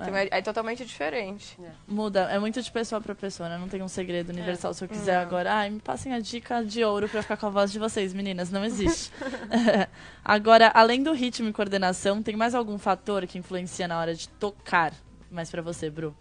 Então 0.00 0.16
é, 0.16 0.28
é 0.30 0.42
totalmente 0.42 0.84
diferente. 0.84 1.58
Muda, 1.86 2.22
é 2.30 2.38
muito 2.38 2.60
de 2.62 2.70
pessoa 2.70 3.00
pra 3.00 3.14
pessoa, 3.14 3.48
né? 3.48 3.58
Não 3.58 3.68
tem 3.68 3.82
um 3.82 3.88
segredo 3.88 4.30
universal. 4.30 4.74
Se 4.74 4.84
eu 4.84 4.88
quiser 4.88 5.16
Não. 5.16 5.22
agora, 5.22 5.52
ai, 5.52 5.70
me 5.70 5.80
passem 5.80 6.12
a 6.12 6.20
dica 6.20 6.64
de 6.64 6.84
ouro 6.84 7.08
pra 7.08 7.22
ficar 7.22 7.36
com 7.36 7.46
a 7.46 7.50
voz 7.50 7.72
de 7.72 7.78
vocês, 7.78 8.12
meninas. 8.12 8.50
Não 8.50 8.64
existe. 8.64 9.10
agora, 10.24 10.70
além 10.74 11.02
do 11.02 11.12
ritmo 11.12 11.48
e 11.48 11.52
coordenação, 11.52 12.22
tem 12.22 12.36
mais 12.36 12.54
algum 12.54 12.78
fator 12.78 13.26
que 13.26 13.38
influencia 13.38 13.86
na 13.88 13.98
hora 13.98 14.14
de 14.14 14.28
tocar? 14.28 14.92
Mais 15.30 15.50
pra 15.50 15.62
você, 15.62 15.88
Bru. 15.88 16.14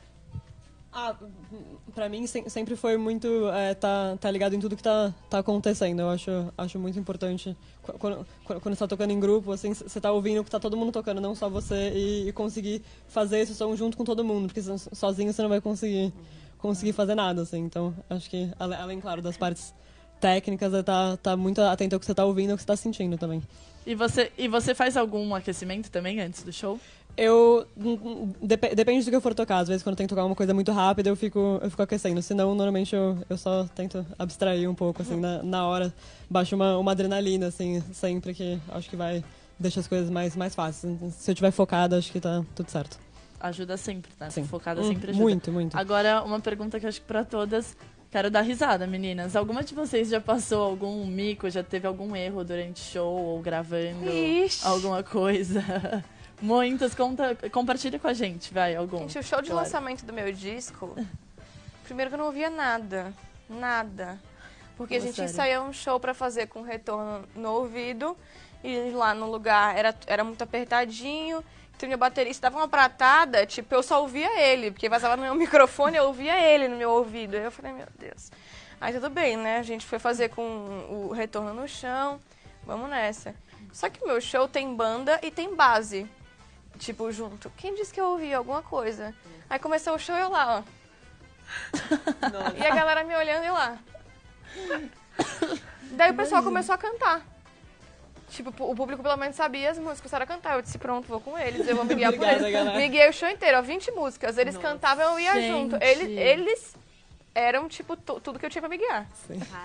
Ah, 0.93 1.15
pra 1.95 2.09
mim 2.09 2.27
sem- 2.27 2.49
sempre 2.49 2.75
foi 2.75 2.97
muito 2.97 3.47
é, 3.49 3.73
tá, 3.73 4.17
tá 4.19 4.29
ligado 4.29 4.53
em 4.55 4.59
tudo 4.59 4.75
que 4.75 4.83
tá, 4.83 5.13
tá 5.29 5.39
acontecendo. 5.39 6.01
Eu 6.01 6.09
acho, 6.09 6.29
acho 6.57 6.77
muito 6.77 6.99
importante. 6.99 7.55
Qu- 7.81 7.93
Quando, 7.97 8.27
quando, 8.43 8.59
quando 8.61 8.75
você 8.75 8.79
tá 8.79 8.87
tocando 8.89 9.11
em 9.11 9.19
grupo, 9.19 9.53
assim, 9.53 9.73
você 9.73 10.01
tá 10.01 10.11
ouvindo 10.11 10.41
o 10.41 10.43
que 10.43 10.51
tá 10.51 10.59
todo 10.59 10.75
mundo 10.75 10.91
tocando, 10.91 11.21
não 11.21 11.33
só 11.33 11.49
você, 11.49 11.91
e, 11.95 12.27
e 12.27 12.33
conseguir 12.33 12.81
fazer 13.07 13.39
esse 13.39 13.55
som 13.55 13.73
junto 13.75 13.95
com 13.95 14.03
todo 14.03 14.21
mundo, 14.23 14.47
porque 14.47 14.61
so- 14.61 14.77
sozinho 14.93 15.31
você 15.31 15.41
não 15.41 15.49
vai 15.49 15.61
conseguir, 15.61 16.11
conseguir 16.57 16.91
fazer 16.91 17.15
nada, 17.15 17.41
assim. 17.43 17.59
Então, 17.59 17.93
acho 18.09 18.29
que, 18.29 18.51
além, 18.59 18.99
claro, 18.99 19.21
das 19.21 19.37
partes 19.37 19.73
técnicas, 20.21 20.73
é 20.73 20.83
tá, 20.83 21.17
tá 21.17 21.35
muito 21.35 21.59
atento 21.61 21.95
ao 21.95 21.99
que 21.99 22.05
você 22.05 22.13
tá 22.15 22.23
ouvindo 22.23 22.49
e 22.49 22.51
ao 22.51 22.57
que 22.57 22.63
você 22.63 22.67
tá 22.67 22.75
sentindo 22.77 23.17
também. 23.17 23.41
E 23.85 23.95
você, 23.95 24.31
e 24.37 24.47
você 24.47 24.75
faz 24.75 24.95
algum 24.95 25.33
aquecimento 25.35 25.89
também 25.89 26.21
antes 26.21 26.43
do 26.43 26.53
show? 26.53 26.79
Eu. 27.17 27.65
hum, 27.75 28.31
dep- 28.41 28.73
depende 28.75 29.03
do 29.03 29.09
que 29.09 29.15
eu 29.17 29.21
for 29.21 29.33
tocar. 29.33 29.57
Às 29.57 29.67
vezes, 29.67 29.83
quando 29.83 29.93
eu 29.93 29.97
tenho 29.97 30.07
que 30.07 30.15
tocar 30.15 30.23
uma 30.25 30.35
coisa 30.35 30.53
muito 30.53 30.71
rápida, 30.71 31.09
eu 31.09 31.15
fico, 31.15 31.59
eu 31.61 31.69
fico 31.69 31.81
aquecendo. 31.81 32.21
Senão, 32.21 32.49
normalmente, 32.55 32.95
eu, 32.95 33.17
eu 33.29 33.37
só 33.37 33.65
tento 33.75 34.05
abstrair 34.17 34.69
um 34.69 34.75
pouco, 34.75 35.01
assim, 35.01 35.19
na, 35.19 35.43
na 35.43 35.67
hora. 35.67 35.93
Baixo 36.29 36.55
uma, 36.55 36.77
uma 36.77 36.91
adrenalina, 36.91 37.47
assim, 37.47 37.83
sempre 37.91 38.33
que 38.33 38.57
acho 38.69 38.89
que 38.89 38.95
vai. 38.95 39.23
Deixa 39.59 39.79
as 39.81 39.87
coisas 39.87 40.09
mais, 40.09 40.35
mais 40.37 40.55
fáceis. 40.55 40.97
Se 41.15 41.29
eu 41.29 41.33
estiver 41.33 41.51
focada, 41.51 41.97
acho 41.97 42.11
que 42.11 42.19
tá 42.21 42.43
tudo 42.55 42.69
certo. 42.71 42.97
Ajuda 43.39 43.75
sempre, 43.77 44.11
né? 44.19 44.29
Sim. 44.29 44.45
Focada 44.45 44.81
Hum, 44.81 44.87
sempre 44.87 45.09
ajuda. 45.09 45.21
Muito, 45.23 45.51
muito. 45.51 45.77
Agora, 45.77 46.23
uma 46.23 46.39
pergunta 46.39 46.79
que 46.79 46.85
eu 46.85 46.89
acho 46.89 47.01
que 47.01 47.07
pra 47.07 47.25
todas. 47.25 47.75
Quero 48.11 48.29
dar 48.29 48.41
risada, 48.41 48.85
meninas. 48.85 49.35
Alguma 49.37 49.63
de 49.63 49.73
vocês 49.73 50.09
já 50.09 50.19
passou 50.19 50.61
algum 50.63 51.05
mico, 51.05 51.49
já 51.49 51.63
teve 51.63 51.87
algum 51.87 52.13
erro 52.13 52.43
durante 52.43 52.79
show 52.81 53.07
ou 53.09 53.39
gravando 53.41 54.09
Ixi. 54.09 54.67
alguma 54.67 55.01
coisa? 55.01 55.63
Muitas, 56.41 56.93
conta, 56.93 57.37
compartilha 57.51 57.97
com 57.99 58.07
a 58.07 58.13
gente, 58.13 58.53
vai, 58.53 58.75
algum. 58.75 58.99
Gente, 58.99 59.19
o 59.19 59.23
show 59.23 59.41
de 59.41 59.49
Claro. 59.51 59.63
lançamento 59.63 60.03
do 60.05 60.11
meu 60.11 60.31
disco, 60.33 60.93
primeiro 61.85 62.09
que 62.09 62.15
eu 62.15 62.17
não 62.17 62.25
ouvia 62.25 62.49
nada, 62.49 63.13
nada. 63.49 64.19
Porque 64.75 64.95
a 64.95 64.97
Fala 64.99 65.07
gente 65.07 65.15
sério. 65.15 65.31
ensaiou 65.31 65.65
um 65.67 65.73
show 65.73 65.99
pra 65.99 66.13
fazer 66.13 66.47
com 66.47 66.63
retorno 66.63 67.23
no 67.35 67.49
ouvido 67.51 68.17
e 68.63 68.91
lá 68.91 69.13
no 69.13 69.29
lugar 69.29 69.77
era, 69.77 69.95
era 70.07 70.23
muito 70.23 70.43
apertadinho. 70.43 71.43
Então 71.75 71.89
meu 71.89 71.97
baterista 71.97 72.49
dava 72.49 72.57
uma 72.57 72.67
pratada, 72.67 73.45
tipo, 73.45 73.73
eu 73.73 73.81
só 73.81 74.01
ouvia 74.01 74.39
ele, 74.39 74.71
porque 74.71 74.87
vazava 74.87 75.15
no 75.15 75.23
meu 75.23 75.33
microfone, 75.35 75.97
eu 75.97 76.05
ouvia 76.05 76.39
ele 76.39 76.67
no 76.67 76.75
meu 76.75 76.91
ouvido. 76.91 77.35
Aí 77.35 77.43
eu 77.43 77.51
falei, 77.51 77.73
meu 77.73 77.87
Deus. 77.97 78.31
Aí 78.79 78.93
tudo 78.93 79.09
bem, 79.09 79.37
né? 79.37 79.57
A 79.57 79.63
gente 79.63 79.85
foi 79.85 79.99
fazer 79.99 80.29
com 80.29 80.41
o 80.89 81.11
retorno 81.11 81.53
no 81.53 81.67
chão, 81.67 82.19
vamos 82.65 82.89
nessa. 82.89 83.35
Só 83.71 83.89
que 83.89 84.03
o 84.03 84.07
meu 84.07 84.19
show 84.19 84.47
tem 84.47 84.75
banda 84.75 85.19
e 85.23 85.31
tem 85.31 85.55
base 85.55 86.07
tipo, 86.81 87.11
junto. 87.11 87.49
Quem 87.51 87.75
disse 87.75 87.93
que 87.93 88.01
eu 88.01 88.05
ouvi 88.05 88.33
alguma 88.33 88.61
coisa? 88.61 89.13
Aí 89.49 89.59
começou 89.59 89.95
o 89.95 89.99
show 89.99 90.15
e 90.15 90.21
eu 90.21 90.29
lá, 90.29 90.59
ó. 90.59 90.63
E 92.57 92.65
a 92.65 92.75
galera 92.75 93.03
me 93.03 93.15
olhando 93.15 93.45
e 93.45 93.51
lá. 93.51 93.77
Daí 95.91 96.11
o 96.11 96.15
pessoal 96.15 96.43
começou 96.43 96.73
a 96.73 96.77
cantar. 96.77 97.25
Tipo, 98.31 98.51
o 98.63 98.75
público 98.75 99.03
pelo 99.03 99.17
menos 99.17 99.35
sabia 99.35 99.69
as 99.69 99.77
músicas, 99.77 100.01
começaram 100.01 100.23
a 100.23 100.27
cantar. 100.27 100.55
Eu 100.55 100.61
disse, 100.61 100.77
pronto, 100.77 101.07
vou 101.07 101.19
com 101.19 101.37
eles, 101.37 101.67
eu 101.67 101.75
vou 101.75 101.85
me 101.85 101.93
guiar 101.95 102.13
por 102.13 102.27
eles. 102.27 102.51
galera. 102.51 102.77
Me 102.77 102.87
guiei 102.87 103.09
o 103.09 103.13
show 103.13 103.29
inteiro, 103.29 103.57
ó, 103.57 103.61
20 103.61 103.91
músicas. 103.91 104.37
Eles 104.37 104.57
cantavam, 104.57 105.03
eu 105.13 105.19
ia 105.19 105.33
Gente. 105.33 105.47
junto. 105.51 105.75
Eles, 105.83 106.07
eles 106.17 106.75
eram, 107.35 107.67
tipo, 107.69 107.95
tu- 107.95 108.19
tudo 108.19 108.37
que 108.39 108.45
eu 108.45 108.49
tinha 108.49 108.61
pra 108.61 108.69
me 108.69 108.77
guiar. 108.77 109.07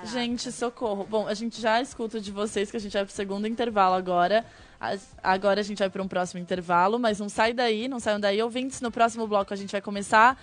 Gente, 0.04 0.52
socorro. 0.52 1.04
Bom, 1.08 1.26
a 1.26 1.34
gente 1.34 1.60
já 1.60 1.80
escuta 1.80 2.20
de 2.20 2.30
vocês 2.30 2.70
que 2.70 2.76
a 2.76 2.80
gente 2.80 2.92
vai 2.92 3.04
pro 3.04 3.12
segundo 3.14 3.46
intervalo 3.46 3.94
agora. 3.94 4.44
As- 4.80 5.14
Agora 5.22 5.60
a 5.60 5.64
gente 5.64 5.78
vai 5.78 5.88
para 5.90 6.02
um 6.02 6.08
próximo 6.08 6.40
intervalo, 6.40 6.98
mas 6.98 7.18
não 7.18 7.28
sai 7.28 7.52
daí, 7.52 7.88
não 7.88 7.98
saiam 7.98 8.20
daí. 8.20 8.40
Ouvintes, 8.42 8.80
no 8.80 8.90
próximo 8.90 9.26
bloco 9.26 9.52
a 9.52 9.56
gente 9.56 9.72
vai 9.72 9.80
começar 9.80 10.38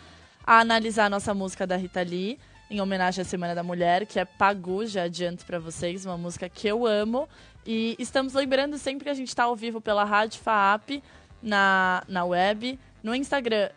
a 0.46 0.60
analisar 0.60 1.06
a 1.06 1.10
nossa 1.10 1.34
música 1.34 1.66
da 1.68 1.76
Rita 1.78 2.02
Lee, 2.02 2.38
em 2.74 2.82
homenagem 2.82 3.22
à 3.22 3.26
Semana 3.26 3.54
da 3.54 3.62
Mulher, 3.62 4.04
que 4.08 4.20
é 4.20 4.26
Pagu, 4.26 4.88
já 4.88 5.04
adianto 5.04 5.46
para 5.46 5.60
vocês, 5.60 6.08
uma 6.08 6.18
música 6.18 6.50
que 6.50 6.68
eu 6.68 6.88
amo. 6.88 7.30
E 7.64 7.96
estamos 8.00 8.34
lembrando 8.34 8.80
sempre 8.80 9.04
que 9.04 9.12
a 9.12 9.14
gente 9.14 9.28
está 9.28 9.44
ao 9.44 9.56
vivo 9.56 9.80
pela 9.80 10.04
Rádio 10.04 10.42
FAAP, 10.42 11.04
na, 11.40 12.04
na 12.08 12.26
web, 12.26 12.80
no 13.04 13.14
Instagram, 13.14 13.70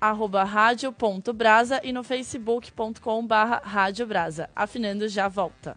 arroba 0.00 0.44
rádio.brasa 0.44 1.80
e 1.84 1.92
no 1.92 2.02
facebook.com 2.02 3.26
barra. 3.26 3.60
Afinando 4.56 5.06
já 5.08 5.28
volta. 5.28 5.76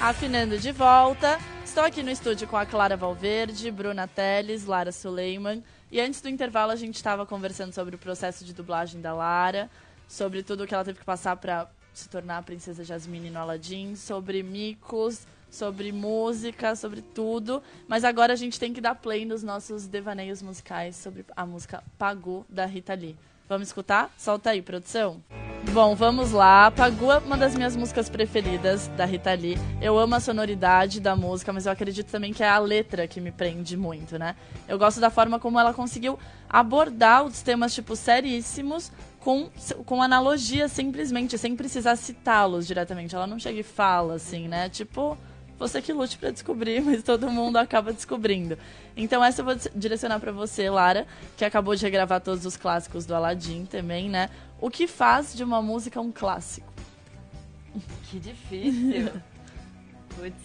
Afinando 0.00 0.58
de 0.58 0.72
volta. 0.72 1.38
Estou 1.64 1.84
aqui 1.84 2.02
no 2.02 2.10
estúdio 2.10 2.48
com 2.48 2.56
a 2.56 2.66
Clara 2.66 2.96
Valverde, 2.96 3.70
Bruna 3.70 4.08
Teles, 4.08 4.64
Lara 4.64 4.90
Suleiman. 4.90 5.62
E 5.92 6.00
antes 6.00 6.20
do 6.20 6.28
intervalo 6.28 6.72
a 6.72 6.76
gente 6.76 6.96
estava 6.96 7.24
conversando 7.24 7.72
sobre 7.72 7.94
o 7.94 7.98
processo 7.98 8.44
de 8.44 8.52
dublagem 8.52 9.00
da 9.00 9.14
Lara. 9.14 9.70
Sobre 10.08 10.42
tudo 10.42 10.66
que 10.66 10.74
ela 10.74 10.84
teve 10.84 10.98
que 10.98 11.04
passar 11.04 11.36
pra 11.36 11.68
se 11.92 12.08
tornar 12.08 12.38
a 12.38 12.42
princesa 12.42 12.84
Jasmine 12.84 13.30
no 13.30 13.38
Aladdin, 13.38 13.94
sobre 13.94 14.42
micos, 14.42 15.26
sobre 15.50 15.92
música, 15.92 16.74
sobre 16.74 17.00
tudo. 17.00 17.62
Mas 17.86 18.04
agora 18.04 18.32
a 18.32 18.36
gente 18.36 18.58
tem 18.58 18.72
que 18.72 18.80
dar 18.80 18.96
play 18.96 19.24
nos 19.24 19.42
nossos 19.42 19.86
devaneios 19.86 20.42
musicais 20.42 20.96
sobre 20.96 21.24
a 21.36 21.46
música 21.46 21.82
Pagu 21.96 22.44
da 22.48 22.66
Rita 22.66 22.94
Lee. 22.94 23.16
Vamos 23.48 23.68
escutar? 23.68 24.12
Solta 24.18 24.50
aí, 24.50 24.60
produção. 24.60 25.22
Bom, 25.72 25.94
vamos 25.96 26.30
lá. 26.30 26.70
Pagu 26.70 27.10
é 27.10 27.18
uma 27.18 27.36
das 27.36 27.54
minhas 27.54 27.74
músicas 27.74 28.08
preferidas 28.08 28.86
da 28.96 29.04
Rita 29.04 29.32
Lee. 29.32 29.58
Eu 29.80 29.98
amo 29.98 30.14
a 30.14 30.20
sonoridade 30.20 31.00
da 31.00 31.16
música, 31.16 31.52
mas 31.52 31.66
eu 31.66 31.72
acredito 31.72 32.10
também 32.10 32.32
que 32.32 32.42
é 32.42 32.48
a 32.48 32.58
letra 32.58 33.08
que 33.08 33.20
me 33.20 33.32
prende 33.32 33.76
muito, 33.76 34.18
né? 34.18 34.36
Eu 34.68 34.78
gosto 34.78 35.00
da 35.00 35.10
forma 35.10 35.40
como 35.40 35.58
ela 35.58 35.74
conseguiu 35.74 36.18
abordar 36.48 37.24
os 37.24 37.42
temas, 37.42 37.74
tipo, 37.74 37.96
seríssimos, 37.96 38.92
com, 39.18 39.50
com 39.84 40.02
analogia 40.02 40.68
simplesmente, 40.68 41.36
sem 41.38 41.56
precisar 41.56 41.96
citá-los 41.96 42.66
diretamente. 42.66 43.14
Ela 43.14 43.26
não 43.26 43.38
chega 43.38 43.60
e 43.60 43.64
fala, 43.64 44.14
assim, 44.14 44.46
né? 44.46 44.68
Tipo, 44.68 45.18
você 45.58 45.80
que 45.80 45.92
lute 45.92 46.18
para 46.18 46.30
descobrir, 46.30 46.80
mas 46.84 47.02
todo 47.02 47.30
mundo 47.30 47.56
acaba 47.56 47.92
descobrindo. 47.92 48.58
Então 48.96 49.24
essa 49.24 49.40
eu 49.40 49.44
vou 49.44 49.56
direcionar 49.74 50.20
para 50.20 50.32
você, 50.32 50.68
Lara, 50.68 51.06
que 51.36 51.44
acabou 51.44 51.74
de 51.74 51.82
regravar 51.82 52.20
todos 52.20 52.44
os 52.44 52.56
clássicos 52.56 53.06
do 53.06 53.14
Aladdin 53.14 53.66
também, 53.66 54.08
né? 54.08 54.30
O 54.64 54.70
que 54.70 54.86
faz 54.86 55.34
de 55.34 55.44
uma 55.44 55.60
música 55.60 56.00
um 56.00 56.10
clássico? 56.10 56.72
Que 58.04 58.18
difícil. 58.18 59.12
Putz. 60.16 60.42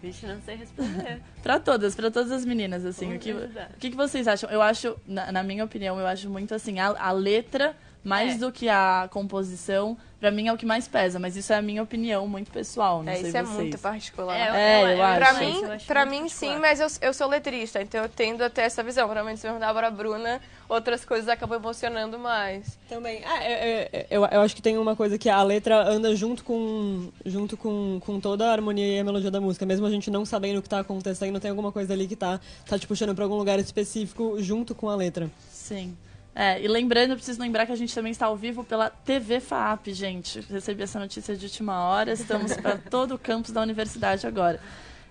Vixe, 0.00 0.26
não 0.26 0.40
sei 0.40 0.56
responder. 0.56 1.20
Pra 1.42 1.60
todas, 1.60 1.94
pra 1.94 2.10
todas 2.10 2.32
as 2.32 2.46
meninas, 2.46 2.86
assim. 2.86 3.14
O 3.14 3.18
que, 3.18 3.30
o 3.30 3.50
que, 3.78 3.90
que 3.90 3.96
vocês 3.96 4.26
acham? 4.26 4.48
Eu 4.48 4.62
acho, 4.62 4.96
na, 5.06 5.30
na 5.30 5.42
minha 5.42 5.62
opinião, 5.62 6.00
eu 6.00 6.06
acho 6.06 6.30
muito 6.30 6.54
assim, 6.54 6.78
a, 6.80 6.86
a 6.86 7.12
letra, 7.12 7.76
mais 8.04 8.34
É. 8.34 8.38
do 8.38 8.50
que 8.50 8.68
a 8.68 9.08
composição, 9.12 9.96
pra 10.18 10.30
mim 10.30 10.48
é 10.48 10.52
o 10.52 10.56
que 10.56 10.66
mais 10.66 10.88
pesa, 10.88 11.18
mas 11.18 11.36
isso 11.36 11.52
é 11.52 11.56
a 11.56 11.62
minha 11.62 11.82
opinião 11.82 12.26
muito 12.26 12.50
pessoal, 12.50 13.02
não 13.02 13.12
É, 13.12 13.16
sei 13.16 13.28
isso 13.28 13.36
é 13.36 13.42
vocês. 13.42 13.56
muito 13.56 13.78
particular. 13.78 14.36
É, 14.56 14.94
eu 14.96 15.02
acho. 15.02 15.18
Pra 15.18 15.32
mim, 15.34 15.62
eu 15.62 15.72
acho 15.72 15.86
pra 15.86 16.04
mim 16.06 16.20
particular. 16.22 16.54
sim, 16.54 16.58
mas 16.60 16.80
eu, 16.80 16.88
eu 17.08 17.14
sou 17.14 17.28
letrista, 17.28 17.80
então 17.80 18.02
eu 18.02 18.08
tendo 18.08 18.42
a 18.42 18.50
ter 18.50 18.62
essa 18.62 18.82
visão. 18.82 19.04
Provavelmente 19.06 19.40
se 19.40 19.46
eu 19.46 19.52
perguntar 19.52 19.72
pra 19.74 19.90
Bruna, 19.90 20.40
outras 20.68 21.04
coisas 21.04 21.28
acabam 21.28 21.58
emocionando 21.58 22.18
mais. 22.18 22.78
Também. 22.88 23.22
Ah, 23.24 23.42
é, 23.44 23.52
é, 23.52 23.88
é, 23.92 24.06
eu, 24.10 24.24
eu 24.26 24.40
acho 24.40 24.54
que 24.56 24.62
tem 24.62 24.76
uma 24.78 24.96
coisa 24.96 25.16
que 25.18 25.28
a 25.28 25.42
letra 25.42 25.82
anda 25.88 26.14
junto 26.16 26.42
com 26.44 27.08
junto 27.24 27.56
com, 27.56 28.00
com 28.04 28.18
toda 28.20 28.48
a 28.48 28.52
harmonia 28.52 28.96
e 28.96 28.98
a 29.00 29.04
melodia 29.04 29.30
da 29.30 29.40
música. 29.40 29.64
Mesmo 29.66 29.86
a 29.86 29.90
gente 29.90 30.10
não 30.10 30.24
sabendo 30.24 30.58
o 30.58 30.62
que 30.62 30.68
tá 30.68 30.80
acontecendo, 30.80 31.38
tem 31.40 31.50
alguma 31.50 31.70
coisa 31.72 31.92
ali 31.92 32.06
que 32.08 32.16
tá, 32.16 32.40
tá 32.66 32.78
te 32.78 32.86
puxando 32.86 33.14
pra 33.14 33.24
algum 33.24 33.36
lugar 33.36 33.58
específico 33.58 34.36
junto 34.40 34.74
com 34.74 34.88
a 34.88 34.96
letra. 34.96 35.30
Sim. 35.50 35.96
É, 36.34 36.62
e 36.62 36.66
lembrando, 36.66 37.10
eu 37.10 37.16
preciso 37.16 37.40
lembrar 37.40 37.66
que 37.66 37.72
a 37.72 37.76
gente 37.76 37.94
também 37.94 38.10
está 38.10 38.26
ao 38.26 38.36
vivo 38.36 38.64
pela 38.64 38.88
TV 38.88 39.38
FAP, 39.38 39.88
gente. 39.92 40.40
Recebi 40.50 40.82
essa 40.82 40.98
notícia 40.98 41.36
de 41.36 41.44
última 41.44 41.86
hora, 41.88 42.12
estamos 42.12 42.56
para 42.56 42.78
todo 42.90 43.14
o 43.14 43.18
campus 43.18 43.50
da 43.52 43.60
universidade 43.60 44.26
agora. 44.26 44.58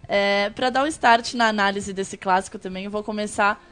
É, 0.08 0.50
para 0.50 0.70
dar 0.72 0.84
o 0.84 0.88
start 0.88 1.36
na 1.36 1.48
análise 1.48 1.94
desse 1.94 2.18
clássico 2.18 2.58
também, 2.58 2.86
eu 2.86 2.92
vou 2.92 3.04
começar 3.04 3.64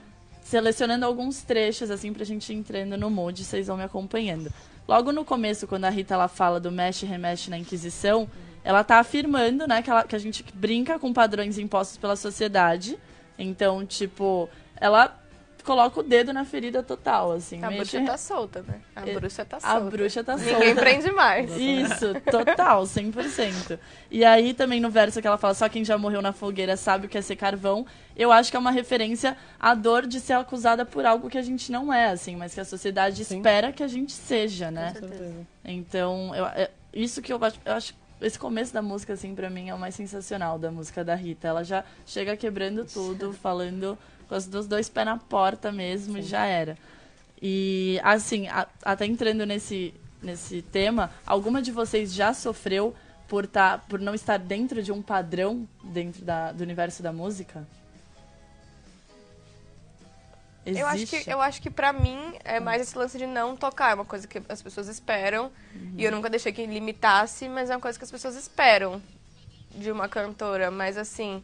selecionando 0.44 1.06
alguns 1.06 1.42
trechos, 1.42 1.90
assim, 1.92 2.14
pra 2.14 2.24
gente 2.24 2.52
ir 2.54 2.56
entrando 2.56 2.96
no 2.98 3.10
mood, 3.10 3.44
vocês 3.44 3.68
vão 3.68 3.78
me 3.78 3.84
acompanhando. 3.84 4.52
Logo 4.88 5.12
no 5.12 5.26
começo, 5.26 5.68
quando 5.68 5.86
a 5.86 5.90
Rita 5.90 6.14
ela 6.14 6.28
fala 6.28 6.60
do 6.60 6.72
mexe 6.72 7.06
e 7.06 7.10
remexe 7.10 7.50
na 7.50 7.58
Inquisição, 7.58 8.30
ela 8.64 8.84
tá 8.84 9.00
afirmando, 9.00 9.68
né, 9.68 9.82
que, 9.82 9.90
ela- 9.90 10.04
que 10.04 10.16
a 10.16 10.20
gente 10.20 10.44
brinca 10.54 10.98
com 11.00 11.12
padrões 11.14 11.58
impostos 11.58 11.98
pela 11.98 12.16
sociedade. 12.16 12.98
Então, 13.38 13.86
tipo, 13.86 14.50
ela 14.76 15.19
coloca 15.70 16.00
o 16.00 16.04
dedo 16.04 16.34
na 16.34 16.44
ferida 16.44 16.82
total, 16.82 17.32
assim. 17.34 17.64
A 17.64 17.70
mexe- 17.70 17.98
bruxa 18.00 18.12
tá 18.12 18.18
solta, 18.18 18.64
né? 18.64 18.82
A 18.96 19.08
É, 19.08 19.14
bruxa 19.14 19.46
tá 19.46 19.58
a 19.58 19.60
solta. 19.60 19.90
bruxa 19.92 20.24
tá 20.24 20.36
solta. 20.36 20.52
Ninguém 20.54 20.76
prende 20.76 21.12
mais. 21.12 21.52
Isso, 21.56 22.16
total, 22.32 22.84
100%. 22.88 23.78
E 24.10 24.26
aí 24.26 24.56
também 24.56 24.80
no 24.80 24.90
verso 24.90 25.22
que 25.22 25.28
ela 25.28 25.38
fala, 25.38 25.54
só 25.54 25.70
quem 25.70 25.86
já 25.86 25.96
morreu 25.96 26.24
na 26.24 26.34
fogueira 26.34 26.76
sabe 26.76 27.06
o 27.06 27.10
que 27.10 27.20
é 27.20 27.22
ser 27.22 27.36
carvão, 27.36 27.86
eu 28.18 28.32
acho 28.32 28.50
que 28.50 28.58
é 28.58 28.60
uma 28.60 28.72
referência 28.72 29.38
à 29.60 29.76
dor 29.76 30.08
de 30.08 30.20
ser 30.20 30.34
acusada 30.34 30.84
por 30.86 31.06
algo 31.06 31.30
que 31.30 31.38
a 31.38 31.42
gente 31.44 31.72
não 31.72 31.94
é, 31.94 32.08
assim, 32.08 32.36
mas 32.36 32.56
que 32.56 32.60
a 32.60 32.66
sociedade 32.66 33.24
Sim. 33.24 33.38
espera 33.38 33.72
que 33.72 33.84
a 33.84 33.88
gente 33.88 34.12
seja, 34.12 34.72
né? 34.72 34.94
Com 34.94 35.08
certeza. 35.08 35.48
Então, 35.64 36.34
eu, 36.36 36.46
é 36.48 36.72
isso 36.92 37.22
que 37.22 37.32
eu 37.32 37.38
acho, 37.46 37.60
eu 37.64 37.74
acho 37.74 37.94
esse 38.22 38.40
começo 38.40 38.74
da 38.74 38.82
música, 38.82 39.14
assim, 39.14 39.36
pra 39.36 39.50
mim 39.52 39.70
é 39.70 39.74
o 39.76 39.80
mais 39.80 39.94
sensacional 39.94 40.58
da 40.58 40.72
música 40.72 41.06
da 41.06 41.14
Rita. 41.16 41.48
Ela 41.48 41.64
já 41.64 41.84
chega 42.08 42.36
quebrando 42.36 42.84
tudo, 42.86 43.32
falando 43.32 43.98
com 44.30 44.36
os 44.36 44.46
dois 44.68 44.88
pés 44.88 45.06
na 45.06 45.18
porta 45.18 45.72
mesmo 45.72 46.18
e 46.18 46.22
já 46.22 46.46
era. 46.46 46.78
E, 47.42 48.00
assim, 48.04 48.48
a- 48.48 48.68
até 48.84 49.06
entrando 49.06 49.46
nesse, 49.46 49.94
nesse 50.22 50.62
tema, 50.62 51.12
alguma 51.26 51.62
de 51.62 51.72
vocês 51.72 52.14
já 52.14 52.34
sofreu 52.34 52.96
por, 53.28 53.48
tá, 53.48 53.78
por 53.78 54.00
não 54.00 54.14
estar 54.14 54.38
dentro 54.38 54.82
de 54.84 54.92
um 54.92 55.02
padrão 55.02 55.68
dentro 55.84 56.24
da, 56.24 56.52
do 56.52 56.62
universo 56.64 57.02
da 57.02 57.12
música? 57.12 57.66
Eu 60.66 60.86
acho, 60.86 60.98
Existe? 60.98 61.24
que, 61.24 61.32
eu 61.32 61.42
acho 61.42 61.62
que 61.62 61.70
pra 61.70 61.92
mim 61.92 62.34
é 62.44 62.60
mais 62.60 62.82
esse 62.82 62.96
lance 62.98 63.18
de 63.18 63.26
não 63.26 63.56
tocar. 63.56 63.92
É 63.92 63.94
uma 63.96 64.06
coisa 64.06 64.28
que 64.28 64.42
as 64.48 64.62
pessoas 64.62 64.88
esperam. 64.88 65.52
E 65.98 66.04
eu 66.04 66.12
nunca 66.12 66.30
deixei 66.30 66.52
que 66.52 66.64
limitasse, 66.66 67.48
mas 67.50 67.70
é 67.70 67.76
uma 67.76 67.82
coisa 67.82 67.98
que 67.98 68.04
as 68.06 68.12
pessoas 68.12 68.36
esperam 68.36 69.02
de 69.74 69.90
uma 69.92 70.08
cantora. 70.08 70.70
Mas 70.70 70.98
assim, 70.98 71.42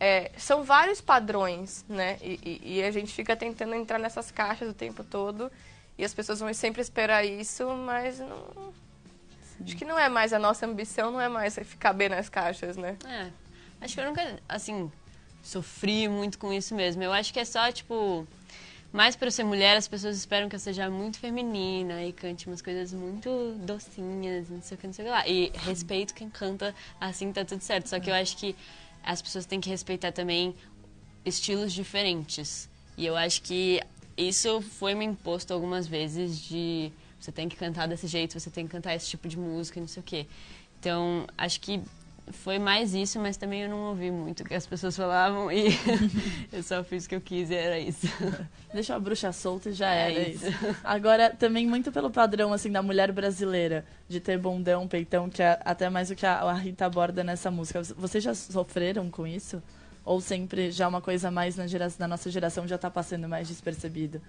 é, 0.00 0.30
são 0.38 0.64
vários 0.64 1.00
padrões, 1.00 1.84
né? 1.88 2.16
E, 2.22 2.40
e- 2.64 2.78
e 2.78 2.82
a 2.82 2.90
gente 2.90 3.12
fica 3.12 3.36
tentando 3.36 3.74
entrar 3.74 3.98
nessas 3.98 4.30
caixas 4.30 4.70
o 4.70 4.74
tempo 4.74 5.04
todo. 5.04 5.52
E 5.98 6.04
as 6.04 6.14
pessoas 6.14 6.40
vão 6.40 6.52
sempre 6.54 6.80
esperar 6.80 7.22
isso, 7.24 7.68
mas 7.86 8.18
não. 8.18 8.72
Acho 9.62 9.76
que 9.76 9.84
não 9.84 9.98
é 9.98 10.08
mais 10.08 10.32
a 10.32 10.38
nossa 10.38 10.64
ambição, 10.64 11.10
não 11.10 11.20
é 11.20 11.28
mais 11.28 11.54
ficar 11.64 11.92
bem 11.92 12.08
nas 12.08 12.30
caixas, 12.30 12.78
né? 12.78 12.96
É. 13.06 13.28
Acho 13.82 13.94
que 13.94 14.00
eu 14.00 14.06
nunca, 14.06 14.38
assim, 14.48 14.90
sofri 15.42 16.08
muito 16.08 16.38
com 16.38 16.50
isso 16.50 16.74
mesmo. 16.74 17.02
Eu 17.02 17.12
acho 17.12 17.30
que 17.30 17.38
é 17.38 17.44
só, 17.44 17.70
tipo, 17.70 18.26
mais 18.90 19.18
eu 19.20 19.30
ser 19.30 19.44
mulher, 19.44 19.76
as 19.76 19.86
pessoas 19.86 20.16
esperam 20.16 20.48
que 20.48 20.56
eu 20.56 20.60
seja 20.60 20.88
muito 20.88 21.18
feminina 21.18 22.02
e 22.02 22.12
cante 22.14 22.46
umas 22.46 22.62
coisas 22.62 22.94
muito 22.94 23.54
docinhas, 23.58 24.48
não 24.48 24.62
sei 24.62 24.76
o 24.76 24.80
que, 24.80 24.86
não 24.86 24.94
sei 24.94 25.04
o 25.04 25.08
que 25.08 25.12
lá. 25.12 25.28
E 25.28 25.52
respeito 25.66 26.14
quem 26.14 26.30
canta 26.30 26.74
assim, 26.98 27.30
tá 27.30 27.44
tudo 27.44 27.60
certo. 27.60 27.86
Só 27.90 28.00
que 28.00 28.08
eu 28.08 28.14
acho 28.14 28.38
que 28.38 28.56
as 29.02 29.20
pessoas 29.20 29.46
têm 29.46 29.60
que 29.60 29.68
respeitar 29.68 30.12
também 30.12 30.54
estilos 31.24 31.72
diferentes. 31.72 32.68
E 32.96 33.06
eu 33.06 33.16
acho 33.16 33.42
que 33.42 33.80
isso 34.16 34.60
foi 34.60 34.94
me 34.94 35.04
imposto 35.04 35.52
algumas 35.52 35.86
vezes 35.86 36.38
de 36.38 36.92
você 37.18 37.30
tem 37.30 37.48
que 37.48 37.56
cantar 37.56 37.86
desse 37.86 38.06
jeito, 38.06 38.38
você 38.38 38.50
tem 38.50 38.66
que 38.66 38.72
cantar 38.72 38.94
esse 38.94 39.06
tipo 39.06 39.28
de 39.28 39.38
música, 39.38 39.78
não 39.78 39.88
sei 39.88 40.00
o 40.00 40.04
quê. 40.04 40.26
Então, 40.78 41.26
acho 41.36 41.60
que 41.60 41.82
foi 42.32 42.58
mais 42.58 42.94
isso, 42.94 43.18
mas 43.18 43.36
também 43.36 43.62
eu 43.62 43.68
não 43.68 43.88
ouvi 43.88 44.10
muito 44.10 44.42
o 44.42 44.44
que 44.46 44.54
as 44.54 44.66
pessoas 44.66 44.96
falavam 44.96 45.50
e 45.50 45.68
eu 46.52 46.62
só 46.62 46.82
fiz 46.84 47.04
o 47.04 47.08
que 47.08 47.14
eu 47.14 47.20
quis 47.20 47.50
e 47.50 47.54
era 47.54 47.78
isso. 47.78 48.06
Deixa 48.72 48.94
a 48.94 48.98
bruxa 49.00 49.32
solta 49.32 49.70
e 49.70 49.72
já 49.72 49.92
É 49.92 50.12
era 50.12 50.28
isso. 50.28 50.46
isso. 50.46 50.76
Agora, 50.84 51.30
também 51.30 51.66
muito 51.66 51.90
pelo 51.90 52.10
padrão, 52.10 52.52
assim, 52.52 52.70
da 52.70 52.82
mulher 52.82 53.10
brasileira, 53.12 53.84
de 54.08 54.20
ter 54.20 54.38
bundão, 54.38 54.86
peitão, 54.86 55.28
que 55.28 55.42
é 55.42 55.60
até 55.64 55.88
mais 55.90 56.10
o 56.10 56.14
que 56.14 56.24
a, 56.26 56.52
Rita 56.52 56.86
aborda 56.86 57.24
nessa 57.24 57.50
música. 57.50 57.82
Vocês 57.96 58.22
já 58.22 58.34
sofreram 58.34 59.10
com 59.10 59.26
isso? 59.26 59.62
Ou 60.04 60.20
sempre 60.20 60.70
já 60.70 60.88
uma 60.88 61.00
coisa 61.00 61.30
mais 61.30 61.56
na, 61.56 61.66
gera, 61.66 61.92
na 61.98 62.08
nossa 62.08 62.30
geração 62.30 62.66
já 62.66 62.78
tá 62.78 62.90
passando 62.90 63.28
mais 63.28 63.48
despercebido? 63.48 64.20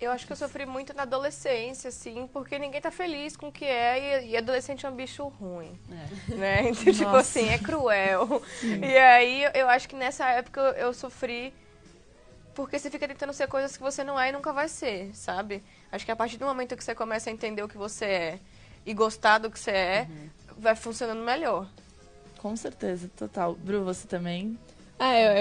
Eu 0.00 0.12
acho 0.12 0.26
que 0.26 0.32
eu 0.32 0.36
sofri 0.36 0.66
muito 0.66 0.92
na 0.92 1.02
adolescência, 1.04 1.88
assim, 1.88 2.26
porque 2.32 2.58
ninguém 2.58 2.80
tá 2.80 2.90
feliz 2.90 3.34
com 3.36 3.48
o 3.48 3.52
que 3.52 3.64
é 3.64 4.22
e, 4.24 4.30
e 4.30 4.36
adolescente 4.36 4.84
é 4.84 4.90
um 4.90 4.94
bicho 4.94 5.26
ruim, 5.28 5.78
né? 6.28 6.68
Então, 6.68 6.92
tipo 6.92 7.16
assim, 7.16 7.48
é 7.48 7.58
cruel. 7.58 8.42
E 8.82 8.98
aí, 8.98 9.44
eu- 9.54 9.68
acho 9.70 9.88
que 9.88 9.96
nessa 9.96 10.28
época 10.30 10.60
eu, 10.60 10.72
eu 10.88 10.92
sofri 10.94 11.52
porque 12.54 12.78
você 12.78 12.90
fica 12.90 13.06
tentando 13.08 13.32
ser 13.32 13.46
coisas 13.48 13.76
que 13.76 13.82
você 13.82 14.02
não 14.04 14.18
é 14.18 14.28
e 14.28 14.32
nunca 14.32 14.52
vai 14.52 14.68
ser, 14.68 15.14
sabe? 15.14 15.62
Acho 15.92 16.04
que 16.04 16.10
a 16.12 16.16
partir 16.16 16.36
do 16.38 16.44
momento 16.46 16.76
que 16.76 16.84
você 16.84 16.94
começa 16.94 17.28
a 17.30 17.32
entender 17.32 17.62
o 17.62 17.68
que 17.68 17.76
você 17.76 18.04
é 18.04 18.40
e 18.84 18.94
gostar 18.94 19.38
do 19.38 19.50
que 19.50 19.58
você 19.58 19.70
é, 19.72 20.08
vai 20.58 20.74
funcionando 20.76 21.22
melhor. 21.22 21.68
Com 22.38 22.54
certeza, 22.56 23.10
total. 23.16 23.54
Bru, 23.54 23.84
você 23.84 24.06
também? 24.06 24.58
É, 24.98 25.26
eu, 25.26 25.32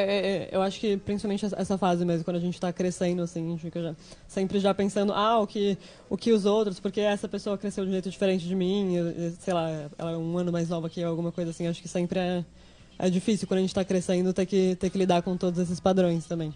eu- 0.44 0.48
eu 0.54 0.62
acho 0.62 0.80
que 0.82 0.98
principalmente 0.98 1.46
essa- 1.46 1.78
fase 1.78 2.04
mesmo, 2.04 2.26
quando 2.26 2.36
a 2.36 2.42
gente 2.42 2.60
tá 2.60 2.74
crescendo, 2.74 3.22
assim, 3.22 3.46
a 3.48 3.50
gente 3.52 3.62
fica 3.62 3.82
já, 3.82 3.96
sempre 4.28 4.60
já 4.60 4.74
pensando, 4.74 5.14
ah, 5.14 5.40
o 5.40 5.48
que, 5.48 5.78
o 6.10 6.18
que 6.18 6.34
os 6.34 6.46
outros, 6.46 6.78
porque 6.80 7.00
essa 7.00 7.28
pessoa 7.28 7.58
cresceu 7.58 7.86
de 7.86 7.90
um 7.90 7.94
jeito 7.94 8.10
diferente 8.10 8.46
de 8.46 8.54
mim, 8.54 8.96
sei 9.40 9.54
lá, 9.54 9.70
ela 9.98 10.12
é 10.12 10.18
um 10.18 10.38
ano 10.38 10.52
mais 10.52 10.68
nova 10.68 10.90
que 10.90 11.00
eu, 11.00 11.08
alguma 11.08 11.32
coisa 11.32 11.52
assim, 11.52 11.68
acho 11.68 11.82
que 11.82 11.88
sempre 11.88 12.20
é, 12.20 12.44
é 13.00 13.10
difícil 13.10 13.48
quando 13.48 13.60
a 13.60 13.62
gente 13.62 13.74
tá 13.74 13.86
crescendo 13.86 14.34
ter 14.34 14.46
que, 14.46 14.76
ter 14.76 14.90
que 14.90 14.98
lidar 14.98 15.22
com 15.22 15.38
todos 15.38 15.58
esses 15.58 15.80
padrões 15.80 16.26
também. 16.26 16.54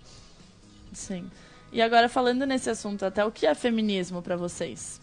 Sim. 0.91 1.29
E 1.71 1.81
agora, 1.81 2.09
falando 2.09 2.45
nesse 2.45 2.69
assunto, 2.69 3.05
até 3.05 3.23
o 3.23 3.31
que 3.31 3.45
é 3.45 3.55
feminismo 3.55 4.21
pra 4.21 4.35
vocês? 4.35 4.99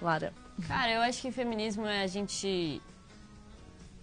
Lara. 0.00 0.32
Cara, 0.68 0.92
eu 0.92 1.00
acho 1.00 1.20
que 1.22 1.32
feminismo 1.32 1.84
é 1.86 2.02
a 2.02 2.06
gente 2.06 2.80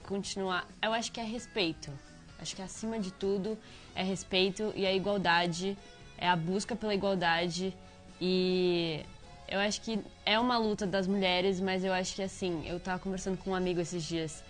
continuar. 0.03 0.67
Eu 0.81 0.91
acho 0.93 1.11
que 1.11 1.19
é 1.19 1.23
respeito. 1.23 1.91
Acho 2.39 2.55
que 2.55 2.61
acima 2.61 2.99
de 2.99 3.11
tudo 3.11 3.57
é 3.95 4.03
respeito 4.03 4.73
e 4.75 4.85
a 4.85 4.93
igualdade, 4.93 5.77
é 6.17 6.27
a 6.27 6.35
busca 6.35 6.75
pela 6.75 6.93
igualdade 6.93 7.73
e 8.19 9.01
eu 9.47 9.59
acho 9.59 9.81
que 9.81 9.99
é 10.25 10.39
uma 10.39 10.57
luta 10.57 10.87
das 10.87 11.07
mulheres, 11.07 11.59
mas 11.59 11.83
eu 11.83 11.93
acho 11.93 12.15
que 12.15 12.21
assim, 12.21 12.63
eu 12.67 12.79
tava 12.79 12.99
conversando 12.99 13.37
com 13.37 13.51
um 13.51 13.55
amigo 13.55 13.79
esses 13.79 14.03
dias. 14.03 14.43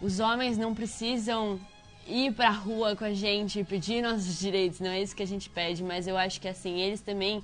Os 0.00 0.20
homens 0.20 0.56
não 0.58 0.74
precisam 0.74 1.60
ir 2.06 2.32
pra 2.32 2.50
rua 2.50 2.96
com 2.96 3.04
a 3.04 3.12
gente 3.12 3.60
e 3.60 3.64
pedir 3.64 4.02
nossos 4.02 4.38
direitos, 4.38 4.80
não 4.80 4.90
é 4.90 5.00
isso 5.00 5.14
que 5.14 5.22
a 5.22 5.26
gente 5.26 5.48
pede, 5.48 5.82
mas 5.82 6.06
eu 6.06 6.16
acho 6.16 6.40
que 6.40 6.48
assim, 6.48 6.80
eles 6.80 7.00
também 7.00 7.42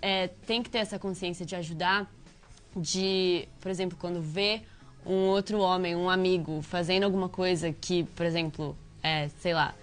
é, 0.00 0.28
têm 0.46 0.62
que 0.62 0.70
ter 0.70 0.78
essa 0.78 0.98
consciência 0.98 1.44
de 1.44 1.56
ajudar, 1.56 2.10
de, 2.76 3.48
por 3.60 3.70
exemplo, 3.70 3.96
quando 3.98 4.20
vê 4.20 4.62
um 5.04 5.28
outro 5.28 5.60
homem, 5.60 5.94
um 5.94 6.10
amigo, 6.10 6.60
fazendo 6.62 7.04
alguma 7.04 7.28
coisa 7.28 7.72
que, 7.72 8.04
por 8.04 8.26
exemplo, 8.26 8.76
é, 9.06 9.28
sei 9.40 9.54
lá, 9.54 9.74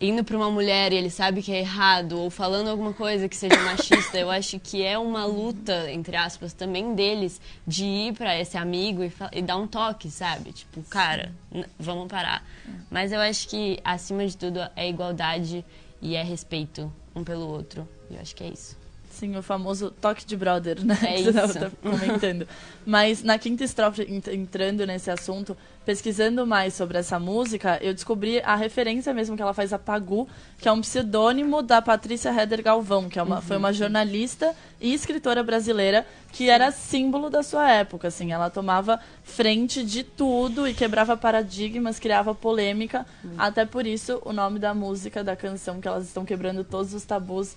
indo 0.00 0.24
para 0.24 0.36
uma 0.36 0.50
mulher 0.50 0.92
e 0.92 0.96
ele 0.96 1.10
sabe 1.10 1.42
que 1.42 1.52
é 1.52 1.60
errado, 1.60 2.18
ou 2.18 2.30
falando 2.30 2.68
alguma 2.68 2.92
coisa 2.92 3.28
que 3.28 3.36
seja 3.36 3.60
machista, 3.60 4.18
eu 4.18 4.30
acho 4.30 4.58
que 4.58 4.82
é 4.82 4.98
uma 4.98 5.26
luta, 5.26 5.90
entre 5.92 6.16
aspas, 6.16 6.54
também 6.54 6.94
deles, 6.94 7.40
de 7.66 7.84
ir 7.84 8.14
para 8.14 8.38
esse 8.38 8.56
amigo 8.56 9.04
e, 9.04 9.12
e, 9.32 9.42
dar 9.42 9.58
um 9.58 9.66
toque, 9.66 10.10
sabe? 10.10 10.52
Tipo, 10.52 10.82
cara, 10.84 11.32
vamos 11.78 12.08
parar. 12.08 12.42
Mas 12.90 13.12
eu 13.12 13.20
acho 13.20 13.46
que, 13.48 13.78
acima 13.84 14.26
de 14.26 14.36
tudo, 14.36 14.60
é 14.74 14.88
igualdade 14.88 15.64
e 16.00 16.16
é 16.16 16.22
respeito 16.22 16.90
um 17.14 17.22
pelo 17.22 17.46
outro. 17.46 17.86
E 18.10 18.14
eu 18.14 18.20
acho 18.20 18.34
que 18.34 18.42
é 18.42 18.48
isso. 18.48 18.79
Sim, 19.20 19.36
o 19.36 19.42
famoso 19.42 19.90
toque 19.90 20.24
de 20.24 20.34
brother, 20.34 20.82
né? 20.82 20.98
É 21.02 21.12
que 21.20 21.28
isso. 21.28 21.32
você 21.32 21.58
tá 21.58 21.70
comentando. 21.82 22.48
Mas 22.86 23.22
na 23.22 23.38
quinta 23.38 23.62
estrofe, 23.62 24.02
entrando 24.08 24.86
nesse 24.86 25.10
assunto, 25.10 25.54
pesquisando 25.84 26.46
mais 26.46 26.72
sobre 26.72 26.96
essa 26.96 27.18
música, 27.18 27.78
eu 27.82 27.92
descobri 27.92 28.40
a 28.40 28.56
referência 28.56 29.12
mesmo 29.12 29.36
que 29.36 29.42
ela 29.42 29.52
faz 29.52 29.74
a 29.74 29.78
Pagu, 29.78 30.26
que 30.56 30.66
é 30.66 30.72
um 30.72 30.80
pseudônimo 30.80 31.60
da 31.60 31.82
Patrícia 31.82 32.30
Heder 32.30 32.62
Galvão, 32.62 33.10
que 33.10 33.18
é 33.18 33.22
uma, 33.22 33.36
uhum. 33.36 33.42
foi 33.42 33.58
uma 33.58 33.74
jornalista 33.74 34.56
e 34.80 34.94
escritora 34.94 35.42
brasileira 35.42 36.06
que 36.32 36.48
era 36.48 36.72
símbolo 36.72 37.28
da 37.28 37.42
sua 37.42 37.70
época, 37.70 38.08
assim. 38.08 38.32
Ela 38.32 38.48
tomava 38.48 38.98
frente 39.22 39.84
de 39.84 40.02
tudo 40.02 40.66
e 40.66 40.72
quebrava 40.72 41.14
paradigmas, 41.14 41.98
criava 41.98 42.34
polêmica. 42.34 43.04
Uhum. 43.22 43.34
Até 43.36 43.66
por 43.66 43.86
isso, 43.86 44.22
o 44.24 44.32
nome 44.32 44.58
da 44.58 44.72
música, 44.72 45.22
da 45.22 45.36
canção, 45.36 45.78
que 45.78 45.86
elas 45.86 46.06
estão 46.06 46.24
quebrando 46.24 46.64
todos 46.64 46.94
os 46.94 47.04
tabus 47.04 47.54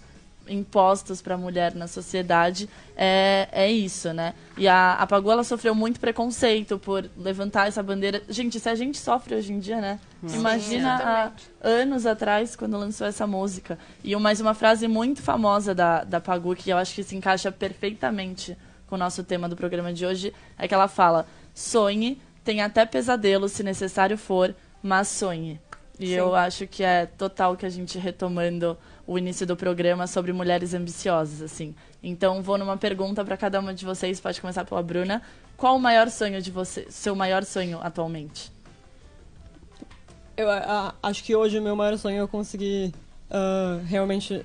impostos 0.48 1.22
para 1.22 1.36
a 1.36 1.38
mulher 1.38 1.74
na 1.74 1.88
sociedade 1.88 2.70
é, 2.96 3.48
é 3.52 3.72
isso, 3.72 4.14
né? 4.14 4.34
E 4.58 4.68
a, 4.68 4.94
a 4.94 5.08
Pagu, 5.08 5.32
ela 5.32 5.44
sofreu 5.44 5.74
muito 5.74 6.00
preconceito 6.00 6.78
por 6.78 7.10
levantar 7.18 7.68
essa 7.68 7.82
bandeira. 7.82 8.22
Gente, 8.30 8.60
se 8.60 8.70
a 8.70 8.76
gente 8.76 8.98
sofre 8.98 9.36
hoje 9.36 9.52
em 9.54 9.60
dia, 9.60 9.80
né? 9.82 10.00
Sim, 10.26 10.38
Imagina 10.38 10.96
há 11.04 11.32
anos 11.68 12.06
atrás, 12.06 12.56
quando 12.56 12.78
lançou 12.78 13.08
essa 13.08 13.26
música. 13.26 13.78
E 14.04 14.16
mais 14.16 14.40
uma 14.40 14.54
frase 14.54 14.88
muito 14.88 15.22
famosa 15.22 15.74
da, 15.74 16.04
da 16.04 16.20
Pagu, 16.20 16.56
que 16.56 16.70
eu 16.70 16.78
acho 16.78 16.94
que 16.94 17.04
se 17.04 17.16
encaixa 17.16 17.52
perfeitamente 17.52 18.58
com 18.88 18.96
o 18.96 19.00
nosso 19.00 19.24
tema 19.24 19.50
do 19.50 19.56
programa 19.56 19.92
de 19.92 20.06
hoje, 20.06 20.34
é 20.58 20.68
que 20.68 20.74
ela 20.74 20.88
fala: 20.88 21.26
sonhe, 21.54 22.22
tem 22.44 22.62
até 22.62 22.86
pesadelo 22.86 23.50
se 23.50 23.64
necessário 23.64 24.18
for, 24.18 24.54
mas 24.82 25.08
sonhe. 25.08 25.60
E 26.00 26.08
Sim. 26.08 26.14
eu 26.14 26.36
acho 26.36 26.68
que 26.68 26.84
é 26.84 27.06
total 27.06 27.56
que 27.56 27.66
a 27.66 27.70
gente 27.70 27.98
retomando 27.98 28.78
o 29.06 29.18
início 29.18 29.46
do 29.46 29.56
programa 29.56 30.08
sobre 30.08 30.32
mulheres 30.32 30.74
ambiciosas, 30.74 31.42
assim. 31.42 31.76
Então, 32.02 32.42
vou 32.42 32.58
numa 32.58 32.78
pergunta 32.78 33.24
para 33.24 33.36
cada 33.36 33.60
uma 33.60 33.74
de 33.74 33.84
vocês, 33.86 34.20
pode 34.20 34.40
começar 34.40 34.64
pela 34.66 34.82
Bruna. 34.82 35.22
Qual 35.58 35.76
o 35.76 35.80
maior 35.80 36.10
sonho 36.10 36.42
de 36.42 36.52
você, 36.52 36.88
seu 36.90 37.16
maior 37.16 37.44
sonho 37.44 37.80
atualmente? 37.82 38.52
Eu 40.36 40.50
a, 40.50 40.96
acho 41.04 41.24
que 41.24 41.36
hoje 41.36 41.60
o 41.60 41.62
meu 41.62 41.76
maior 41.76 41.98
sonho 41.98 42.24
é 42.24 42.28
conseguir 42.28 42.94
uh, 43.30 43.84
realmente 43.86 44.44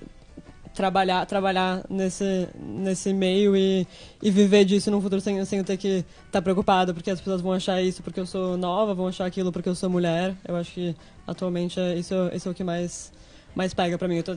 trabalhar 0.74 1.26
trabalhar 1.26 1.82
nesse 1.90 2.48
nesse 2.54 3.12
meio 3.12 3.56
e, 3.56 3.84
e 4.22 4.30
viver 4.30 4.64
disso 4.64 4.92
no 4.92 5.00
futuro 5.00 5.20
sem, 5.20 5.44
sem 5.44 5.64
ter 5.64 5.76
que 5.76 5.88
estar 5.88 6.04
tá 6.30 6.42
preocupado 6.42 6.94
porque 6.94 7.10
as 7.10 7.18
pessoas 7.18 7.40
vão 7.40 7.52
achar 7.52 7.82
isso 7.82 8.00
porque 8.00 8.20
eu 8.20 8.26
sou 8.26 8.56
nova, 8.56 8.94
vão 8.94 9.08
achar 9.08 9.26
aquilo 9.26 9.50
porque 9.50 9.68
eu 9.68 9.74
sou 9.74 9.90
mulher. 9.90 10.36
Eu 10.46 10.54
acho 10.54 10.70
que 10.72 10.94
atualmente 11.26 11.80
é, 11.80 11.96
isso, 11.96 12.14
isso 12.32 12.48
é 12.48 12.52
o 12.52 12.54
que 12.54 12.62
mais 12.62 13.10
mais 13.54 13.74
pega 13.74 13.98
para 13.98 14.08
mim. 14.08 14.16
Eu 14.16 14.22
tô 14.22 14.34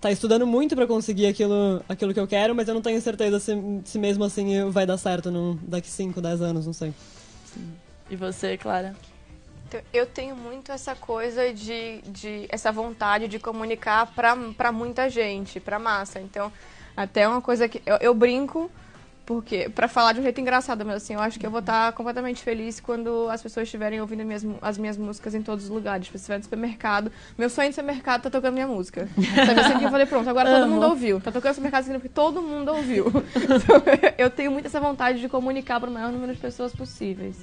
tá 0.00 0.10
estudando 0.10 0.46
muito 0.46 0.74
para 0.74 0.86
conseguir 0.86 1.26
aquilo, 1.26 1.82
aquilo 1.88 2.12
que 2.12 2.20
eu 2.20 2.26
quero, 2.26 2.54
mas 2.54 2.66
eu 2.68 2.74
não 2.74 2.82
tenho 2.82 3.00
certeza 3.00 3.38
se, 3.38 3.52
se 3.84 3.98
mesmo 3.98 4.24
assim 4.24 4.68
vai 4.70 4.84
dar 4.86 4.98
certo 4.98 5.30
num, 5.30 5.58
daqui 5.62 5.88
5, 5.88 6.20
10 6.20 6.42
anos, 6.42 6.66
não 6.66 6.72
sei. 6.72 6.92
Sim. 7.46 7.72
E 8.10 8.16
você, 8.16 8.56
Clara? 8.56 8.94
Então, 9.68 9.80
eu 9.92 10.04
tenho 10.04 10.36
muito 10.36 10.70
essa 10.70 10.94
coisa 10.94 11.52
de, 11.52 12.02
de 12.02 12.46
essa 12.50 12.70
vontade 12.70 13.26
de 13.26 13.38
comunicar 13.38 14.12
para 14.14 14.70
muita 14.72 15.08
gente, 15.08 15.58
para 15.60 15.78
massa. 15.78 16.20
Então, 16.20 16.52
até 16.96 17.26
uma 17.26 17.40
coisa 17.40 17.68
que 17.68 17.80
eu, 17.86 17.96
eu 17.96 18.14
brinco 18.14 18.70
porque, 19.24 19.68
pra 19.68 19.86
falar 19.86 20.12
de 20.12 20.20
um 20.20 20.22
jeito 20.22 20.40
engraçado, 20.40 20.84
mas 20.84 20.96
assim, 20.96 21.14
eu 21.14 21.20
acho 21.20 21.38
que 21.38 21.46
eu 21.46 21.50
vou 21.50 21.60
estar 21.60 21.92
completamente 21.92 22.42
feliz 22.42 22.80
quando 22.80 23.28
as 23.30 23.40
pessoas 23.40 23.68
estiverem 23.68 24.00
ouvindo 24.00 24.24
minhas, 24.24 24.44
as 24.60 24.76
minhas 24.76 24.98
músicas 24.98 25.32
em 25.34 25.42
todos 25.42 25.64
os 25.64 25.70
lugares. 25.70 26.06
Tipo, 26.06 26.18
se 26.18 26.22
estiver 26.22 26.38
no 26.38 26.42
supermercado, 26.42 27.12
meu 27.38 27.48
sonho 27.48 27.68
de 27.68 27.74
supermercado 27.76 28.22
tá 28.22 28.30
tocando 28.30 28.54
minha 28.54 28.66
música. 28.66 29.08
Sabe 29.46 29.60
assim, 29.60 29.84
eu 29.84 29.90
falei, 29.90 30.06
pronto, 30.06 30.28
agora 30.28 30.50
todo 30.50 30.68
mundo 30.68 30.86
ouviu. 30.86 31.20
Tá 31.20 31.30
tocando 31.30 31.50
no 31.50 31.54
supermercado 31.54 31.84
significa 31.84 32.08
que 32.08 32.14
todo 32.14 32.42
mundo 32.42 32.72
ouviu. 32.72 33.06
Então, 33.36 33.82
eu 34.18 34.28
tenho 34.28 34.50
muito 34.50 34.66
essa 34.66 34.80
vontade 34.80 35.20
de 35.20 35.28
comunicar 35.28 35.78
para 35.78 35.88
o 35.88 35.92
maior 35.92 36.10
número 36.10 36.34
de 36.34 36.40
pessoas 36.40 36.74
possíveis. 36.74 37.36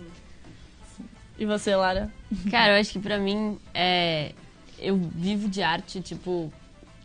E 1.38 1.46
você, 1.46 1.74
Lara? 1.76 2.12
Cara, 2.52 2.74
eu 2.74 2.82
acho 2.82 2.92
que 2.92 3.00
pra 3.00 3.18
mim, 3.18 3.58
é... 3.74 4.34
eu 4.78 4.98
vivo 4.98 5.48
de 5.48 5.64
arte, 5.64 6.02
tipo, 6.02 6.52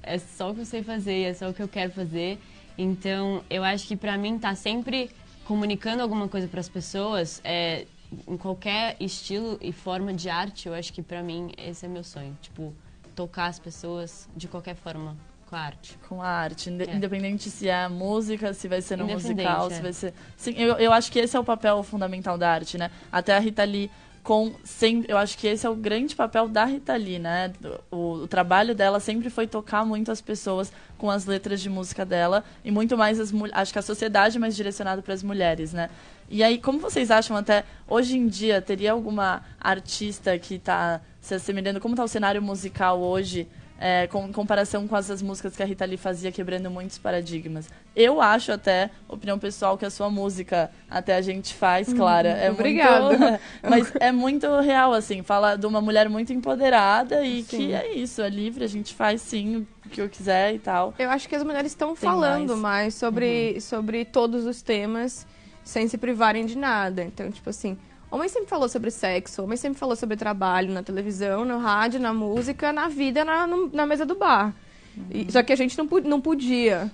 é 0.02 0.18
só 0.18 0.50
o 0.50 0.54
que 0.54 0.62
eu 0.62 0.66
sei 0.66 0.82
fazer, 0.82 1.22
é 1.22 1.34
só 1.34 1.48
o 1.48 1.54
que 1.54 1.62
eu 1.62 1.68
quero 1.68 1.92
fazer. 1.92 2.40
Então, 2.76 3.44
eu 3.48 3.62
acho 3.62 3.86
que 3.86 3.96
para 3.96 4.16
mim 4.18 4.38
tá 4.38 4.54
sempre 4.54 5.10
comunicando 5.44 6.02
alguma 6.02 6.28
coisa 6.28 6.48
para 6.48 6.60
as 6.60 6.68
pessoas, 6.68 7.40
é, 7.44 7.86
em 8.26 8.36
qualquer 8.36 8.96
estilo 8.98 9.58
e 9.60 9.72
forma 9.72 10.12
de 10.12 10.28
arte, 10.28 10.68
eu 10.68 10.74
acho 10.74 10.92
que 10.92 11.02
para 11.02 11.22
mim 11.22 11.52
esse 11.58 11.84
é 11.84 11.88
meu 11.88 12.02
sonho, 12.02 12.36
tipo, 12.40 12.74
tocar 13.14 13.46
as 13.46 13.58
pessoas 13.58 14.28
de 14.36 14.48
qualquer 14.48 14.74
forma 14.74 15.16
com 15.46 15.56
a 15.56 15.60
arte. 15.60 15.98
Com 16.08 16.22
a 16.22 16.28
arte, 16.28 16.70
é. 16.70 16.94
independente 16.96 17.50
se 17.50 17.68
é 17.68 17.88
música, 17.88 18.54
se 18.54 18.66
vai 18.66 18.80
ser 18.80 18.96
no 18.96 19.06
musical, 19.06 19.70
é. 19.70 19.74
se 19.74 19.82
vai 19.82 19.92
ser. 19.92 20.14
Sim, 20.36 20.54
eu, 20.56 20.74
eu 20.76 20.92
acho 20.92 21.12
que 21.12 21.18
esse 21.18 21.36
é 21.36 21.40
o 21.40 21.44
papel 21.44 21.82
fundamental 21.82 22.38
da 22.38 22.50
arte, 22.50 22.78
né? 22.78 22.90
Até 23.12 23.36
a 23.36 23.38
Rita 23.38 23.64
Lee 23.64 23.90
com 24.24 24.54
sempre, 24.64 25.12
eu 25.12 25.18
acho 25.18 25.36
que 25.36 25.46
esse 25.46 25.66
é 25.66 25.70
o 25.70 25.76
grande 25.76 26.16
papel 26.16 26.48
da 26.48 26.64
Rita 26.64 26.96
Lee, 26.96 27.18
né? 27.18 27.52
O, 27.90 28.22
o, 28.22 28.26
trabalho 28.26 28.74
dela 28.74 28.98
sempre 28.98 29.28
foi 29.28 29.46
tocar 29.46 29.84
muito 29.84 30.10
as 30.10 30.22
pessoas 30.22 30.72
com 30.96 31.10
as 31.10 31.26
letras 31.26 31.60
de 31.60 31.68
música 31.68 32.06
dela 32.06 32.42
e 32.64 32.70
muito 32.70 32.96
mais 32.96 33.20
as 33.20 33.30
acho 33.52 33.72
que 33.74 33.78
a 33.78 33.82
sociedade 33.82 34.38
mais 34.38 34.56
direcionada 34.56 35.02
para 35.02 35.12
as 35.12 35.22
mulheres, 35.22 35.74
né? 35.74 35.90
E 36.30 36.42
aí, 36.42 36.56
como 36.56 36.78
vocês 36.78 37.10
acham 37.10 37.36
até 37.36 37.64
hoje 37.86 38.16
em 38.16 38.26
dia 38.26 38.62
teria 38.62 38.92
alguma 38.92 39.42
artista 39.60 40.38
que 40.38 40.54
está 40.54 41.02
se 41.20 41.34
assemelhando 41.34 41.78
como 41.78 41.92
está 41.92 42.02
o 42.02 42.08
cenário 42.08 42.40
musical 42.40 43.00
hoje? 43.00 43.46
É, 43.78 44.06
com, 44.06 44.26
em 44.26 44.32
comparação 44.32 44.86
com 44.86 44.96
as 44.96 45.20
músicas 45.20 45.56
que 45.56 45.62
a 45.62 45.66
Rita 45.66 45.84
Lee 45.84 45.96
fazia, 45.96 46.30
quebrando 46.30 46.70
muitos 46.70 46.98
paradigmas. 46.98 47.68
Eu 47.94 48.20
acho 48.20 48.52
até, 48.52 48.90
opinião 49.08 49.38
pessoal, 49.38 49.76
que 49.76 49.84
a 49.84 49.90
sua 49.90 50.08
música 50.08 50.70
até 50.88 51.16
a 51.16 51.20
gente 51.20 51.54
faz, 51.54 51.92
Clara. 51.92 52.30
Hum, 52.30 52.44
é 52.44 52.50
obrigada. 52.50 53.18
Muito, 53.18 53.40
mas 53.62 53.92
é 54.00 54.12
muito 54.12 54.60
real, 54.60 54.92
assim, 54.92 55.22
fala 55.22 55.56
de 55.56 55.66
uma 55.66 55.80
mulher 55.80 56.08
muito 56.08 56.32
empoderada 56.32 57.24
e 57.24 57.42
sim. 57.42 57.56
que 57.56 57.72
é 57.72 57.94
isso, 57.94 58.22
é 58.22 58.28
livre, 58.28 58.64
a 58.64 58.68
gente 58.68 58.94
faz 58.94 59.20
sim 59.20 59.66
o 59.84 59.88
que 59.88 60.00
eu 60.00 60.08
quiser 60.08 60.54
e 60.54 60.58
tal. 60.58 60.94
Eu 60.98 61.10
acho 61.10 61.28
que 61.28 61.34
as 61.34 61.42
mulheres 61.42 61.72
estão 61.72 61.94
falando 61.94 62.56
mais, 62.56 62.60
mais 62.60 62.94
sobre, 62.94 63.52
uhum. 63.54 63.60
sobre 63.60 64.04
todos 64.04 64.46
os 64.46 64.62
temas 64.62 65.26
sem 65.64 65.88
se 65.88 65.96
privarem 65.96 66.44
de 66.44 66.56
nada. 66.56 67.02
Então, 67.02 67.30
tipo 67.30 67.48
assim, 67.48 67.78
Homem 68.14 68.28
sempre 68.28 68.48
falou 68.48 68.68
sobre 68.68 68.92
sexo, 68.92 69.42
homem 69.42 69.56
sempre 69.56 69.76
falou 69.76 69.96
sobre 69.96 70.16
trabalho 70.16 70.72
na 70.72 70.84
televisão, 70.84 71.44
no 71.44 71.58
rádio, 71.58 71.98
na 71.98 72.14
música, 72.14 72.72
na 72.72 72.86
vida, 72.86 73.24
na, 73.24 73.44
na 73.44 73.84
mesa 73.84 74.06
do 74.06 74.14
bar. 74.14 74.54
Uhum. 74.96 75.06
E, 75.10 75.32
só 75.32 75.42
que 75.42 75.52
a 75.52 75.56
gente 75.56 75.76
não, 75.76 75.84
não 76.04 76.20
podia. 76.20 76.92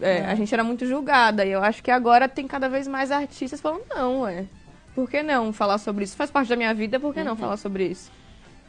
É, 0.00 0.18
é. 0.18 0.26
A 0.26 0.34
gente 0.36 0.54
era 0.54 0.62
muito 0.62 0.86
julgada. 0.86 1.44
E 1.44 1.50
eu 1.50 1.60
acho 1.60 1.82
que 1.82 1.90
agora 1.90 2.28
tem 2.28 2.46
cada 2.46 2.68
vez 2.68 2.86
mais 2.86 3.10
artistas 3.10 3.60
falando, 3.60 3.82
não, 3.90 4.20
ué. 4.20 4.46
Por 4.94 5.10
que 5.10 5.24
não 5.24 5.52
falar 5.52 5.78
sobre 5.78 6.04
isso? 6.04 6.14
Faz 6.14 6.30
parte 6.30 6.48
da 6.48 6.54
minha 6.54 6.72
vida, 6.72 7.00
por 7.00 7.12
que 7.12 7.18
uhum. 7.18 7.26
não 7.26 7.36
falar 7.36 7.56
sobre 7.56 7.88
isso? 7.88 8.08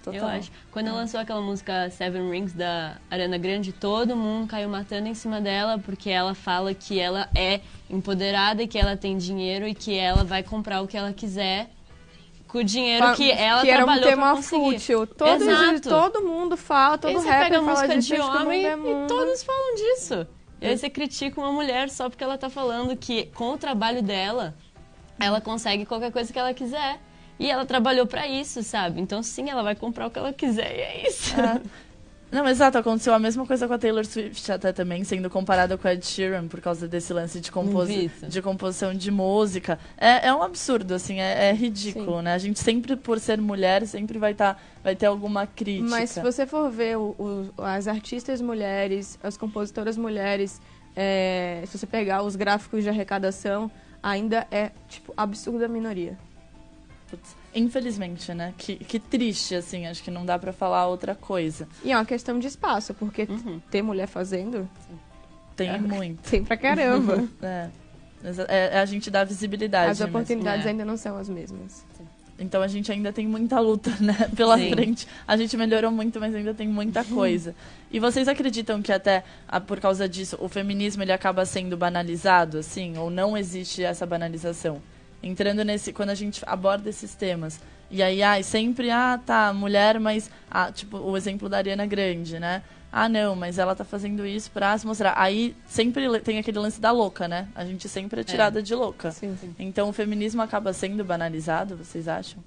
Total. 0.04 0.20
Eu 0.20 0.26
acho. 0.26 0.52
Quando 0.72 0.88
ela 0.88 0.98
lançou 0.98 1.20
aquela 1.20 1.40
música 1.40 1.88
Seven 1.92 2.32
Rings 2.32 2.54
da 2.54 2.98
Ariana 3.12 3.38
Grande, 3.38 3.72
todo 3.72 4.16
mundo 4.16 4.48
caiu 4.48 4.70
matando 4.70 5.08
em 5.08 5.14
cima 5.14 5.40
dela 5.40 5.78
porque 5.78 6.10
ela 6.10 6.34
fala 6.34 6.74
que 6.74 7.00
ela 7.00 7.30
é 7.36 7.62
empoderada 7.88 8.64
e 8.64 8.68
que 8.68 8.80
ela 8.80 8.98
tem 8.98 9.20
dinheiro 9.20 9.68
e 9.68 9.76
que 9.76 9.96
ela 9.96 10.24
vai 10.24 10.42
comprar 10.42 10.82
o 10.82 10.88
que 10.88 10.98
ela 10.98 11.14
quiser 11.14 11.70
com 12.52 12.58
o 12.58 12.64
dinheiro 12.64 13.14
que 13.16 13.32
ela 13.32 13.62
que 13.62 13.68
trabalhou 13.68 14.04
era 14.04 14.18
um 14.18 14.20
tema 14.20 14.42
fútil. 14.42 15.08
Todo, 15.08 15.42
Exato. 15.42 15.90
todo 15.90 16.22
mundo 16.22 16.58
fala, 16.58 16.98
todo 16.98 17.12
e 17.12 17.16
rapper 17.16 17.44
pega 17.44 17.56
fala 17.60 17.72
música 17.72 17.96
disso, 17.96 18.14
de 18.16 18.20
homem 18.20 18.66
é 18.68 18.74
e 18.74 19.08
todos 19.08 19.42
falam 19.42 19.76
disso. 19.76 20.28
E 20.60 20.68
aí 20.68 20.78
você 20.78 20.90
critica 20.90 21.40
uma 21.40 21.52
mulher 21.52 21.90
só 21.90 22.10
porque 22.10 22.24
ela 22.24 22.38
tá 22.38 22.50
falando 22.50 22.96
que 22.98 23.28
com 23.28 23.54
o 23.54 23.58
trabalho 23.58 24.04
dela, 24.04 24.54
ela 25.18 25.40
consegue 25.40 25.86
qualquer 25.86 26.12
coisa 26.12 26.32
que 26.32 26.38
ela 26.38 26.54
quiser. 26.54 27.00
E 27.40 27.50
ela 27.50 27.66
trabalhou 27.66 28.06
para 28.06 28.28
isso, 28.28 28.62
sabe? 28.62 29.02
Então 29.02 29.24
sim, 29.24 29.50
ela 29.50 29.64
vai 29.64 29.74
comprar 29.74 30.06
o 30.06 30.12
que 30.12 30.20
ela 30.20 30.32
quiser 30.32 30.76
e 30.76 30.82
é 30.82 31.08
isso. 31.08 31.34
É. 31.40 31.62
Não, 32.32 32.48
exato, 32.48 32.78
aconteceu 32.78 33.14
a 33.14 33.20
mesma 33.20 33.46
coisa 33.46 33.68
com 33.68 33.74
a 33.74 33.78
Taylor 33.78 34.06
Swift 34.06 34.50
até 34.52 34.72
também, 34.72 35.04
sendo 35.04 35.30
comparada 35.30 35.78
com 35.78 35.86
a 35.88 35.94
Ed 35.94 36.06
Sheeran 36.06 36.48
por 36.48 36.62
causa 36.62 36.88
desse 36.88 37.12
lance 37.12 37.42
de, 37.42 37.52
composi 37.52 38.10
de 38.30 38.42
composição 38.42 38.94
de 38.94 39.12
música. 39.12 39.78
É, 39.98 40.28
é 40.30 40.34
um 40.34 40.42
absurdo, 40.42 40.94
assim, 40.94 41.20
é, 41.20 41.50
é 41.50 41.54
ridículo, 41.54 42.22
né? 42.22 42.34
A 42.34 42.38
gente 42.38 42.58
sempre, 42.60 42.96
por 42.96 43.20
ser 43.20 43.42
mulher, 43.42 43.86
sempre 43.86 44.18
vai, 44.18 44.34
tá, 44.34 44.56
vai 44.82 44.96
ter 44.96 45.08
alguma 45.08 45.46
crítica. 45.46 45.90
Mas 45.90 46.12
se 46.12 46.22
você 46.22 46.46
for 46.48 46.72
ver 46.72 46.98
o- 46.98 47.16
o- 47.20 47.62
as 47.64 47.86
artistas 47.88 48.40
mulheres, 48.42 49.20
as 49.22 49.36
compositoras 49.36 49.98
mulheres, 49.98 50.62
é, 50.96 51.64
se 51.68 51.78
você 51.78 51.86
pegar 51.86 52.24
os 52.24 52.38
gráficos 52.38 52.82
de 52.84 52.90
arrecadação, 52.90 53.70
ainda 54.02 54.48
é, 54.50 54.72
tipo, 54.88 55.14
absurda 55.18 55.68
minoria. 55.68 56.18
Putz, 57.10 57.36
Infelizmente, 57.54 58.34
né? 58.34 58.54
Que, 58.58 58.76
que 58.78 59.00
triste, 59.00 59.56
assim, 59.56 59.86
acho 59.86 60.02
que 60.04 60.10
não 60.12 60.26
dá 60.26 60.40
pra 60.40 60.54
falar 60.54 60.88
outra 60.88 61.14
coisa. 61.16 61.68
E 61.84 61.92
é 61.92 61.96
uma 61.98 62.06
questão 62.06 62.40
de 62.40 62.48
espaço, 62.48 62.94
porque 62.94 63.24
Uhum. 63.30 63.60
ter 63.70 63.82
mulher 63.82 64.08
fazendo 64.08 64.68
Tem 65.56 65.70
É. 65.70 65.78
muito. 65.78 66.30
tem 66.30 66.44
pra 66.44 66.56
caramba. 66.58 67.28
É. 67.42 67.70
Exa- 68.24 68.46
é, 68.48 68.80
a 68.80 68.86
gente 68.86 69.10
dá 69.12 69.24
visibilidade. 69.24 69.92
As 69.92 70.00
mesmo. 70.00 70.10
oportunidades 70.16 70.66
é. 70.66 70.70
ainda 70.70 70.86
não 70.86 70.96
são 70.96 71.18
as 71.18 71.28
mesmas. 71.28 71.84
Então 72.40 72.62
a 72.62 72.68
gente 72.68 72.92
ainda 72.92 73.12
tem 73.14 73.28
muita 73.28 73.60
luta, 73.60 73.92
né, 74.00 74.16
pela 74.36 74.58
Sim. 74.58 74.70
frente. 74.72 75.08
A 75.28 75.36
gente 75.38 75.56
melhorou 75.58 75.92
muito, 75.92 76.20
mas 76.20 76.34
ainda 76.34 76.54
tem 76.54 76.68
muita 76.68 77.04
coisa. 77.04 77.54
E 77.92 78.00
vocês 78.00 78.28
acreditam 78.28 78.82
que 78.82 78.92
até 78.92 79.24
por 79.68 79.80
causa 79.80 80.08
disso 80.10 80.38
o 80.40 80.48
feminismo 80.50 81.04
ele 81.04 81.12
acaba 81.12 81.46
sendo 81.46 81.76
banalizado, 81.78 82.58
assim, 82.60 82.98
ou 82.98 83.10
não 83.12 83.36
existe 83.38 83.84
essa 83.84 84.06
banalização? 84.06 84.82
Entrando 85.24 85.64
nesse 85.64 85.94
quando 85.94 86.10
a 86.10 86.16
gente 86.16 86.42
aborda 86.46 86.90
esses 86.90 87.14
temas. 87.16 87.60
E 87.90 88.02
aí, 88.02 88.24
ai, 88.24 88.42
sempre, 88.42 88.90
ah, 88.90 89.20
tá, 89.24 89.54
mulher, 89.54 90.00
mas 90.00 90.32
ah, 90.50 90.72
tipo 90.72 90.98
o 90.98 91.18
exemplo 91.18 91.50
da 91.50 91.58
Ariana 91.58 91.86
Grande, 91.86 92.40
né? 92.40 92.64
Ah, 92.92 93.08
não, 93.08 93.36
mas 93.36 93.58
ela 93.58 93.74
tá 93.74 93.86
fazendo 93.86 94.26
isso 94.26 94.52
pra 94.52 94.78
se 94.78 94.86
mostrar. 94.86 95.14
Aí 95.16 95.56
sempre 95.66 96.20
tem 96.20 96.40
aquele 96.40 96.60
lance 96.60 96.82
da 96.82 96.92
louca, 96.92 97.28
né? 97.28 97.48
A 97.56 97.64
gente 97.64 97.88
sempre 97.88 98.22
é 98.22 98.24
tirada 98.24 98.62
de 98.62 98.76
louca. 98.76 99.12
Sim, 99.12 99.38
sim. 99.40 99.56
Então 99.58 99.88
o 99.90 99.94
feminismo 99.94 100.42
acaba 100.42 100.74
sendo 100.74 101.04
banalizado, 101.04 101.78
vocês 101.78 102.08
acham? 102.08 102.44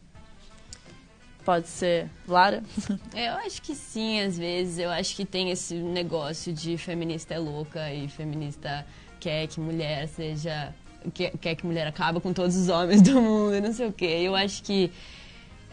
Pode 1.44 1.68
ser. 1.68 2.10
Lara? 2.26 2.62
Eu 3.14 3.34
acho 3.46 3.60
que 3.60 3.74
sim, 3.74 4.20
às 4.20 4.36
vezes. 4.36 4.78
Eu 4.78 4.90
acho 4.90 5.14
que 5.14 5.24
tem 5.24 5.50
esse 5.50 5.74
negócio 5.74 6.52
de 6.52 6.76
feminista 6.78 7.34
é 7.34 7.38
louca 7.38 7.92
e 7.92 8.08
feminista 8.08 8.86
quer 9.20 9.46
que 9.46 9.60
mulher 9.60 10.08
seja. 10.08 10.74
Quer, 11.12 11.32
quer 11.38 11.54
que 11.54 11.66
mulher 11.66 11.86
acaba 11.86 12.20
com 12.20 12.32
todos 12.32 12.56
os 12.56 12.68
homens 12.68 13.02
do 13.02 13.20
mundo, 13.20 13.60
não 13.60 13.72
sei 13.72 13.86
o 13.86 13.92
quê. 13.92 14.20
Eu 14.22 14.34
acho 14.34 14.62
que. 14.62 14.90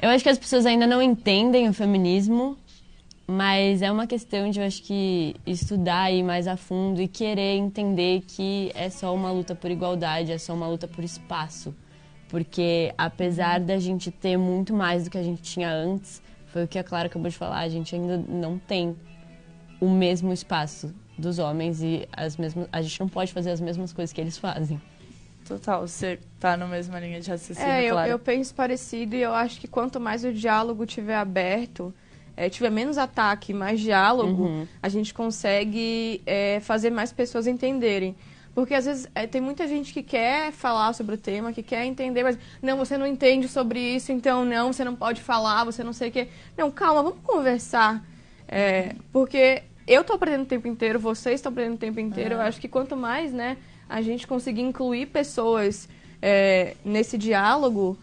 Eu 0.01 0.09
acho 0.09 0.23
que 0.23 0.29
as 0.29 0.38
pessoas 0.38 0.65
ainda 0.65 0.88
não 0.88 1.01
entendem 1.01 1.69
o 1.69 1.73
feminismo, 1.73 2.57
mas 3.27 3.82
é 3.82 3.91
uma 3.91 4.07
questão 4.07 4.49
de, 4.49 4.59
eu 4.59 4.65
acho 4.65 4.82
que, 4.82 5.36
estudar 5.45 6.03
aí 6.03 6.23
mais 6.23 6.47
a 6.47 6.57
fundo 6.57 7.01
e 7.01 7.07
querer 7.07 7.55
entender 7.55 8.23
que 8.27 8.71
é 8.73 8.89
só 8.89 9.13
uma 9.13 9.32
luta 9.32 9.53
por 9.53 9.69
igualdade, 9.69 10.32
é 10.32 10.38
só 10.38 10.53
uma 10.53 10.67
luta 10.67 10.88
por 10.88 11.03
espaço. 11.03 11.73
Porque 12.27 12.93
apesar 12.97 13.59
da 13.59 13.77
gente 13.77 14.09
ter 14.09 14.38
muito 14.38 14.73
mais 14.73 15.03
do 15.03 15.09
que 15.09 15.17
a 15.17 15.23
gente 15.23 15.41
tinha 15.41 15.71
antes, 15.71 16.21
foi 16.47 16.63
o 16.63 16.67
que 16.67 16.79
a 16.79 16.84
Clara 16.84 17.07
acabou 17.07 17.29
de 17.29 17.38
falar, 17.38 17.59
a 17.59 17.69
gente 17.69 17.95
ainda 17.95 18.17
não 18.17 18.57
tem 18.57 18.95
o 19.79 19.89
mesmo 19.89 20.34
espaço 20.34 20.93
dos 21.17 21.39
homens 21.39 21.82
e 21.82 22.07
as 22.11 22.36
mesmas, 22.38 22.67
a 22.71 22.82
gente 22.82 22.99
não 22.99 23.07
pode 23.07 23.32
fazer 23.32 23.51
as 23.51 23.61
mesmas 23.61 23.93
coisas 23.93 24.11
que 24.11 24.19
eles 24.19 24.38
fazem. 24.38 24.82
Total, 25.48 25.86
você 25.88 26.20
tá 26.39 26.56
na 26.56 26.66
mesma 26.68 27.00
linha 27.00 27.20
de 27.20 27.30
raciocínio, 27.30 27.70
É, 27.70 27.84
eu, 27.86 27.98
eu 28.00 28.20
penso 28.20 28.54
parecido 28.54 29.16
e 29.16 29.22
eu 29.22 29.34
acho 29.34 29.60
que 29.60 29.68
quanto 29.68 30.00
mais 30.00 30.24
o 30.24 30.32
diálogo 30.32 30.86
tiver 30.86 31.16
aberto, 31.16 31.94
é, 32.38 32.50
tiver 32.50 32.70
menos 32.70 32.98
ataque, 32.98 33.54
mais 33.54 33.80
diálogo, 33.80 34.44
Uhum. 34.44 34.68
a 34.82 34.88
gente 34.89 35.14
consegue 35.14 36.22
é, 36.26 36.60
fazer 36.62 36.89
mais 36.89 37.12
pessoas 37.12 37.48
entenderem. 37.48 38.16
Porque 38.54 38.74
às 38.74 38.86
vezes 38.86 39.08
é, 39.16 39.26
tem 39.26 39.39
muita 39.39 39.66
gente 39.68 39.94
que 39.94 40.04
quer 40.04 40.52
falar 40.52 40.94
sobre 40.94 41.16
o 41.16 41.18
tema, 41.18 41.54
que 41.54 41.64
quer 41.64 41.86
entender, 41.86 42.22
mas 42.24 42.38
não, 42.62 42.78
você 42.78 42.98
não 42.98 43.08
entende 43.08 43.48
sobre 43.48 43.80
isso, 43.80 44.12
então 44.12 44.44
não, 44.44 44.74
você 44.74 44.84
não 44.84 44.96
pode 44.96 45.22
falar, 45.22 45.64
você 45.64 45.84
não 45.84 45.94
sei 45.94 46.10
o 46.10 46.12
quê. 46.12 46.28
Não, 46.58 46.70
calma, 46.70 47.02
vamos 47.02 47.20
conversar. 47.24 48.04
É, 48.48 48.94
porque 49.12 49.64
eu 49.88 50.04
tô 50.04 50.14
aprendendo 50.14 50.44
o 50.44 50.46
tempo 50.46 50.68
inteiro, 50.68 51.00
vocês 51.00 51.36
estão 51.36 51.50
aprendendo 51.52 51.76
o 51.76 51.80
tempo 51.80 52.00
inteiro. 52.00 52.36
Eu 52.36 52.42
acho 52.42 52.60
que 52.60 52.68
quanto 52.68 52.96
mais, 52.98 53.32
né, 53.32 53.56
a 53.92 54.02
gente 54.02 54.26
conseguir 54.26 54.62
incluir 54.62 55.08
pessoas 55.08 55.88
é, 56.22 56.76
nesse 56.84 57.18
diálogo, 57.18 57.98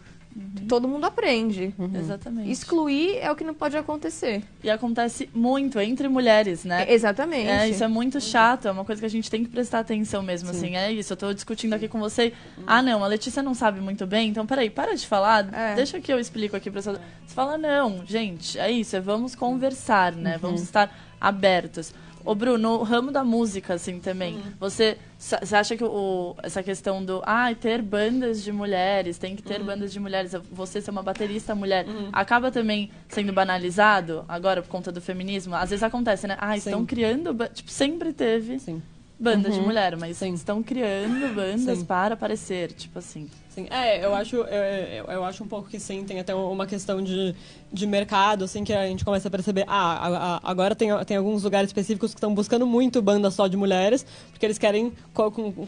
todo 0.67 0.87
mundo 0.87 1.05
aprende. 1.05 1.73
Exatamente. 1.95 2.51
Excluir 2.51 3.17
é 3.17 3.31
o 3.31 3.35
que 3.35 3.43
não 3.43 3.53
pode 3.53 3.75
acontecer. 3.75 4.43
E 4.63 4.69
acontece 4.69 5.27
muito 5.33 5.79
entre 5.79 6.07
mulheres, 6.07 6.63
né? 6.63 6.85
É, 6.87 6.93
exatamente. 6.93 7.49
É, 7.49 7.67
isso 7.67 7.83
é 7.83 7.87
muito 7.87 8.21
chato, 8.21 8.67
é 8.67 8.71
uma 8.71 8.85
coisa 8.85 9.01
que 9.01 9.05
a 9.05 9.09
gente 9.09 9.29
tem 9.29 9.43
que 9.43 9.49
prestar 9.49 9.79
atenção 9.79 10.21
mesmo, 10.21 10.51
assim, 10.51 10.75
é 10.75 10.91
isso, 10.91 11.11
eu 11.13 11.17
tô 11.17 11.33
discutindo 11.33 11.73
aqui 11.73 11.87
com 11.87 11.99
você, 11.99 12.31
ah 12.67 12.81
não, 12.81 13.03
a 13.03 13.07
Letícia 13.07 13.41
não 13.41 13.55
sabe 13.55 13.81
muito 13.81 14.05
bem, 14.05 14.29
então 14.29 14.45
peraí, 14.45 14.69
para 14.69 14.95
de 14.95 15.07
falar, 15.07 15.51
É. 15.53 15.73
deixa 15.75 15.99
que 15.99 16.13
eu 16.13 16.19
explico 16.19 16.55
aqui 16.55 16.69
pra 16.69 16.81
você. 16.81 16.91
Você 16.91 17.33
fala, 17.35 17.57
não, 17.57 18.03
gente, 18.05 18.59
é 18.59 18.71
isso, 18.71 18.95
é 18.95 19.01
vamos 19.01 19.33
conversar, 19.33 20.13
né, 20.13 20.37
vamos 20.39 20.61
estar 20.61 20.95
abertos. 21.19 21.93
Ô 22.23 22.35
Bruno, 22.35 22.77
no 22.77 22.83
ramo 22.83 23.11
da 23.11 23.23
música, 23.23 23.75
assim, 23.75 23.99
também, 23.99 24.39
você, 24.59 24.97
você 25.17 25.55
acha 25.55 25.77
que 25.77 25.83
o, 25.83 26.35
essa 26.43 26.61
questão 26.61 27.03
do, 27.03 27.21
ah, 27.25 27.53
ter 27.55 27.81
bandas 27.81 28.43
de 28.43 28.51
mulheres, 28.51 29.17
tem 29.17 29.35
que 29.35 29.41
ter 29.41 29.63
bandas 29.63 29.91
de 29.91 29.99
mulheres, 29.99 30.33
você 30.51 30.81
ser 30.81 30.91
uma 30.91 31.01
baterista 31.01 31.55
mulher, 31.55 31.85
acaba 32.11 32.51
também 32.51 32.91
sendo 33.07 33.33
banalizado 33.33 34.25
agora 34.27 34.61
por 34.61 34.69
conta 34.69 34.91
do 34.91 35.01
feminismo? 35.01 35.55
Às 35.55 35.69
vezes 35.69 35.83
acontece, 35.83 36.27
né? 36.27 36.37
Ah, 36.39 36.57
estão 36.57 36.81
Sim. 36.81 36.85
criando, 36.85 37.35
tipo, 37.53 37.71
sempre 37.71 38.13
teve 38.13 38.59
Sim. 38.59 38.81
Banda 39.19 39.49
de 39.49 39.59
mulher, 39.59 39.97
mas 39.97 40.17
Sim. 40.17 40.33
estão 40.33 40.63
criando 40.63 41.35
bandas 41.35 41.79
Sim. 41.79 41.85
para 41.85 42.13
aparecer, 42.13 42.71
tipo 42.71 42.97
assim. 42.99 43.27
Sim, 43.49 43.67
é, 43.69 44.03
eu 44.05 44.15
acho, 44.15 44.37
eu, 44.37 44.43
eu, 44.45 45.05
eu 45.05 45.25
acho 45.25 45.43
um 45.43 45.47
pouco 45.47 45.67
que 45.67 45.79
sim, 45.79 46.05
tem 46.05 46.19
até 46.19 46.33
uma 46.33 46.65
questão 46.65 47.03
de, 47.03 47.35
de 47.73 47.85
mercado, 47.85 48.45
assim, 48.45 48.63
que 48.63 48.71
a 48.71 48.87
gente 48.87 49.03
começa 49.03 49.27
a 49.27 49.31
perceber, 49.31 49.65
ah, 49.67 50.07
a- 50.07 50.35
a- 50.35 50.41
agora 50.43 50.73
tem, 50.75 50.89
tem 51.05 51.17
alguns 51.17 51.43
lugares 51.43 51.69
específicos 51.69 52.11
que 52.11 52.17
estão 52.17 52.33
buscando 52.33 52.65
muito 52.65 53.01
banda 53.01 53.29
só 53.29 53.47
de 53.47 53.57
mulheres, 53.57 54.05
porque 54.31 54.45
eles 54.45 54.57
querem 54.57 54.93
co- 55.13 55.31
com- 55.31 55.67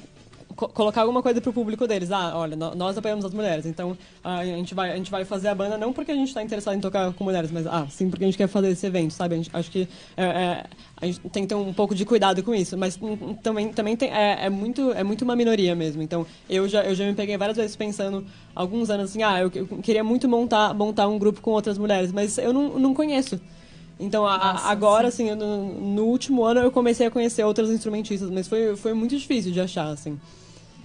co- 0.55 0.69
colocar 0.69 1.01
alguma 1.01 1.21
coisa 1.21 1.41
pro 1.41 1.53
público 1.53 1.87
deles. 1.87 2.11
Ah, 2.11 2.33
olha, 2.35 2.55
nó- 2.55 2.75
nós 2.75 2.97
apoiamos 2.97 3.25
as 3.25 3.33
mulheres, 3.33 3.65
então 3.65 3.97
ah, 4.23 4.39
a 4.39 4.45
gente 4.45 4.73
vai, 4.73 4.91
a 4.91 4.95
gente 4.95 5.09
vai 5.11 5.25
fazer 5.25 5.47
a 5.49 5.55
banda 5.55 5.77
não 5.77 5.93
porque 5.93 6.11
a 6.11 6.15
gente 6.15 6.27
está 6.29 6.41
interessado 6.43 6.75
em 6.75 6.79
tocar 6.79 7.13
com 7.13 7.23
mulheres, 7.23 7.51
mas 7.51 7.65
ah, 7.67 7.87
sim 7.89 8.09
porque 8.09 8.23
a 8.23 8.27
gente 8.27 8.37
quer 8.37 8.47
fazer 8.47 8.69
esse 8.69 8.85
evento, 8.85 9.13
sabe? 9.13 9.35
Gente, 9.37 9.49
acho 9.53 9.71
que 9.71 9.87
é, 10.17 10.23
é, 10.23 10.63
a 11.01 11.05
gente 11.05 11.19
tem 11.29 11.43
que 11.43 11.49
ter 11.49 11.55
um 11.55 11.73
pouco 11.73 11.95
de 11.95 12.05
cuidado 12.05 12.41
com 12.43 12.53
isso, 12.53 12.77
mas 12.77 12.97
hum, 13.01 13.17
hum, 13.21 13.33
também, 13.35 13.69
também 13.69 13.95
tem, 13.97 14.09
é, 14.11 14.45
é, 14.45 14.49
muito, 14.49 14.91
é 14.91 15.03
muito 15.03 15.23
uma 15.23 15.35
minoria 15.35 15.75
mesmo. 15.75 16.01
Então, 16.01 16.25
eu 16.49 16.67
já, 16.67 16.83
eu 16.83 16.93
já 16.95 17.05
me 17.05 17.13
peguei 17.13 17.37
várias 17.37 17.57
vezes 17.57 17.75
pensando, 17.75 18.25
alguns 18.55 18.89
anos 18.89 19.09
assim, 19.09 19.23
ah, 19.23 19.39
eu, 19.41 19.51
eu 19.55 19.65
queria 19.81 20.03
muito 20.03 20.27
montar, 20.27 20.73
montar 20.73 21.07
um 21.07 21.17
grupo 21.17 21.41
com 21.41 21.51
outras 21.51 21.77
mulheres, 21.77 22.11
mas 22.11 22.37
eu 22.37 22.53
não, 22.53 22.77
não 22.79 22.93
conheço. 22.93 23.39
Então, 23.99 24.25
a- 24.25 24.37
Nossa, 24.37 24.67
agora, 24.67 25.07
assim, 25.07 25.29
eu 25.29 25.35
no, 25.35 25.79
no 25.79 26.03
último 26.05 26.43
ano 26.43 26.59
eu 26.59 26.71
comecei 26.71 27.05
a 27.05 27.11
conhecer 27.11 27.43
outras 27.43 27.69
instrumentistas, 27.69 28.29
mas 28.31 28.47
foi, 28.47 28.75
foi 28.75 28.93
muito 28.93 29.15
difícil 29.15 29.51
de 29.51 29.61
achar, 29.61 29.87
assim. 29.89 30.17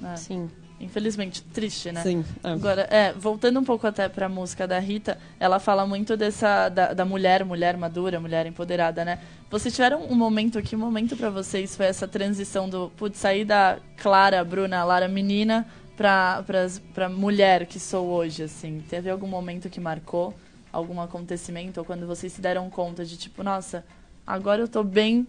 Né? 0.01 0.17
Sim. 0.17 0.51
Infelizmente, 0.79 1.43
triste, 1.43 1.91
né? 1.91 2.03
Sim. 2.03 2.25
é. 2.45 2.51
Agora, 2.51 2.83
é, 2.91 3.13
voltando 3.13 3.59
um 3.59 3.65
pouco 3.65 3.87
até 3.87 4.09
pra 4.09 4.29
música 4.29 4.69
da 4.69 4.79
Rita, 4.79 5.19
ela 5.41 5.59
fala 5.59 5.87
muito 5.87 6.17
dessa 6.17 6.69
da, 6.69 6.93
da 6.93 7.05
mulher, 7.05 7.45
mulher 7.45 7.77
madura, 7.79 8.21
mulher 8.21 8.47
empoderada, 8.47 9.05
né? 9.05 9.19
Vocês 9.51 9.75
tiveram 9.75 10.03
um 10.03 10.15
momento, 10.15 10.61
que 10.61 10.77
momento 10.77 11.17
pra 11.17 11.31
vocês 11.31 11.75
foi 11.75 11.87
essa 11.87 12.07
transição 12.07 12.69
do 12.69 12.91
putz, 12.97 13.19
sair 13.19 13.45
da 13.45 13.79
Clara, 13.97 14.45
Bruna, 14.45 14.85
Lara 14.85 15.09
menina 15.09 15.67
pra, 15.97 16.43
pras, 16.47 16.79
pra 16.93 17.09
mulher 17.09 17.65
que 17.65 17.81
sou 17.81 18.09
hoje, 18.09 18.43
assim? 18.43 18.85
Teve 18.87 19.09
algum 19.09 19.27
momento 19.27 19.71
que 19.71 19.81
marcou 19.81 20.35
algum 20.71 21.01
acontecimento 21.01 21.79
ou 21.79 21.87
quando 21.87 22.07
vocês 22.07 22.35
se 22.35 22.41
deram 22.43 22.69
conta 22.69 23.03
de 23.03 23.17
tipo, 23.17 23.43
nossa, 23.43 23.83
agora 24.27 24.61
eu 24.61 24.69
tô 24.69 24.85
bem 24.85 25.27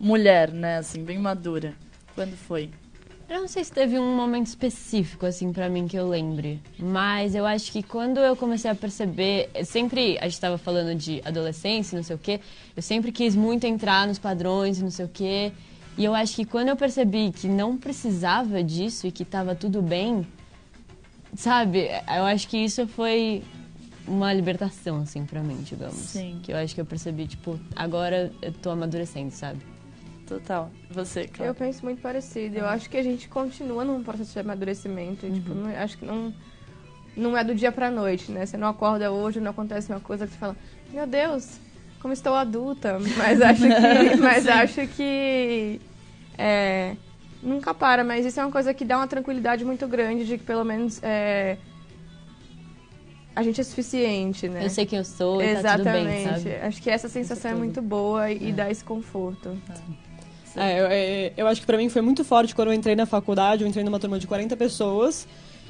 mulher, 0.00 0.50
né, 0.50 0.78
assim, 0.78 1.04
bem 1.04 1.18
madura. 1.18 1.74
Quando 2.14 2.36
foi? 2.36 2.70
Eu 3.28 3.42
não 3.42 3.48
sei 3.48 3.62
se 3.62 3.70
teve 3.70 3.98
um 3.98 4.16
momento 4.16 4.46
específico, 4.46 5.26
assim, 5.26 5.52
pra 5.52 5.68
mim 5.68 5.86
que 5.86 5.96
eu 5.96 6.08
lembre. 6.08 6.62
Mas 6.78 7.34
eu 7.34 7.44
acho 7.44 7.70
que 7.70 7.82
quando 7.82 8.18
eu 8.18 8.34
comecei 8.34 8.70
a 8.70 8.74
perceber. 8.74 9.50
Sempre. 9.64 10.18
A 10.18 10.28
gente 10.28 10.40
tava 10.40 10.56
falando 10.56 10.96
de 10.96 11.20
adolescência, 11.24 11.94
não 11.94 12.02
sei 12.02 12.16
o 12.16 12.18
quê. 12.18 12.40
Eu 12.74 12.82
sempre 12.82 13.12
quis 13.12 13.36
muito 13.36 13.66
entrar 13.66 14.06
nos 14.06 14.18
padrões, 14.18 14.80
não 14.80 14.90
sei 14.90 15.04
o 15.04 15.08
quê. 15.08 15.52
E 15.98 16.04
eu 16.04 16.14
acho 16.14 16.36
que 16.36 16.44
quando 16.46 16.68
eu 16.68 16.76
percebi 16.76 17.30
que 17.30 17.48
não 17.48 17.76
precisava 17.76 18.62
disso 18.62 19.06
e 19.06 19.12
que 19.12 19.24
tava 19.24 19.54
tudo 19.54 19.82
bem, 19.82 20.26
sabe? 21.36 21.88
Eu 22.16 22.24
acho 22.24 22.48
que 22.48 22.56
isso 22.56 22.86
foi 22.86 23.42
uma 24.06 24.32
libertação, 24.32 25.02
assim, 25.02 25.26
pra 25.26 25.42
mim, 25.42 25.58
digamos. 25.62 25.96
Sim. 25.96 26.40
Que 26.42 26.52
eu 26.52 26.56
acho 26.56 26.74
que 26.74 26.80
eu 26.80 26.86
percebi, 26.86 27.26
tipo, 27.26 27.60
agora 27.76 28.32
eu 28.40 28.52
tô 28.52 28.70
amadurecendo, 28.70 29.32
sabe? 29.32 29.58
Total. 30.28 30.70
Você, 30.90 31.26
Clara? 31.26 31.50
Eu 31.50 31.54
penso 31.54 31.84
muito 31.84 32.02
parecido. 32.02 32.58
Eu 32.58 32.66
acho 32.66 32.88
que 32.90 32.96
a 32.96 33.02
gente 33.02 33.28
continua 33.28 33.84
num 33.84 34.02
processo 34.02 34.32
de 34.32 34.38
amadurecimento. 34.40 35.24
Uhum. 35.26 35.32
Tipo, 35.34 35.54
não- 35.54 35.70
acho 35.76 35.96
que 35.96 36.04
não, 36.04 36.34
não 37.16 37.36
é 37.36 37.42
do 37.42 37.54
dia 37.54 37.72
pra 37.72 37.90
noite, 37.90 38.30
né? 38.30 38.44
Você 38.44 38.56
não 38.56 38.68
acorda 38.68 39.10
hoje, 39.10 39.40
não 39.40 39.50
acontece 39.50 39.90
uma 39.90 40.00
coisa 40.00 40.26
que 40.26 40.32
você 40.32 40.38
fala, 40.38 40.56
meu 40.92 41.06
Deus, 41.06 41.58
como 42.00 42.12
estou 42.12 42.34
adulta, 42.34 42.98
mas 43.16 43.40
acho 43.40 43.62
que, 43.62 44.16
mas 44.20 44.46
acho 44.46 44.86
que 44.88 45.80
é, 46.36 46.94
nunca 47.42 47.72
para. 47.72 48.04
Mas 48.04 48.26
isso 48.26 48.38
é 48.38 48.44
uma 48.44 48.52
coisa 48.52 48.74
que 48.74 48.84
dá 48.84 48.98
uma 48.98 49.08
tranquilidade 49.08 49.64
muito 49.64 49.88
grande 49.88 50.26
de 50.26 50.36
que 50.36 50.44
pelo 50.44 50.64
menos 50.64 51.00
é, 51.02 51.56
a 53.34 53.42
gente 53.42 53.60
é 53.60 53.64
suficiente, 53.64 54.48
né? 54.48 54.64
Eu 54.64 54.70
sei 54.70 54.84
quem 54.84 54.98
eu 54.98 55.04
sou 55.04 55.40
e 55.40 55.46
Exatamente. 55.46 56.24
tá 56.28 56.38
bem? 56.40 56.56
Acho 56.60 56.82
que 56.82 56.90
essa 56.90 57.08
sensação 57.08 57.52
é 57.52 57.54
muito 57.54 57.80
boa 57.80 58.30
e, 58.30 58.48
e 58.48 58.52
dá 58.52 58.68
esse 58.70 58.84
conforto. 58.84 59.56
É, 59.70 60.07
é, 60.56 61.32
eu 61.36 61.46
acho 61.46 61.60
que 61.60 61.66
pra 61.66 61.76
mim 61.76 61.88
foi 61.88 62.02
muito 62.02 62.24
forte 62.24 62.54
quando 62.54 62.68
eu 62.68 62.74
entrei 62.74 62.94
na 62.96 63.06
faculdade, 63.06 63.62
eu 63.62 63.68
entrei 63.68 63.84
numa 63.84 63.98
turma 63.98 64.18
de 64.18 64.26
40 64.26 64.56
pessoas, 64.56 65.26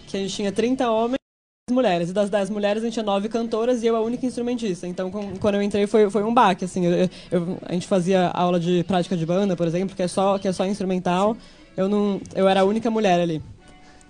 que 0.07 0.17
a 0.17 0.21
gente 0.21 0.35
tinha 0.35 0.53
30 0.53 0.91
homens 0.91 1.17
e 1.17 1.71
10 1.73 1.75
mulheres. 1.77 2.11
E 2.11 2.13
das 2.13 2.31
10 2.31 2.51
mulheres 2.51 2.83
a 2.83 2.87
gente 2.87 2.95
tinha 2.95 3.05
9 3.05 3.29
cantoras 3.29 3.83
e 3.83 3.87
eu 3.87 3.97
a 3.97 4.01
única 4.01 4.25
instrumentista. 4.27 4.87
Então 4.87 5.11
com- 5.11 5.37
quando 5.37 5.57
eu 5.57 5.63
entrei 5.63 5.87
foi, 5.87 6.09
foi 6.11 6.23
um 6.25 6.33
baque, 6.33 6.65
assim. 6.65 6.87
eu- 6.87 7.09
eu- 7.31 7.59
a 7.67 7.73
gente 7.73 7.87
fazia 7.87 8.29
aula 8.29 8.59
de 8.61 8.85
prática 8.85 9.17
de 9.17 9.25
banda, 9.27 9.57
por 9.57 9.67
exemplo, 9.67 9.95
que 9.97 10.03
é 10.03 10.09
só, 10.09 10.39
que 10.39 10.49
é 10.49 10.53
só 10.53 10.65
instrumental. 10.67 11.37
Eu, 11.77 11.89
não, 11.89 12.21
eu 12.35 12.49
era 12.49 12.61
a 12.61 12.65
única 12.65 12.91
mulher 12.91 13.21
ali. 13.21 13.41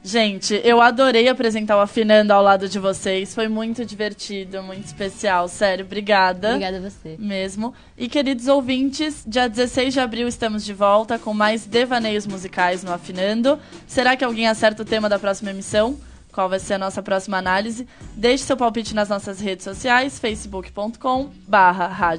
Gente, 0.03 0.61
eu 0.65 0.81
adorei 0.81 1.29
apresentar 1.29 1.77
o 1.77 1.81
Afinando 1.81 2.33
ao 2.33 2.43
lado 2.43 2.69
de 2.69 2.79
vocês. 2.79 3.35
Foi 3.35 3.49
muito 3.49 3.85
divertido, 3.85 4.63
muito 4.63 4.87
especial. 4.87 5.49
Sério, 5.49 5.85
obrigada. 5.85 6.51
Obrigada 6.51 6.79
a 6.79 6.91
você. 6.91 7.17
Mesmo. 7.19 7.75
E 7.97 8.09
queridos 8.09 8.47
ouvintes, 8.47 9.25
dia 9.27 9.49
16 9.49 9.93
de 9.95 10.01
abril 10.01 10.29
estamos 10.29 10.65
de 10.65 10.73
volta 10.73 11.19
com 11.19 11.35
mais 11.35 11.67
devaneios 11.67 12.27
musicais 12.27 12.85
no 12.85 12.93
Afinando. 12.93 13.59
Será 13.87 14.17
que 14.17 14.25
alguém 14.25 14.47
acerta 14.47 14.83
o 14.83 14.87
tema 14.87 15.09
da 15.09 15.19
próxima 15.19 15.51
emissão? 15.51 15.99
Qual 16.33 16.49
vai 16.49 16.61
ser 16.61 16.75
a 16.75 16.79
nossa 16.79 17.03
próxima 17.03 17.37
análise? 17.37 17.89
Deixe 18.15 18.45
seu 18.45 18.57
palpite 18.57 18.95
nas 18.95 19.09
nossas 19.09 19.41
redes 19.41 19.65
sociais, 19.65 20.21
facebook.com 20.21 21.31
barra 21.49 22.15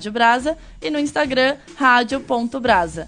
e 0.82 0.90
no 0.90 1.00
Instagram, 1.00 1.56
rádio.brasa. 1.78 3.08